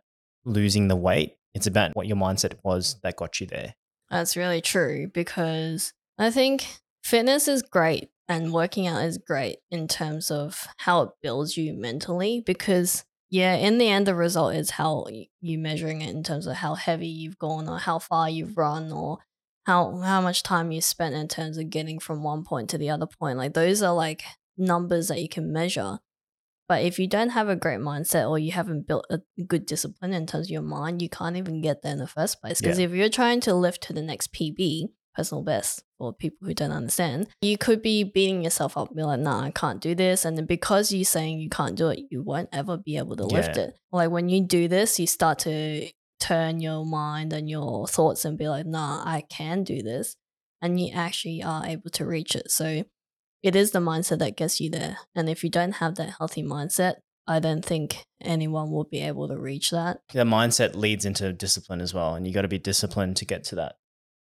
losing 0.46 0.88
the 0.88 0.96
weight. 0.96 1.34
It's 1.52 1.66
about 1.66 1.94
what 1.94 2.06
your 2.06 2.16
mindset 2.16 2.54
was 2.64 2.96
that 3.02 3.16
got 3.16 3.40
you 3.40 3.46
there. 3.46 3.74
That's 4.10 4.36
really 4.36 4.60
true 4.60 5.08
because 5.12 5.92
I 6.18 6.30
think 6.30 6.66
fitness 7.02 7.48
is 7.48 7.62
great 7.62 8.10
and 8.28 8.52
working 8.52 8.86
out 8.86 9.04
is 9.04 9.18
great 9.18 9.58
in 9.70 9.88
terms 9.88 10.30
of 10.30 10.66
how 10.78 11.02
it 11.02 11.10
builds 11.22 11.56
you 11.56 11.74
mentally 11.74 12.42
because 12.44 13.04
yeah, 13.28 13.56
in 13.56 13.78
the 13.78 13.88
end, 13.88 14.06
the 14.06 14.14
result 14.14 14.54
is 14.54 14.70
how 14.70 15.06
you 15.40 15.58
measuring 15.58 16.00
it 16.00 16.14
in 16.14 16.22
terms 16.22 16.46
of 16.46 16.56
how 16.56 16.74
heavy 16.74 17.08
you've 17.08 17.38
gone 17.38 17.68
or 17.68 17.78
how 17.78 17.98
far 17.98 18.30
you've 18.30 18.56
run 18.56 18.92
or 18.92 19.18
how 19.64 19.96
how 19.98 20.20
much 20.20 20.44
time 20.44 20.70
you 20.70 20.80
spent 20.80 21.14
in 21.14 21.26
terms 21.26 21.58
of 21.58 21.70
getting 21.70 21.98
from 21.98 22.22
one 22.22 22.44
point 22.44 22.70
to 22.70 22.78
the 22.78 22.90
other 22.90 23.06
point. 23.06 23.36
Like 23.36 23.54
those 23.54 23.82
are 23.82 23.94
like 23.94 24.22
numbers 24.56 25.08
that 25.08 25.20
you 25.20 25.28
can 25.28 25.52
measure. 25.52 25.98
But 26.68 26.82
if 26.82 26.98
you 26.98 27.06
don't 27.06 27.30
have 27.30 27.48
a 27.48 27.56
great 27.56 27.78
mindset 27.80 28.28
or 28.28 28.38
you 28.38 28.52
haven't 28.52 28.86
built 28.88 29.06
a 29.10 29.20
good 29.46 29.66
discipline 29.66 30.12
in 30.12 30.26
terms 30.26 30.46
of 30.48 30.50
your 30.50 30.62
mind, 30.62 31.00
you 31.00 31.08
can't 31.08 31.36
even 31.36 31.60
get 31.60 31.82
there 31.82 31.92
in 31.92 31.98
the 31.98 32.06
first 32.08 32.40
place. 32.40 32.60
Because 32.60 32.78
Yeah. 32.78 32.86
if 32.86 32.92
you're 32.92 33.08
trying 33.08 33.40
to 33.42 33.54
lift 33.54 33.82
to 33.84 33.92
the 33.92 34.02
next 34.02 34.32
PB, 34.32 34.88
personal 35.14 35.42
best, 35.42 35.82
for 35.96 36.12
people 36.12 36.46
who 36.46 36.52
don't 36.52 36.72
understand, 36.72 37.28
you 37.40 37.56
could 37.56 37.80
be 37.82 38.04
beating 38.04 38.42
yourself 38.42 38.76
up, 38.76 38.94
be 38.94 39.02
like, 39.02 39.20
nah, 39.20 39.42
I 39.44 39.50
can't 39.50 39.80
do 39.80 39.94
this. 39.94 40.24
And 40.24 40.36
then 40.36 40.44
because 40.44 40.92
you're 40.92 41.04
saying 41.04 41.38
you 41.38 41.48
can't 41.48 41.76
do 41.76 41.88
it, 41.88 42.00
you 42.10 42.22
won't 42.22 42.50
ever 42.52 42.76
be 42.76 42.98
able 42.98 43.16
to 43.16 43.24
lift 43.24 43.56
Yeah. 43.56 43.64
it. 43.64 43.78
Like 43.92 44.10
when 44.10 44.28
you 44.28 44.44
do 44.44 44.68
this, 44.68 44.98
you 44.98 45.06
start 45.06 45.38
to 45.40 45.88
turn 46.20 46.60
your 46.60 46.84
mind 46.84 47.32
and 47.32 47.48
your 47.48 47.86
thoughts 47.86 48.24
and 48.24 48.36
be 48.36 48.48
like, 48.48 48.66
nah, 48.66 49.02
I 49.06 49.22
can 49.30 49.62
do 49.64 49.82
this. 49.82 50.16
And 50.60 50.80
you 50.80 50.90
actually 50.92 51.42
are 51.42 51.64
able 51.64 51.90
to 51.90 52.04
reach 52.06 52.34
it. 52.34 52.50
So 52.50 52.84
it 53.42 53.54
is 53.56 53.70
the 53.70 53.78
mindset 53.78 54.18
that 54.18 54.36
gets 54.36 54.60
you 54.60 54.70
there. 54.70 54.98
And 55.14 55.28
if 55.28 55.44
you 55.44 55.50
don't 55.50 55.72
have 55.72 55.94
that 55.96 56.14
healthy 56.18 56.42
mindset, 56.42 56.96
I 57.28 57.40
don't 57.40 57.64
think 57.64 58.04
anyone 58.20 58.70
will 58.70 58.84
be 58.84 59.00
able 59.00 59.28
to 59.28 59.36
reach 59.36 59.70
that. 59.70 59.98
the 60.12 60.24
mindset 60.24 60.74
leads 60.76 61.04
into 61.04 61.32
discipline 61.32 61.80
as 61.80 61.92
well 61.92 62.14
and 62.14 62.26
you 62.26 62.32
got 62.32 62.42
to 62.42 62.48
be 62.48 62.58
disciplined 62.58 63.16
to 63.16 63.24
get 63.24 63.44
to 63.44 63.56
that 63.56 63.76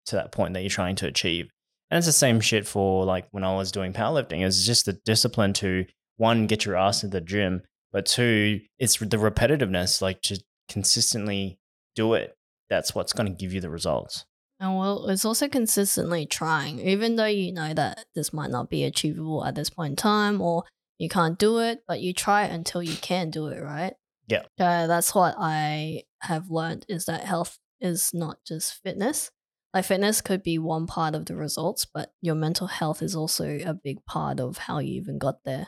to 0.07 0.17
that 0.17 0.33
point 0.33 0.55
that 0.55 0.61
you're 0.63 0.71
trying 0.71 0.97
to 0.97 1.07
achieve 1.07 1.49
and 1.91 1.99
it's 1.99 2.07
the 2.07 2.13
same 2.13 2.41
shit 2.41 2.67
for 2.67 3.05
like 3.05 3.27
when 3.33 3.45
i 3.45 3.55
was 3.55 3.71
doing 3.71 3.93
powerlifting 3.93 4.45
it's 4.47 4.65
just 4.65 4.87
the 4.87 4.95
discipline 5.05 5.53
to 5.53 5.85
one 6.17 6.47
get 6.47 6.65
your 6.65 6.77
ass 6.77 7.01
to 7.01 7.09
the 7.09 7.21
gym 7.21 7.63
but 7.93 8.07
two 8.07 8.61
it's 8.79 8.97
the 8.99 9.17
repetitiveness 9.17 10.01
like 10.01 10.23
just 10.23 10.43
consistently 10.69 11.59
do 11.95 12.15
it 12.15 12.35
that's 12.71 12.95
what's 12.95 13.13
going 13.13 13.31
to 13.31 13.39
give 13.39 13.53
you 13.53 13.61
the 13.61 13.71
results 13.71 14.25
And 14.63 14.79
well, 14.79 15.09
it's 15.09 15.25
also 15.25 15.49
consistently 15.49 16.25
trying, 16.25 16.79
even 16.79 17.17
though 17.17 17.27
you 17.27 17.53
know 17.53 17.75
that 17.75 18.05
this 18.15 18.33
might 18.33 18.51
not 18.51 18.71
be 18.71 18.85
achievable 18.85 19.45
at 19.45 19.57
this 19.57 19.71
point 19.71 19.91
in 19.91 19.97
time 19.97 20.41
or 20.41 20.63
you 20.99 21.09
can't 21.09 21.37
do 21.37 21.59
it, 21.59 21.81
but 21.89 22.01
you 22.01 22.15
try 22.15 22.45
until 22.45 22.81
you 22.81 22.95
can 22.95 23.31
do 23.31 23.49
it, 23.49 23.61
right? 23.61 23.95
Yeah. 24.29 24.43
So 24.59 24.87
that's 24.87 25.17
what 25.17 25.35
I 25.37 26.05
have 26.21 26.49
learned 26.49 26.87
is 26.89 27.07
that 27.07 27.25
health 27.25 27.59
is 27.81 28.11
not 28.15 28.39
just 28.47 28.81
fitness. 28.85 29.33
Like 29.75 29.85
fitness 29.85 30.21
could 30.21 30.45
be 30.45 30.59
one 30.59 30.87
part 30.87 31.17
of 31.17 31.27
the 31.27 31.35
results, 31.35 31.85
but 31.85 32.13
your 32.21 32.37
mental 32.37 32.69
health 32.69 33.03
is 33.03 33.17
also 33.17 33.59
a 33.65 33.75
big 33.75 34.05
part 34.05 34.39
of 34.39 34.59
how 34.59 34.79
you 34.79 34.95
even 34.95 35.19
got 35.19 35.43
there. 35.45 35.67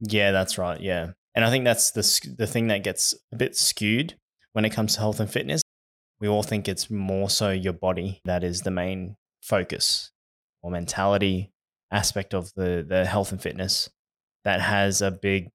yeah 0.00 0.30
that's 0.30 0.56
right 0.56 0.80
yeah 0.80 1.10
and 1.34 1.44
i 1.44 1.50
think 1.50 1.64
that's 1.64 1.90
the 1.90 2.34
the 2.36 2.46
thing 2.46 2.68
that 2.68 2.84
gets 2.84 3.12
a 3.32 3.36
bit 3.36 3.56
skewed 3.56 4.14
when 4.52 4.64
it 4.64 4.70
comes 4.70 4.94
to 4.94 5.00
health 5.00 5.18
and 5.18 5.28
fitness 5.28 5.62
we 6.20 6.28
all 6.28 6.42
think 6.42 6.68
it's 6.68 6.90
more 6.90 7.30
so 7.30 7.50
your 7.50 7.72
body 7.72 8.20
that 8.24 8.44
is 8.44 8.62
the 8.62 8.70
main 8.70 9.16
focus 9.42 10.10
or 10.62 10.70
mentality 10.70 11.52
aspect 11.90 12.34
of 12.34 12.52
the 12.54 12.84
the 12.86 13.04
health 13.06 13.32
and 13.32 13.40
fitness 13.40 13.88
that 14.44 14.60
has 14.60 15.00
a 15.00 15.10
big 15.10 15.48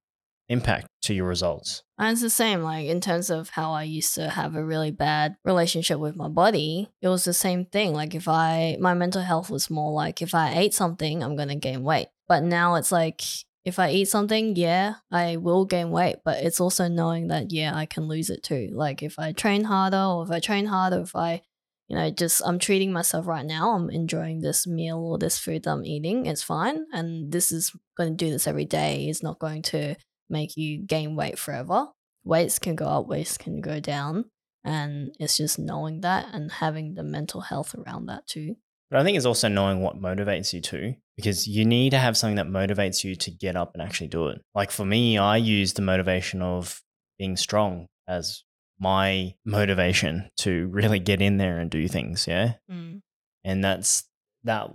impact 0.50 0.88
to 1.02 1.14
your 1.14 1.28
results. 1.28 1.84
And 1.98 2.12
it's 2.12 2.22
the 2.22 2.30
same, 2.30 2.62
like 2.62 2.88
in 2.88 3.02
terms 3.02 3.30
of 3.30 3.50
how 3.50 3.72
I 3.72 3.84
used 3.84 4.16
to 4.16 4.30
have 4.30 4.56
a 4.56 4.64
really 4.64 4.92
bad 4.92 5.36
relationship 5.46 6.00
with 6.00 6.16
my 6.16 6.28
body. 6.28 6.90
It 7.02 7.08
was 7.08 7.24
the 7.24 7.34
same 7.34 7.66
thing. 7.66 7.94
Like 7.94 8.14
if 8.14 8.28
I, 8.28 8.78
my 8.80 8.94
mental 8.94 9.22
health 9.22 9.50
was 9.50 9.70
more 9.70 9.92
like 9.92 10.22
if 10.22 10.36
I 10.36 10.54
ate 10.54 10.74
something, 10.74 11.24
I'm 11.24 11.36
gonna 11.36 11.56
gain 11.56 11.84
weight. 11.84 12.08
But 12.28 12.44
now 12.44 12.76
it's 12.76 12.92
like 12.92 13.22
if 13.66 13.80
I 13.80 13.92
eat 13.92 14.10
something, 14.10 14.56
yeah, 14.56 14.96
I 15.12 15.38
will 15.38 15.66
gain 15.66 15.92
weight. 15.92 16.18
But 16.24 16.44
it's 16.44 16.60
also 16.60 16.88
knowing 16.88 17.28
that 17.28 17.52
yeah, 17.52 17.76
I 17.76 17.86
can 17.86 18.08
lose 18.08 18.30
it 18.30 18.44
too. 18.44 18.70
Like 18.74 19.04
if 19.04 19.18
I 19.20 19.32
train 19.32 19.64
harder, 19.66 19.98
or 19.98 20.24
if 20.24 20.32
I 20.32 20.40
train 20.40 20.66
harder, 20.66 21.02
if 21.02 21.16
I, 21.16 21.42
you 21.88 21.96
know, 21.96 22.10
just 22.12 22.42
I'm 22.46 22.60
treating 22.60 22.92
myself 22.92 23.28
right 23.28 23.46
now. 23.46 23.72
I'm 23.76 23.90
enjoying 23.90 24.42
this 24.42 24.68
meal 24.68 24.98
or 24.98 25.18
this 25.18 25.38
food 25.38 25.64
that 25.64 25.72
I'm 25.72 25.86
eating. 25.86 26.26
It's 26.26 26.44
fine, 26.44 26.86
and 26.94 27.32
this 27.32 27.52
is 27.52 27.72
going 27.98 28.18
to 28.18 28.26
do 28.26 28.32
this 28.32 28.48
every 28.48 28.66
day. 28.66 29.08
It's 29.08 29.24
not 29.24 29.40
going 29.40 29.62
to 29.64 29.96
make 30.30 30.58
you 30.58 30.80
gain 30.80 31.16
weight 31.16 31.38
forever. 31.40 31.88
Weights 32.24 32.60
can 32.60 32.76
go 32.76 32.86
up, 32.86 33.08
weights 33.08 33.38
can 33.38 33.62
go 33.62 33.80
down. 33.80 34.26
And 34.66 35.14
it's 35.20 35.36
just 35.36 35.60
knowing 35.60 36.02
that 36.02 36.28
and 36.34 36.50
having 36.52 36.94
the 36.94 37.04
mental 37.04 37.42
health 37.42 37.76
around 37.76 38.06
that 38.06 38.28
too. 38.28 38.56
But 38.90 39.00
I 39.00 39.04
think 39.04 39.18
it's 39.18 39.26
also 39.26 39.50
knowing 39.50 39.82
what 39.82 40.02
motivates 40.02 40.54
you 40.54 40.62
too, 40.62 40.96
because 41.16 41.48
you 41.48 41.66
need 41.66 41.92
to 41.92 41.98
have 41.98 42.18
something 42.18 42.38
that 42.38 42.48
motivates 42.48 43.04
you 43.04 43.16
to 43.16 43.32
get 43.32 43.56
up 43.56 43.72
and 43.74 43.82
actually 43.82 44.08
do 44.08 44.28
it. 44.28 44.42
Like 44.56 44.72
for 44.72 44.86
me, 44.86 45.18
I 45.18 45.38
use 45.38 45.74
the 45.74 45.82
motivation 45.82 46.42
of 46.42 46.82
being 47.18 47.38
strong 47.38 47.88
as 48.08 48.44
my 48.80 49.34
motivation 49.46 50.30
to 50.38 50.68
really 50.68 51.00
get 51.00 51.22
in 51.22 51.38
there 51.38 51.60
and 51.60 51.70
do 51.70 51.88
things. 51.88 52.28
Yeah. 52.28 52.54
Mm. 52.70 53.02
And 53.44 53.64
that's 53.64 54.04
that 54.44 54.72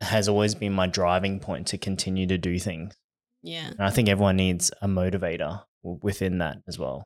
has 0.00 0.28
always 0.28 0.54
been 0.54 0.72
my 0.72 0.86
driving 0.86 1.40
point 1.40 1.66
to 1.68 1.78
continue 1.78 2.26
to 2.26 2.38
do 2.38 2.58
things. 2.58 2.94
Yeah. 3.42 3.68
And 3.68 3.80
I 3.80 3.90
think 3.90 4.08
everyone 4.08 4.36
needs 4.36 4.70
a 4.80 4.88
motivator 4.88 5.62
within 5.82 6.38
that 6.38 6.58
as 6.68 6.78
well. 6.78 7.04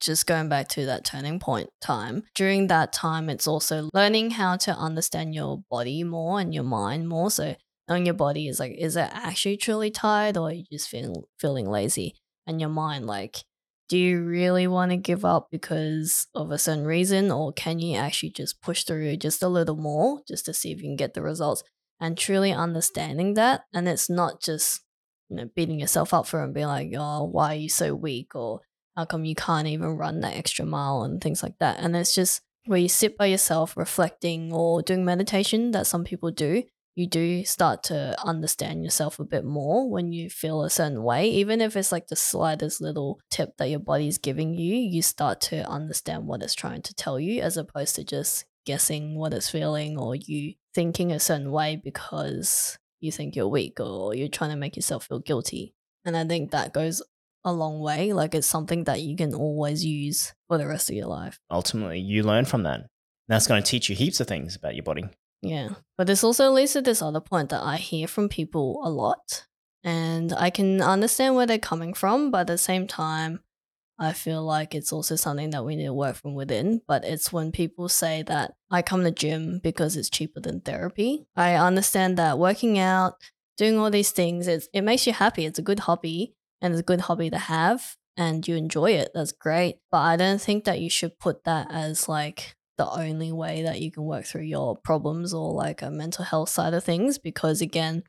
Just 0.00 0.26
going 0.26 0.48
back 0.48 0.66
to 0.68 0.86
that 0.86 1.04
turning 1.04 1.38
point 1.38 1.70
time. 1.80 2.24
During 2.34 2.66
that 2.66 2.92
time, 2.92 3.30
it's 3.30 3.46
also 3.46 3.88
learning 3.94 4.32
how 4.32 4.56
to 4.56 4.72
understand 4.72 5.34
your 5.34 5.62
body 5.70 6.02
more 6.02 6.40
and 6.40 6.52
your 6.52 6.64
mind 6.64 7.08
more. 7.08 7.30
So 7.30 7.54
knowing 7.88 8.06
your 8.06 8.14
body 8.14 8.48
is 8.48 8.60
like, 8.60 8.72
is 8.78 8.96
it 8.96 9.10
actually 9.12 9.56
truly 9.56 9.90
tired 9.90 10.36
or 10.36 10.48
are 10.48 10.52
you 10.52 10.64
just 10.70 10.88
feeling 10.88 11.22
feeling 11.38 11.68
lazy? 11.68 12.14
And 12.46 12.60
your 12.60 12.70
mind, 12.70 13.06
like, 13.06 13.44
do 13.88 13.98
you 13.98 14.22
really 14.22 14.66
want 14.66 14.90
to 14.90 14.96
give 14.96 15.24
up 15.24 15.48
because 15.50 16.26
of 16.34 16.50
a 16.50 16.58
certain 16.58 16.86
reason, 16.86 17.30
or 17.30 17.52
can 17.52 17.78
you 17.78 17.96
actually 17.96 18.30
just 18.30 18.62
push 18.62 18.84
through 18.84 19.16
just 19.18 19.42
a 19.42 19.48
little 19.48 19.76
more 19.76 20.22
just 20.26 20.46
to 20.46 20.54
see 20.54 20.72
if 20.72 20.78
you 20.78 20.84
can 20.84 20.96
get 20.96 21.14
the 21.14 21.22
results? 21.22 21.62
And 22.00 22.16
truly 22.16 22.52
understanding 22.52 23.34
that, 23.34 23.64
and 23.72 23.88
it's 23.88 24.08
not 24.08 24.42
just 24.42 24.80
you 25.28 25.36
know 25.36 25.50
beating 25.54 25.78
yourself 25.78 26.14
up 26.14 26.26
for 26.26 26.40
it 26.40 26.44
and 26.44 26.54
being 26.54 26.66
like, 26.66 26.92
oh, 26.96 27.24
why 27.24 27.52
are 27.52 27.58
you 27.58 27.68
so 27.68 27.94
weak, 27.94 28.34
or 28.34 28.60
how 28.96 29.04
come 29.04 29.24
you 29.24 29.34
can't 29.34 29.68
even 29.68 29.96
run 29.96 30.20
that 30.20 30.36
extra 30.36 30.64
mile 30.64 31.02
and 31.02 31.20
things 31.20 31.42
like 31.42 31.58
that. 31.60 31.78
And 31.78 31.94
it's 31.94 32.14
just 32.14 32.40
where 32.66 32.78
you 32.78 32.88
sit 32.88 33.16
by 33.16 33.26
yourself 33.26 33.76
reflecting 33.76 34.52
or 34.52 34.82
doing 34.82 35.04
meditation 35.04 35.72
that 35.72 35.86
some 35.86 36.04
people 36.04 36.30
do. 36.30 36.62
You 36.94 37.06
do 37.06 37.44
start 37.44 37.82
to 37.84 38.14
understand 38.22 38.84
yourself 38.84 39.18
a 39.18 39.24
bit 39.24 39.44
more 39.44 39.88
when 39.88 40.12
you 40.12 40.28
feel 40.28 40.62
a 40.62 40.68
certain 40.68 41.02
way, 41.02 41.28
even 41.28 41.62
if 41.62 41.74
it's 41.74 41.90
like 41.90 42.08
the 42.08 42.16
slightest 42.16 42.82
little 42.82 43.18
tip 43.30 43.56
that 43.56 43.70
your 43.70 43.80
body's 43.80 44.18
giving 44.18 44.54
you, 44.54 44.76
you 44.76 45.00
start 45.00 45.40
to 45.42 45.66
understand 45.68 46.26
what 46.26 46.42
it's 46.42 46.54
trying 46.54 46.82
to 46.82 46.94
tell 46.94 47.18
you 47.18 47.40
as 47.40 47.56
opposed 47.56 47.96
to 47.96 48.04
just 48.04 48.44
guessing 48.66 49.16
what 49.18 49.32
it's 49.32 49.48
feeling 49.48 49.98
or 49.98 50.14
you 50.14 50.54
thinking 50.74 51.12
a 51.12 51.18
certain 51.18 51.50
way 51.50 51.80
because 51.82 52.78
you 53.00 53.10
think 53.10 53.34
you're 53.34 53.48
weak 53.48 53.80
or 53.80 54.14
you're 54.14 54.28
trying 54.28 54.50
to 54.50 54.56
make 54.56 54.76
yourself 54.76 55.06
feel 55.06 55.18
guilty. 55.18 55.74
And 56.04 56.16
I 56.16 56.24
think 56.24 56.50
that 56.50 56.72
goes 56.74 57.02
a 57.44 57.52
long 57.52 57.80
way. 57.80 58.12
Like 58.12 58.34
it's 58.34 58.46
something 58.46 58.84
that 58.84 59.00
you 59.00 59.16
can 59.16 59.34
always 59.34 59.84
use 59.84 60.34
for 60.48 60.58
the 60.58 60.66
rest 60.66 60.90
of 60.90 60.96
your 60.96 61.06
life. 61.06 61.40
Ultimately, 61.50 62.00
you 62.00 62.22
learn 62.22 62.44
from 62.44 62.62
that. 62.64 62.86
That's 63.28 63.46
going 63.46 63.62
to 63.62 63.68
teach 63.68 63.88
you 63.88 63.96
heaps 63.96 64.20
of 64.20 64.26
things 64.26 64.56
about 64.56 64.74
your 64.74 64.84
body. 64.84 65.04
Yeah. 65.42 65.70
But 65.98 66.06
this 66.06 66.24
also 66.24 66.50
leads 66.50 66.72
to 66.72 66.80
this 66.80 67.02
other 67.02 67.20
point 67.20 67.50
that 67.50 67.62
I 67.62 67.76
hear 67.76 68.06
from 68.06 68.28
people 68.28 68.80
a 68.84 68.90
lot. 68.90 69.46
And 69.84 70.32
I 70.32 70.50
can 70.50 70.80
understand 70.80 71.34
where 71.34 71.46
they're 71.46 71.58
coming 71.58 71.92
from, 71.92 72.30
but 72.30 72.42
at 72.42 72.46
the 72.46 72.58
same 72.58 72.86
time, 72.86 73.40
I 73.98 74.12
feel 74.12 74.42
like 74.42 74.74
it's 74.74 74.92
also 74.92 75.16
something 75.16 75.50
that 75.50 75.64
we 75.64 75.76
need 75.76 75.86
to 75.86 75.92
work 75.92 76.16
from 76.16 76.34
within. 76.34 76.80
But 76.86 77.04
it's 77.04 77.32
when 77.32 77.50
people 77.50 77.88
say 77.88 78.22
that 78.22 78.54
I 78.70 78.82
come 78.82 79.02
to 79.02 79.10
gym 79.10 79.60
because 79.62 79.96
it's 79.96 80.08
cheaper 80.08 80.40
than 80.40 80.60
therapy. 80.60 81.26
I 81.36 81.54
understand 81.54 82.16
that 82.18 82.38
working 82.38 82.78
out, 82.78 83.14
doing 83.56 83.78
all 83.78 83.90
these 83.90 84.12
things, 84.12 84.46
it's, 84.46 84.68
it 84.72 84.82
makes 84.82 85.06
you 85.06 85.12
happy. 85.12 85.44
It's 85.44 85.58
a 85.58 85.62
good 85.62 85.80
hobby 85.80 86.34
and 86.60 86.72
it's 86.72 86.80
a 86.80 86.84
good 86.84 87.02
hobby 87.02 87.30
to 87.30 87.38
have 87.38 87.96
and 88.16 88.46
you 88.46 88.56
enjoy 88.56 88.92
it. 88.92 89.10
That's 89.14 89.32
great. 89.32 89.78
But 89.90 89.98
I 89.98 90.16
don't 90.16 90.40
think 90.40 90.64
that 90.64 90.80
you 90.80 90.90
should 90.90 91.18
put 91.18 91.44
that 91.44 91.68
as 91.70 92.08
like 92.08 92.56
the 92.82 93.00
only 93.00 93.30
way 93.30 93.62
that 93.62 93.80
you 93.80 93.92
can 93.92 94.02
work 94.02 94.24
through 94.24 94.42
your 94.42 94.76
problems 94.76 95.32
or 95.32 95.52
like 95.52 95.82
a 95.82 95.90
mental 95.90 96.24
health 96.24 96.48
side 96.48 96.74
of 96.74 96.82
things 96.82 97.16
because 97.16 97.60
again 97.60 98.02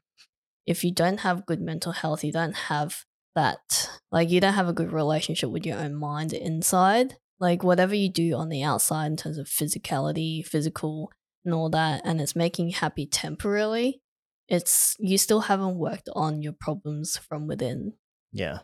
if 0.66 0.84
you 0.84 0.92
don't 0.92 1.20
have 1.20 1.46
good 1.46 1.62
mental 1.62 1.92
health 1.92 2.24
you 2.24 2.32
don't 2.32 2.56
have 2.56 3.04
that 3.36 3.90
like 4.12 4.30
you 4.30 4.40
don't 4.40 4.54
have 4.54 4.68
a 4.68 4.74
good 4.74 4.92
relationship 4.92 5.50
with 5.50 5.66
your 5.66 5.78
own 5.78 5.94
mind 5.94 6.34
inside 6.34 7.18
like 7.40 7.64
whatever 7.64 7.94
you 7.94 8.10
do 8.10 8.34
on 8.36 8.50
the 8.50 8.64
outside 8.64 9.08
in 9.08 9.18
terms 9.18 9.38
of 9.38 9.48
physicality 9.48 10.44
physical 10.46 11.12
and 11.46 11.54
all 11.54 11.70
that 11.70 12.02
and 12.04 12.20
it's 12.20 12.36
making 12.36 12.68
you 12.68 12.74
happy 12.74 13.06
temporarily 13.06 14.02
it's 14.48 14.96
you 15.00 15.18
still 15.18 15.42
haven't 15.42 15.78
worked 15.78 16.10
on 16.16 16.42
your 16.42 16.54
problems 16.54 17.18
from 17.18 17.48
within 17.48 17.94
Yeah. 18.34 18.60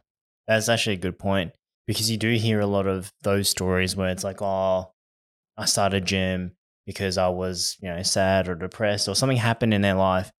That's 0.47 0.67
actually 0.67 0.95
a 0.95 0.97
good 0.97 1.19
point 1.19 1.53
because 1.87 2.09
you 2.09 2.17
do 2.17 2.33
hear 2.33 2.59
a 2.59 2.67
lot 2.67 2.87
of 2.87 3.13
those 3.21 3.47
stories 3.47 3.95
where 3.95 4.09
it's 4.09 4.23
like, 4.23 4.41
oh, 4.41 4.91
I 5.59 5.65
started 5.65 6.05
gym 6.05 6.53
because 6.87 7.17
I 7.17 7.27
was, 7.27 7.77
you 7.81 7.89
know, 7.89 8.01
sad 8.03 8.47
or 8.47 8.55
depressed 8.55 9.07
or 9.07 9.15
something 9.15 9.37
happened 9.37 9.73
in 9.73 9.81
their 9.83 9.95
life 9.95 10.31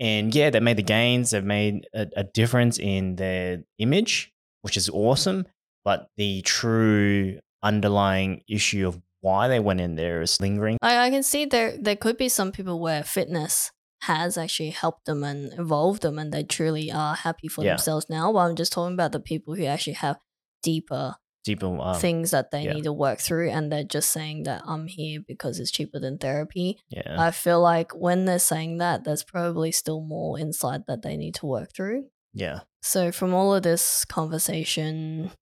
And 0.00 0.34
yeah, 0.34 0.48
they 0.50 0.60
made 0.60 0.78
the 0.78 0.82
gains. 0.98 1.30
They've 1.30 1.44
made 1.44 1.86
a, 1.92 2.06
a 2.16 2.24
difference 2.24 2.78
in 2.78 3.16
their 3.16 3.64
image, 3.78 4.32
which 4.62 4.76
is 4.78 4.88
awesome. 4.88 5.44
But 5.84 6.08
the 6.16 6.40
true 6.42 7.38
underlying 7.62 8.42
issue 8.48 8.88
of 8.88 9.00
why 9.20 9.48
they 9.48 9.60
went 9.60 9.80
in 9.80 9.96
there 9.96 10.22
is 10.22 10.40
lingering. 10.40 10.78
I, 10.80 11.06
I 11.06 11.10
can 11.10 11.22
see 11.22 11.44
there 11.44 11.76
there 11.86 11.96
could 11.96 12.16
be 12.16 12.30
some 12.30 12.50
people 12.52 12.80
where 12.80 13.02
fitness 13.04 13.70
has 14.02 14.38
actually 14.38 14.70
helped 14.70 15.04
them 15.04 15.22
and 15.22 15.52
evolved 15.58 16.00
them 16.02 16.18
and 16.18 16.32
they 16.32 16.44
truly 16.44 16.90
are 16.90 17.14
happy 17.14 17.48
for 17.48 17.62
Yeah. 17.64 17.72
themselves 17.76 18.06
now. 18.08 18.32
But 18.32 18.38
I'm 18.48 18.56
just 18.56 18.72
talking 18.72 18.94
about 18.94 19.12
the 19.12 19.20
people 19.20 19.54
who 19.54 19.66
actually 19.66 20.00
have 20.00 20.16
deeper 20.62 21.16
Um, 21.62 22.00
things 22.00 22.30
that 22.30 22.50
they 22.50 22.64
yeah. 22.64 22.72
need 22.72 22.84
to 22.84 22.92
work 22.92 23.18
through 23.18 23.50
and 23.50 23.70
they're 23.70 23.84
just 23.84 24.10
saying 24.10 24.44
that 24.44 24.62
I'm 24.66 24.86
here 24.86 25.20
because 25.26 25.58
it's 25.58 25.70
cheaper 25.70 25.98
than 25.98 26.18
therapy. 26.18 26.78
Yeah. 26.88 27.16
I 27.18 27.30
feel 27.30 27.60
like 27.60 27.92
when 27.92 28.24
they're 28.24 28.38
saying 28.38 28.78
that, 28.78 29.04
there's 29.04 29.24
probably 29.24 29.72
still 29.72 30.00
more 30.00 30.38
inside 30.38 30.82
that 30.86 31.02
they 31.02 31.16
need 31.16 31.34
to 31.36 31.46
work 31.46 31.72
through. 31.74 32.06
yeah. 32.32 32.60
So, 32.82 33.12
from 33.12 33.34
all 33.34 33.54
of 33.54 33.62
this 33.62 34.06
conversation, 34.06 35.32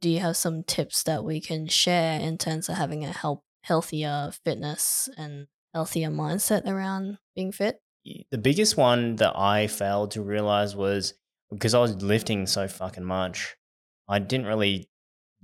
do 0.00 0.10
you 0.10 0.18
have 0.18 0.36
some 0.36 0.64
tips 0.64 1.04
that 1.04 1.22
we 1.22 1.40
can 1.40 1.68
share 1.68 2.18
in 2.18 2.36
terms 2.36 2.68
of 2.68 2.76
having 2.76 3.04
a 3.04 3.12
help, 3.12 3.44
healthier 3.62 4.32
fitness 4.44 5.08
and 5.16 5.46
healthier 5.72 6.10
mindset 6.10 6.66
around 6.66 7.18
being 7.36 7.52
fit? 7.52 7.80
the 8.30 8.38
biggest 8.38 8.76
one 8.76 9.16
that 9.16 9.38
I 9.38 9.66
failed 9.66 10.12
to 10.12 10.22
realize 10.22 10.74
was 10.74 11.14
because 11.50 11.74
I 11.74 11.80
was 11.80 12.02
lifting 12.02 12.46
so 12.46 12.68
fucking 12.68 13.04
much, 13.04 13.56
I 14.08 14.18
didn't 14.18 14.46
really 14.46 14.88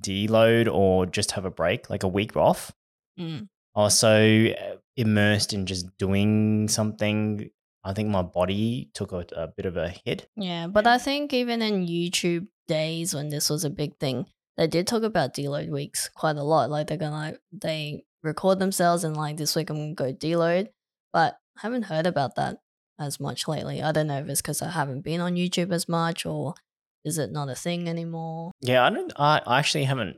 deload 0.01 0.73
or 0.73 1.07
just 1.07 1.33
have 1.33 1.45
a 1.45 1.51
break, 1.51 1.91
like 1.91 2.03
a 2.03 2.09
week 2.09 2.37
off. 2.37 2.73
Mm. 3.19 3.49
I 3.75 3.81
was 3.81 3.99
so 3.99 4.17
uh, 4.17 4.77
immersed 4.97 5.53
in 5.53 5.67
just 5.67 5.97
doing 5.99 6.69
something. 6.69 7.51
I 7.85 7.93
think 7.93 8.09
my 8.09 8.23
body 8.23 8.91
took 8.95 9.13
a, 9.13 9.25
a 9.37 9.49
bit 9.49 9.67
of 9.67 9.77
a 9.77 9.89
hit. 10.05 10.29
Yeah, 10.37 10.67
but 10.67 10.87
I 10.87 10.99
think 10.99 11.33
even 11.33 11.63
in 11.63 11.87
YouTube 11.87 12.49
days 12.67 13.15
when 13.15 13.29
this 13.29 13.49
was 13.49 13.65
a 13.65 13.71
big 13.71 13.99
thing, 13.99 14.27
they 14.57 14.67
did 14.67 14.87
talk 14.87 15.03
about 15.03 15.35
deload 15.35 15.71
weeks 15.71 16.09
quite 16.15 16.37
a 16.37 16.43
lot. 16.43 16.71
Like 16.71 16.89
they're 16.89 16.97
gonna 16.97 17.37
they 17.53 18.05
record 18.23 18.59
themselves 18.59 19.05
and 19.05 19.17
like 19.17 19.37
this 19.37 19.55
week 19.55 19.71
I'm 19.71 19.95
gonna 19.95 19.95
go 19.95 20.13
deload, 20.13 20.69
but 21.13 21.39
I 21.57 21.61
haven't 21.63 21.85
heard 21.85 22.07
about 22.07 22.37
that 22.37 22.59
as 22.99 23.21
much 23.21 23.47
lately. 23.47 23.83
I 23.83 23.93
don't 23.93 24.07
know 24.07 24.19
if 24.19 24.29
it's 24.29 24.41
because 24.41 24.63
I 24.63 24.71
haven't 24.71 25.03
been 25.03 25.21
on 25.21 25.35
YouTube 25.35 25.73
as 25.73 25.89
much 25.89 26.27
or 26.27 26.55
is 27.07 27.17
it 27.17 27.33
not 27.33 27.49
a 27.49 27.55
thing 27.55 27.89
anymore? 27.89 28.51
Yeah, 28.61 28.85
I 28.85 28.91
don't. 28.91 29.13
I 29.17 29.41
I 29.47 29.59
actually 29.61 29.85
haven't 29.85 30.17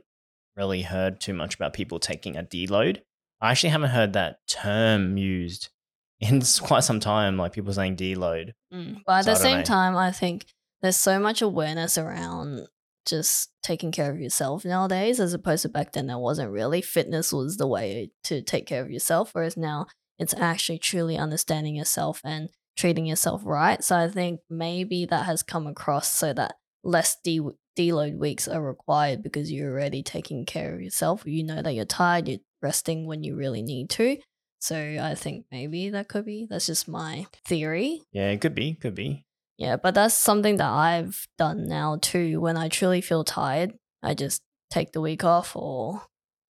really 0.57 0.81
heard 0.81 1.21
too 1.21 1.33
much 1.33 1.55
about 1.55 1.71
people 1.73 1.99
taking 1.99 2.35
a 2.35 2.43
deload. 2.43 3.01
I 3.39 3.51
actually 3.51 3.69
haven't 3.69 3.91
heard 3.91 4.13
that 4.13 4.39
term 4.47 5.15
used 5.15 5.69
in 6.19 6.41
quite 6.61 6.83
some 6.83 6.99
time. 6.99 7.37
Like 7.37 7.53
people 7.53 7.71
saying 7.71 7.95
deload. 7.95 8.51
Mm. 8.73 9.01
But 9.05 9.19
at 9.19 9.25
So 9.25 9.31
the 9.31 9.35
same 9.37 9.57
know. 9.59 9.63
time, 9.63 9.95
I 9.95 10.11
think 10.11 10.47
there's 10.81 10.97
so 10.97 11.19
much 11.19 11.41
awareness 11.41 11.97
around 11.97 12.67
just 13.05 13.51
taking 13.63 13.91
care 13.91 14.11
of 14.11 14.19
yourself 14.19 14.65
nowadays, 14.65 15.19
as 15.19 15.33
opposed 15.33 15.61
to 15.61 15.69
back 15.69 15.93
then, 15.93 16.07
there 16.07 16.17
wasn't 16.17 16.51
really. 16.51 16.81
Fitness 16.81 17.31
was 17.31 17.57
the 17.57 17.67
way 17.67 18.11
to 18.25 18.41
take 18.41 18.65
care 18.65 18.81
of 18.83 18.91
yourself, 18.91 19.29
whereas 19.33 19.55
now 19.55 19.85
it's 20.17 20.33
actually 20.33 20.79
truly 20.79 21.17
understanding 21.17 21.75
yourself 21.75 22.19
and 22.23 22.49
treating 22.77 23.05
yourself 23.05 23.41
right. 23.45 23.83
So 23.83 23.95
I 23.95 24.07
think 24.09 24.41
maybe 24.49 25.05
that 25.05 25.25
has 25.25 25.43
come 25.43 25.67
across 25.67 26.11
so 26.11 26.33
that 26.33 26.55
less 26.83 27.17
de- 27.23 27.41
deload 27.77 28.17
weeks 28.17 28.47
are 28.47 28.61
required 28.61 29.23
because 29.23 29.51
you're 29.51 29.71
already 29.71 30.03
taking 30.03 30.45
care 30.45 30.73
of 30.73 30.81
yourself. 30.81 31.23
You 31.25 31.43
know 31.43 31.61
that 31.61 31.73
you're 31.73 31.85
tired, 31.85 32.27
you're 32.27 32.39
resting 32.61 33.05
when 33.05 33.23
you 33.23 33.35
really 33.35 33.61
need 33.61 33.89
to. 33.91 34.17
So 34.59 34.75
I 35.01 35.15
think 35.15 35.45
maybe 35.51 35.89
that 35.89 36.09
could 36.09 36.25
be, 36.25 36.45
that's 36.49 36.65
just 36.65 36.87
my 36.87 37.27
theory. 37.45 38.01
Yeah, 38.11 38.29
it 38.29 38.41
could 38.41 38.55
be. 38.55 38.73
Could 38.73 38.95
be. 38.95 39.25
Yeah, 39.57 39.77
but 39.77 39.93
that's 39.93 40.17
something 40.17 40.57
that 40.57 40.69
I've 40.69 41.25
done 41.37 41.67
now 41.67 41.97
too. 42.01 42.39
When 42.39 42.57
I 42.57 42.67
truly 42.69 43.01
feel 43.01 43.23
tired, 43.23 43.73
I 44.03 44.13
just 44.13 44.41
take 44.69 44.91
the 44.91 45.01
week 45.01 45.23
off 45.23 45.55
or 45.55 46.03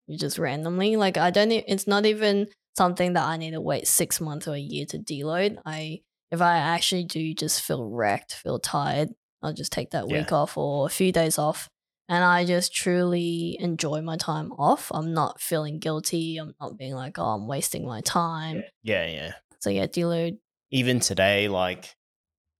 you 0.07 0.17
just 0.17 0.37
randomly. 0.37 0.95
Like 0.95 1.17
I 1.17 1.29
don't 1.29 1.51
it's 1.51 1.87
not 1.87 2.05
even 2.05 2.47
something 2.77 3.13
that 3.13 3.25
I 3.25 3.37
need 3.37 3.51
to 3.51 3.61
wait 3.61 3.87
6 3.87 4.21
months 4.21 4.47
or 4.47 4.53
a 4.53 4.59
year 4.59 4.85
to 4.87 4.97
deload. 4.97 5.57
I 5.65 6.01
if 6.31 6.41
I 6.41 6.57
actually 6.57 7.05
do 7.05 7.33
just 7.33 7.61
feel 7.61 7.83
wrecked, 7.83 8.33
feel 8.33 8.59
tired, 8.59 9.09
I'll 9.41 9.53
just 9.53 9.71
take 9.71 9.91
that 9.91 10.07
Yeah. 10.07 10.19
week 10.19 10.31
off 10.31 10.57
or 10.57 10.85
a 10.85 10.89
few 10.89 11.11
days 11.11 11.37
off 11.37 11.69
and 12.09 12.23
I 12.23 12.43
just 12.43 12.73
truly 12.73 13.55
enjoy 13.59 14.01
my 14.01 14.17
time 14.17 14.51
off. 14.53 14.91
I'm 14.93 15.13
not 15.13 15.39
feeling 15.39 15.77
guilty. 15.79 16.37
I'm 16.37 16.55
not 16.59 16.75
being 16.77 16.95
like, 16.95 17.19
"Oh, 17.19 17.25
I'm 17.35 17.47
wasting 17.47 17.85
my 17.85 18.01
time." 18.01 18.63
Yeah, 18.81 19.05
yeah. 19.05 19.33
So 19.59 19.69
yeah, 19.69 19.85
deload 19.85 20.39
Even 20.71 20.99
today, 20.99 21.47
like 21.47 21.95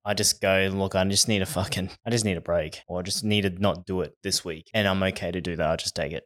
I 0.06 0.14
just 0.14 0.40
go, 0.42 0.70
look, 0.74 0.96
I 0.96 1.04
just 1.06 1.28
need 1.28 1.42
a 1.42 1.46
fucking, 1.46 1.90
I 2.06 2.10
just 2.10 2.26
need 2.26 2.38
a 2.38 2.42
break, 2.42 2.82
or 2.88 3.00
I 3.00 3.02
just 3.04 3.24
need 3.24 3.42
to 3.42 3.50
not 3.50 3.86
do 3.86 4.02
it 4.02 4.14
this 4.24 4.46
week, 4.46 4.70
and 4.74 4.88
I'm 4.88 5.02
okay 5.04 5.32
to 5.32 5.42
do 5.42 5.56
that. 5.58 5.68
I'll 5.68 5.78
just 5.78 5.96
take 5.96 6.14
it. 6.14 6.24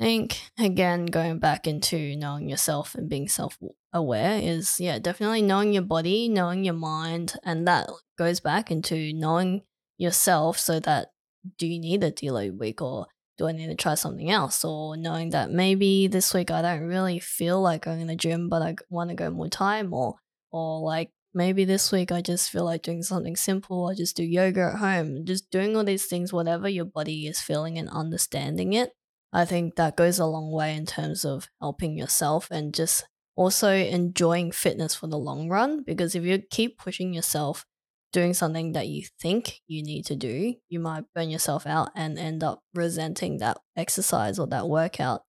I 0.00 0.04
think 0.04 0.40
again 0.58 1.06
going 1.06 1.38
back 1.38 1.66
into 1.66 2.16
knowing 2.16 2.48
yourself 2.48 2.94
and 2.94 3.08
being 3.08 3.28
self 3.28 3.58
aware 3.92 4.38
is 4.42 4.80
yeah 4.80 4.98
definitely 4.98 5.42
knowing 5.42 5.74
your 5.74 5.82
body 5.82 6.28
knowing 6.28 6.64
your 6.64 6.74
mind 6.74 7.34
and 7.44 7.68
that 7.68 7.88
goes 8.18 8.40
back 8.40 8.70
into 8.70 9.12
knowing 9.12 9.62
yourself 9.98 10.58
so 10.58 10.80
that 10.80 11.12
do 11.58 11.66
you 11.66 11.78
need 11.78 12.02
a 12.02 12.10
deload 12.10 12.58
week 12.58 12.80
or 12.82 13.06
do 13.38 13.48
I 13.48 13.52
need 13.52 13.68
to 13.68 13.74
try 13.74 13.94
something 13.94 14.30
else? 14.30 14.64
Or 14.64 14.96
knowing 14.96 15.30
that 15.30 15.50
maybe 15.50 16.06
this 16.06 16.34
week 16.34 16.50
I 16.50 16.62
don't 16.62 16.82
really 16.82 17.18
feel 17.18 17.60
like 17.60 17.84
going 17.84 18.00
to 18.00 18.06
the 18.06 18.16
gym 18.16 18.48
but 18.48 18.62
I 18.62 18.76
want 18.90 19.10
to 19.10 19.16
go 19.16 19.30
more 19.30 19.48
time 19.48 19.92
or 19.92 20.16
or 20.50 20.80
like 20.80 21.10
maybe 21.34 21.64
this 21.64 21.90
week 21.90 22.12
I 22.12 22.20
just 22.20 22.50
feel 22.50 22.64
like 22.64 22.82
doing 22.82 23.02
something 23.02 23.36
simple 23.36 23.88
I 23.88 23.94
just 23.94 24.16
do 24.16 24.22
yoga 24.22 24.72
at 24.74 24.78
home 24.78 25.24
just 25.24 25.50
doing 25.50 25.76
all 25.76 25.84
these 25.84 26.06
things 26.06 26.32
whatever 26.32 26.68
your 26.68 26.84
body 26.84 27.26
is 27.26 27.40
feeling 27.40 27.78
and 27.78 27.88
understanding 27.88 28.74
it 28.74 28.92
I 29.32 29.44
think 29.44 29.76
that 29.76 29.96
goes 29.96 30.18
a 30.18 30.26
long 30.26 30.50
way 30.52 30.76
in 30.76 30.86
terms 30.86 31.24
of 31.24 31.48
helping 31.60 31.96
yourself 31.96 32.48
and 32.50 32.74
just 32.74 33.04
also 33.34 33.72
enjoying 33.72 34.52
fitness 34.52 34.94
for 34.94 35.06
the 35.06 35.18
long 35.18 35.48
run. 35.48 35.82
Because 35.82 36.14
if 36.14 36.24
you 36.24 36.42
keep 36.50 36.78
pushing 36.78 37.14
yourself 37.14 37.64
doing 38.12 38.34
something 38.34 38.72
that 38.72 38.88
you 38.88 39.04
think 39.20 39.60
you 39.66 39.82
need 39.82 40.04
to 40.06 40.16
do, 40.16 40.54
you 40.68 40.78
might 40.78 41.04
burn 41.14 41.30
yourself 41.30 41.66
out 41.66 41.90
and 41.96 42.18
end 42.18 42.44
up 42.44 42.60
resenting 42.74 43.38
that 43.38 43.58
exercise 43.76 44.38
or 44.38 44.46
that 44.48 44.68
workout 44.68 45.22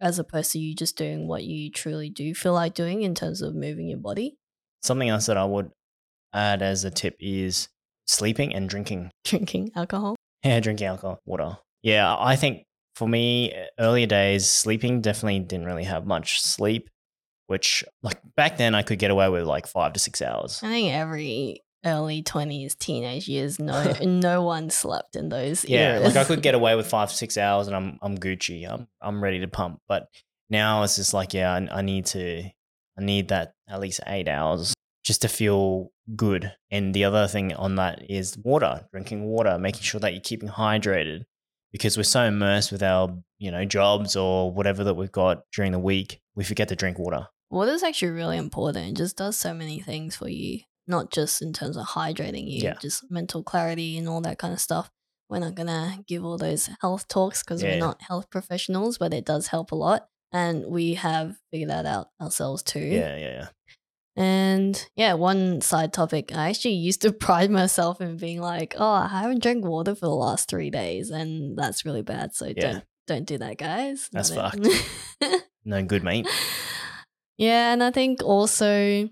as 0.00 0.18
opposed 0.18 0.52
to 0.52 0.58
you 0.58 0.74
just 0.74 0.96
doing 0.96 1.26
what 1.26 1.44
you 1.44 1.70
truly 1.70 2.10
do 2.10 2.34
feel 2.34 2.52
like 2.52 2.74
doing 2.74 3.02
in 3.02 3.14
terms 3.14 3.40
of 3.42 3.54
moving 3.54 3.88
your 3.88 3.98
body. 3.98 4.36
Something 4.82 5.08
else 5.08 5.26
that 5.26 5.36
I 5.36 5.44
would 5.44 5.70
add 6.34 6.62
as 6.62 6.84
a 6.84 6.90
tip 6.90 7.16
is 7.18 7.68
sleeping 8.06 8.54
and 8.54 8.68
drinking. 8.68 9.10
Drinking 9.24 9.70
alcohol. 9.74 10.16
Yeah, 10.44 10.60
drinking 10.60 10.86
alcohol, 10.86 11.18
water. 11.24 11.58
Yeah, 11.82 12.14
I 12.18 12.36
think 12.36 12.65
for 12.96 13.06
me, 13.06 13.52
uh, 13.52 13.66
earlier 13.78 14.06
days, 14.06 14.50
sleeping 14.50 15.02
definitely 15.02 15.40
didn't 15.40 15.66
really 15.66 15.84
have 15.84 16.06
much 16.06 16.40
sleep, 16.40 16.88
which, 17.46 17.84
like, 18.02 18.18
back 18.34 18.56
then 18.56 18.74
I 18.74 18.82
could 18.82 18.98
get 18.98 19.10
away 19.10 19.28
with 19.28 19.44
like 19.44 19.66
five 19.66 19.92
to 19.92 20.00
six 20.00 20.22
hours. 20.22 20.60
I 20.62 20.68
think 20.68 20.92
every 20.92 21.62
early 21.84 22.22
20s, 22.22 22.76
teenage 22.78 23.28
years, 23.28 23.58
no 23.60 23.92
no 24.02 24.42
one 24.42 24.70
slept 24.70 25.14
in 25.14 25.28
those 25.28 25.64
years. 25.64 26.02
Yeah, 26.02 26.06
like 26.06 26.16
I 26.16 26.24
could 26.24 26.42
get 26.42 26.54
away 26.54 26.74
with 26.74 26.86
five 26.90 27.10
to 27.10 27.14
six 27.14 27.36
hours 27.36 27.66
and 27.66 27.76
I'm, 27.76 27.98
I'm 28.00 28.16
Gucci. 28.16 28.68
I'm, 28.68 28.88
I'm 29.00 29.22
ready 29.22 29.40
to 29.40 29.48
pump. 29.48 29.80
But 29.86 30.08
now 30.48 30.82
it's 30.82 30.96
just 30.96 31.12
like, 31.12 31.34
yeah, 31.34 31.52
I, 31.52 31.78
I 31.78 31.82
need 31.82 32.06
to, 32.06 32.42
I 32.98 33.02
need 33.02 33.28
that 33.28 33.52
at 33.68 33.80
least 33.80 34.00
eight 34.06 34.26
hours 34.26 34.72
just 35.04 35.22
to 35.22 35.28
feel 35.28 35.92
good. 36.16 36.50
And 36.70 36.94
the 36.94 37.04
other 37.04 37.28
thing 37.28 37.52
on 37.54 37.76
that 37.76 38.10
is 38.10 38.38
water, 38.38 38.88
drinking 38.90 39.24
water, 39.24 39.58
making 39.58 39.82
sure 39.82 40.00
that 40.00 40.14
you're 40.14 40.22
keeping 40.22 40.48
hydrated 40.48 41.24
because 41.76 41.96
we're 41.98 42.02
so 42.04 42.22
immersed 42.22 42.72
with 42.72 42.82
our, 42.82 43.14
you 43.38 43.50
know, 43.50 43.66
jobs 43.66 44.16
or 44.16 44.50
whatever 44.50 44.82
that 44.84 44.94
we've 44.94 45.12
got 45.12 45.42
during 45.54 45.72
the 45.72 45.78
week, 45.78 46.20
we 46.34 46.42
forget 46.42 46.68
to 46.68 46.76
drink 46.76 46.98
water. 46.98 47.26
Water 47.50 47.72
is 47.72 47.82
actually 47.82 48.12
really 48.12 48.38
important. 48.38 48.88
It 48.88 48.96
just 48.96 49.16
does 49.18 49.36
so 49.36 49.52
many 49.52 49.78
things 49.80 50.16
for 50.16 50.28
you, 50.28 50.60
not 50.86 51.12
just 51.12 51.42
in 51.42 51.52
terms 51.52 51.76
of 51.76 51.86
hydrating 51.88 52.50
you, 52.50 52.62
Yeah. 52.62 52.74
just 52.80 53.10
mental 53.10 53.42
clarity 53.42 53.98
and 53.98 54.08
all 54.08 54.22
that 54.22 54.38
kind 54.38 54.54
of 54.54 54.60
stuff. 54.60 54.90
We're 55.28 55.40
not 55.40 55.54
going 55.54 55.66
to 55.68 56.02
give 56.08 56.24
all 56.24 56.38
those 56.38 56.70
health 56.80 57.08
talks 57.08 57.42
because 57.42 57.62
Yeah. 57.62 57.72
we're 57.74 57.80
not 57.80 58.00
health 58.02 58.30
professionals, 58.30 58.96
but 58.96 59.12
it 59.12 59.26
does 59.26 59.48
help 59.48 59.70
a 59.70 59.74
lot. 59.76 60.08
And 60.32 60.66
we 60.66 60.94
have 60.94 61.36
figured 61.50 61.70
that 61.70 61.84
out 61.86 62.08
ourselves 62.20 62.62
too. 62.62 62.80
Yeah, 62.80 63.16
yeah, 63.16 63.30
yeah. 63.30 63.48
And 64.16 64.88
yeah, 64.96 65.12
one 65.14 65.60
side 65.60 65.92
topic, 65.92 66.32
I 66.34 66.48
actually 66.48 66.74
used 66.74 67.02
to 67.02 67.12
pride 67.26 67.50
myself 67.50 68.00
in 68.00 68.16
being 68.16 68.40
like, 68.40 68.74
oh, 68.78 68.92
I 68.92 69.08
haven't 69.08 69.42
drank 69.42 69.64
water 69.64 69.94
for 69.94 70.06
the 70.06 70.14
last 70.14 70.48
three 70.48 70.70
days. 70.70 71.10
And 71.10 71.56
that's 71.56 71.84
really 71.84 72.02
bad. 72.02 72.34
So 72.34 72.46
Yeah. 72.46 72.54
don't 72.54 72.84
don't 73.06 73.24
do 73.26 73.38
that, 73.38 73.56
guys. 73.58 74.08
That's 74.10 74.30
Not 74.32 74.56
it. 74.58 75.42
No 75.64 75.82
good, 75.82 76.04
mate. 76.04 76.28
Yeah, 77.38 77.72
and 77.72 77.82
I 77.82 77.90
think 77.90 78.22
also 78.22 79.08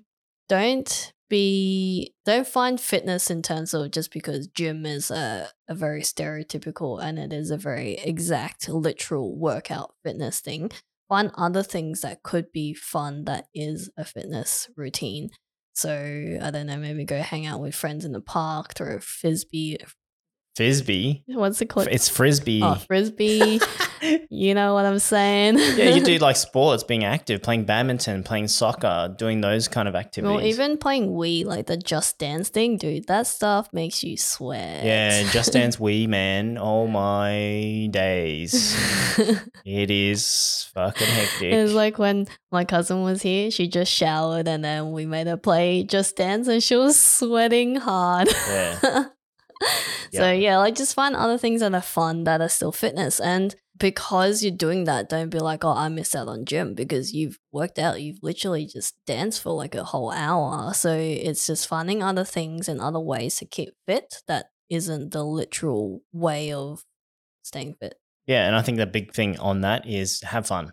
don't 0.49 1.13
be 1.29 2.15
don't 2.25 2.47
find 2.47 2.81
fitness 2.81 3.31
in 3.31 3.43
terms 3.43 3.75
of 3.75 3.91
just 3.91 4.13
because 4.13 4.47
gym 4.47 4.87
is 4.87 5.11
a, 5.11 5.49
a 5.69 5.75
very 5.75 6.03
stereotypical 6.03 7.03
and 7.03 7.19
it 7.19 7.33
is 7.33 7.51
a 7.51 7.57
very 7.57 7.95
exact 7.95 8.69
literal 8.69 9.37
workout 9.37 9.95
fitness 10.05 10.41
thing. 10.41 10.71
Find 11.09 11.31
other 11.37 11.63
things 11.63 12.01
that 12.01 12.23
could 12.23 12.51
be 12.53 12.75
fun 12.75 13.25
that 13.25 13.47
is 13.55 13.91
a 13.97 14.05
fitness 14.05 14.69
routine. 14.77 15.31
So 15.75 16.39
I 16.41 16.51
don't 16.51 16.67
know, 16.67 16.77
maybe 16.77 17.05
go 17.05 17.21
hang 17.21 17.47
out 17.47 17.61
with 17.61 17.75
friends 17.75 18.05
in 18.05 18.13
the 18.13 18.21
park, 18.21 18.75
throw 18.75 18.97
a 18.97 19.01
frisbee. 19.01 19.79
Frisbee. 20.57 21.25
What's 21.27 21.61
it 21.61 21.67
called? 21.67 21.89
It's 21.91 22.09
frisbee. 22.09 22.61
Oh, 22.63 22.77
frisbee. 22.77 23.61
you 24.31 24.55
know 24.55 24.73
what 24.75 24.87
I'm 24.87 25.01
saying? 25.01 25.59
yeah, 25.59 25.91
you 25.91 26.05
do 26.05 26.17
like 26.19 26.37
sports, 26.37 26.85
being 26.85 27.03
active, 27.05 27.43
playing 27.43 27.65
badminton, 27.65 28.23
playing 28.23 28.47
soccer, 28.49 29.13
doing 29.19 29.41
those 29.41 29.67
kind 29.67 29.89
of 29.89 29.97
activities. 29.97 30.37
Well, 30.37 30.47
even 30.47 30.79
playing 30.79 31.09
Wii, 31.11 31.45
like 31.45 31.67
the 31.67 31.77
Just 31.77 32.19
Dance 32.21 32.51
thing, 32.51 32.77
dude, 32.77 33.09
that 33.09 33.27
stuff 33.27 33.69
makes 33.73 34.05
you 34.05 34.17
sweat. 34.17 34.85
yeah, 34.85 35.29
Just 35.33 35.53
Dance 35.55 35.77
Wii, 35.77 36.07
man. 36.07 36.57
Oh 36.61 36.87
my 36.87 37.89
days. 37.91 38.77
It 39.65 39.91
is 39.91 40.71
fucking 40.73 41.07
hectic. 41.07 41.53
It's 41.53 41.73
like 41.73 41.99
when 41.99 42.27
my 42.53 42.65
cousin 42.65 43.03
was 43.03 43.23
here, 43.23 43.51
she 43.51 43.67
just 43.67 43.91
showered 43.91 44.47
and 44.47 44.65
then 44.65 44.93
we 44.93 45.05
made 45.05 45.27
her 45.27 45.37
play 45.37 45.83
Just 45.83 46.17
Dance 46.17 46.47
and 46.47 46.63
she 46.63 46.77
was 46.77 46.97
sweating 46.99 47.75
hard. 47.77 48.29
yeah. 48.49 49.07
So 50.12 50.31
yeah, 50.31 50.59
like 50.59 50.77
just 50.77 50.95
find 50.95 51.17
other 51.17 51.39
things 51.39 51.61
that 51.61 51.75
are 51.75 51.81
fun 51.81 52.23
that 52.23 52.41
are 52.41 52.49
still 52.49 52.71
fitness. 52.71 53.19
And 53.19 53.53
because 53.77 54.45
you're 54.45 54.53
doing 54.53 54.85
that, 54.85 55.09
don't 55.09 55.31
be 55.31 55.41
like, 55.41 55.65
oh, 55.65 55.73
I 55.73 55.89
missed 55.89 56.15
out 56.15 56.29
on 56.29 56.45
gym 56.45 56.75
because 56.75 57.12
you've 57.12 57.39
worked 57.51 57.81
out. 57.81 58.01
You've 58.01 58.23
literally 58.23 58.67
just 58.67 58.95
danced 59.07 59.43
for 59.43 59.51
like 59.51 59.75
a 59.75 59.83
whole 59.83 60.12
hour. 60.12 60.73
So 60.73 60.97
it's 60.97 61.49
just 61.49 61.67
finding 61.67 62.01
other 62.01 62.25
things 62.25 62.69
and 62.69 62.81
other 62.81 63.01
ways 63.01 63.37
to 63.39 63.45
keep 63.45 63.75
fit 63.87 64.23
that 64.29 64.51
isn't 64.71 65.11
the 65.11 65.25
literal 65.25 66.03
way 66.12 66.53
of 66.53 66.85
staying 67.43 67.75
fit. 67.81 67.97
Yeah, 68.27 68.47
and 68.47 68.57
I 68.57 68.62
think 68.62 68.79
the 68.79 68.87
big 68.87 69.12
thing 69.12 69.39
on 69.39 69.62
that 69.62 69.87
is 69.87 70.23
have 70.23 70.47
fun. 70.47 70.73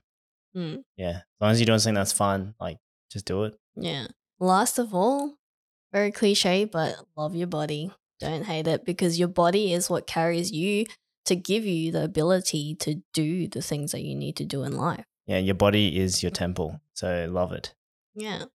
Mm. 0.56 0.84
Yeah. 0.96 1.18
As 1.18 1.42
long 1.42 1.52
as 1.52 1.60
you're 1.60 1.66
doing 1.66 1.80
something 1.80 1.96
that's 1.96 2.14
fun, 2.14 2.54
like 2.60 2.78
just 3.12 3.26
do 3.26 3.44
it. 3.46 3.56
Yeah. 3.76 4.08
Last 4.40 4.80
of 4.80 4.94
all, 4.94 5.36
very 5.92 6.12
cliche, 6.12 6.66
but 6.66 6.96
love 7.18 7.36
your 7.36 7.48
body. 7.48 7.92
Don't 8.22 8.46
hate 8.46 8.68
it 8.68 8.86
because 8.86 9.20
your 9.20 9.28
body 9.28 9.74
is 9.74 9.90
what 9.90 10.08
carries 10.08 10.52
you 10.52 10.86
to 11.26 11.36
give 11.36 11.66
you 11.66 11.92
the 11.92 12.04
ability 12.04 12.76
to 12.76 13.02
do 13.14 13.48
the 13.48 13.62
things 13.62 13.92
that 13.92 14.02
you 14.02 14.16
need 14.16 14.36
to 14.38 14.46
do 14.46 14.64
in 14.64 14.76
life. 14.76 15.06
Yeah, 15.28 15.38
your 15.38 15.56
body 15.56 16.00
is 16.00 16.24
your 16.24 16.32
temple. 16.32 16.82
So 16.94 17.28
love 17.30 17.52
it. 17.52 17.74
Yeah. 18.16 18.46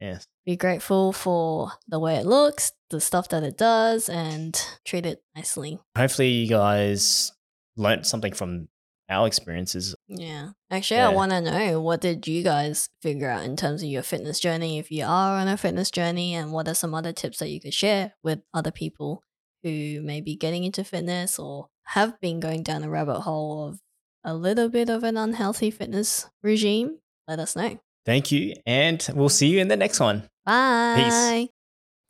Yes. 0.00 0.26
Be 0.44 0.56
grateful 0.56 1.12
for 1.12 1.72
the 1.88 1.98
way 1.98 2.16
it 2.16 2.26
looks, 2.26 2.72
the 2.90 3.00
stuff 3.00 3.28
that 3.30 3.42
it 3.42 3.56
does, 3.56 4.08
and 4.08 4.60
treat 4.84 5.06
it 5.06 5.22
nicely. 5.34 5.78
Hopefully 5.96 6.28
you 6.28 6.48
guys 6.48 7.32
learned 7.76 8.06
something 8.06 8.32
from 8.32 8.68
our 9.08 9.26
experiences. 9.26 9.94
Yeah. 10.08 10.50
Actually, 10.70 11.00
I 11.00 11.08
want 11.08 11.32
to 11.32 11.40
know 11.40 11.80
what 11.80 12.00
did 12.00 12.26
you 12.26 12.42
guys 12.42 12.88
figure 13.02 13.28
out 13.28 13.44
in 13.44 13.56
terms 13.56 13.82
of 13.82 13.88
your 13.88 14.02
fitness 14.02 14.40
journey 14.40 14.78
if 14.78 14.90
you 14.90 15.04
are 15.04 15.38
on 15.38 15.48
a 15.48 15.56
fitness 15.56 15.90
journey 15.90 16.34
and 16.34 16.52
what 16.52 16.68
are 16.68 16.74
some 16.74 16.94
other 16.94 17.12
tips 17.12 17.38
that 17.38 17.50
you 17.50 17.60
could 17.60 17.74
share 17.74 18.14
with 18.22 18.40
other 18.52 18.70
people 18.70 19.22
who 19.62 20.00
may 20.02 20.20
be 20.20 20.36
getting 20.36 20.64
into 20.64 20.84
fitness 20.84 21.38
or 21.38 21.68
have 21.88 22.18
been 22.20 22.40
going 22.40 22.62
down 22.62 22.82
a 22.82 22.88
rabbit 22.90 23.20
hole 23.20 23.68
of 23.68 23.80
a 24.24 24.34
little 24.34 24.68
bit 24.68 24.88
of 24.88 25.04
an 25.04 25.16
unhealthy 25.16 25.70
fitness 25.70 26.28
regime? 26.42 26.98
Let 27.28 27.38
us 27.38 27.56
know. 27.56 27.78
Thank 28.06 28.32
you, 28.32 28.54
and 28.66 29.06
we'll 29.14 29.30
see 29.30 29.46
you 29.48 29.60
in 29.60 29.68
the 29.68 29.76
next 29.76 30.00
one. 30.00 30.28
Bye. 30.44 31.48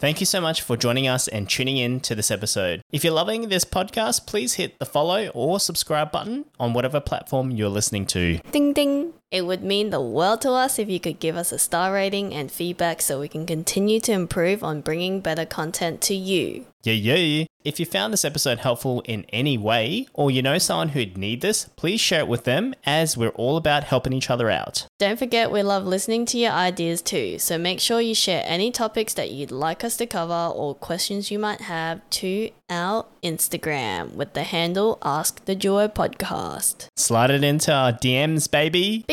Thank 0.05 0.21
you 0.21 0.27
so 0.27 0.39
much 0.39 0.61
for 0.61 0.77
joining 0.77 1.09
us 1.09 1.29
and 1.29 1.49
tuning 1.49 1.79
in 1.79 1.99
to 2.01 2.15
this 2.15 2.31
episode. 2.31 2.83
If 2.93 3.05
you're 3.05 3.15
loving 3.15 3.49
this 3.49 3.65
podcast, 3.65 4.27
please 4.27 4.53
hit 4.53 4.79
the 4.79 4.85
follow 4.85 5.29
or 5.29 5.59
subscribe 5.59 6.13
button 6.13 6.45
on 6.61 6.75
whatever 6.75 7.01
platform 7.01 7.51
you're 7.51 7.71
listening 7.71 8.05
to. 8.09 8.37
Ding 8.53 8.75
ding. 8.75 9.15
It 9.35 9.47
would 9.47 9.65
mean 9.65 9.91
the 9.91 10.01
world 10.01 10.43
to 10.43 10.53
us 10.53 10.79
if 10.79 10.89
you 10.89 11.01
could 11.01 11.19
give 11.19 11.37
us 11.37 11.51
a 11.51 11.59
star 11.59 11.93
rating 11.93 12.33
and 12.33 12.53
feedback 12.53 13.03
so 13.03 13.19
we 13.19 13.27
can 13.27 13.47
continue 13.47 13.99
to 13.99 14.13
improve 14.13 14.63
on 14.63 14.81
bringing 14.81 15.19
better 15.19 15.45
content 15.45 16.01
to 16.03 16.15
you. 16.15 16.67
Yeah, 16.85 16.93
yeah. 16.93 17.47
If 17.65 17.81
you 17.81 17.87
found 17.87 18.13
this 18.13 18.27
episode 18.27 18.59
helpful 18.59 19.01
in 19.07 19.25
any 19.31 19.57
way, 19.57 20.07
or 20.13 20.31
you 20.31 20.43
know 20.43 20.59
someone 20.59 20.91
who'd 20.91 21.17
need 21.17 21.41
this, 21.41 21.65
please 21.77 21.99
share 21.99 22.21
it 22.21 22.29
with 22.29 22.45
them 22.45 22.75
as 22.85 23.17
we're 23.17 23.31
all 23.31 23.57
about 23.57 23.85
helping 23.85 24.13
each 24.13 24.29
other 24.29 24.51
out. 24.51 24.87
Don't 24.99 25.19
forget, 25.19 25.51
we 25.51 25.63
love 25.63 25.87
listening 25.87 26.27
to 26.27 26.39
your 26.39 26.53
ideas 26.53 27.01
too, 27.01 27.39
so 27.39 27.57
make 27.57 27.81
sure 27.81 28.03
you 28.03 28.15
share 28.15 28.43
any 28.45 28.71
topics 28.71 29.15
that 29.15 29.31
you'd 29.31 29.51
like 29.51 29.83
us 29.83 29.97
to 29.97 30.07
cover 30.07 30.53
or 30.55 30.75
questions 30.75 31.31
you 31.31 31.39
might 31.39 31.63
have 31.63 32.03
to 32.11 32.51
our 32.69 33.07
Instagram 33.23 34.13
with 34.13 34.35
the 34.35 34.43
handle 34.43 34.99
Ask 35.03 35.45
the 35.47 35.55
Duo 35.55 35.89
Podcast. 35.89 36.89
Slide 36.97 37.31
it 37.31 37.45
into 37.45 37.73
our 37.73 37.93
DMs, 37.93 38.51
baby. 38.51 39.05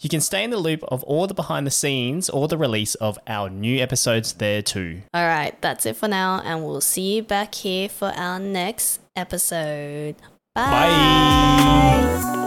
You 0.00 0.10
can 0.10 0.20
stay 0.20 0.44
in 0.44 0.50
the 0.50 0.58
loop 0.58 0.82
of 0.84 1.02
all 1.04 1.26
the 1.26 1.34
behind 1.34 1.66
the 1.66 1.70
scenes 1.70 2.28
or 2.28 2.48
the 2.48 2.58
release 2.58 2.94
of 2.96 3.18
our 3.26 3.48
new 3.48 3.80
episodes 3.80 4.34
there 4.34 4.60
too. 4.60 5.02
All 5.14 5.26
right, 5.26 5.58
that's 5.60 5.86
it 5.86 5.96
for 5.96 6.08
now, 6.08 6.42
and 6.44 6.64
we'll 6.64 6.80
see 6.80 7.16
you 7.16 7.22
back 7.22 7.54
here 7.54 7.88
for 7.88 8.08
our 8.08 8.38
next 8.38 9.00
episode. 9.16 10.16
Bye. 10.54 12.40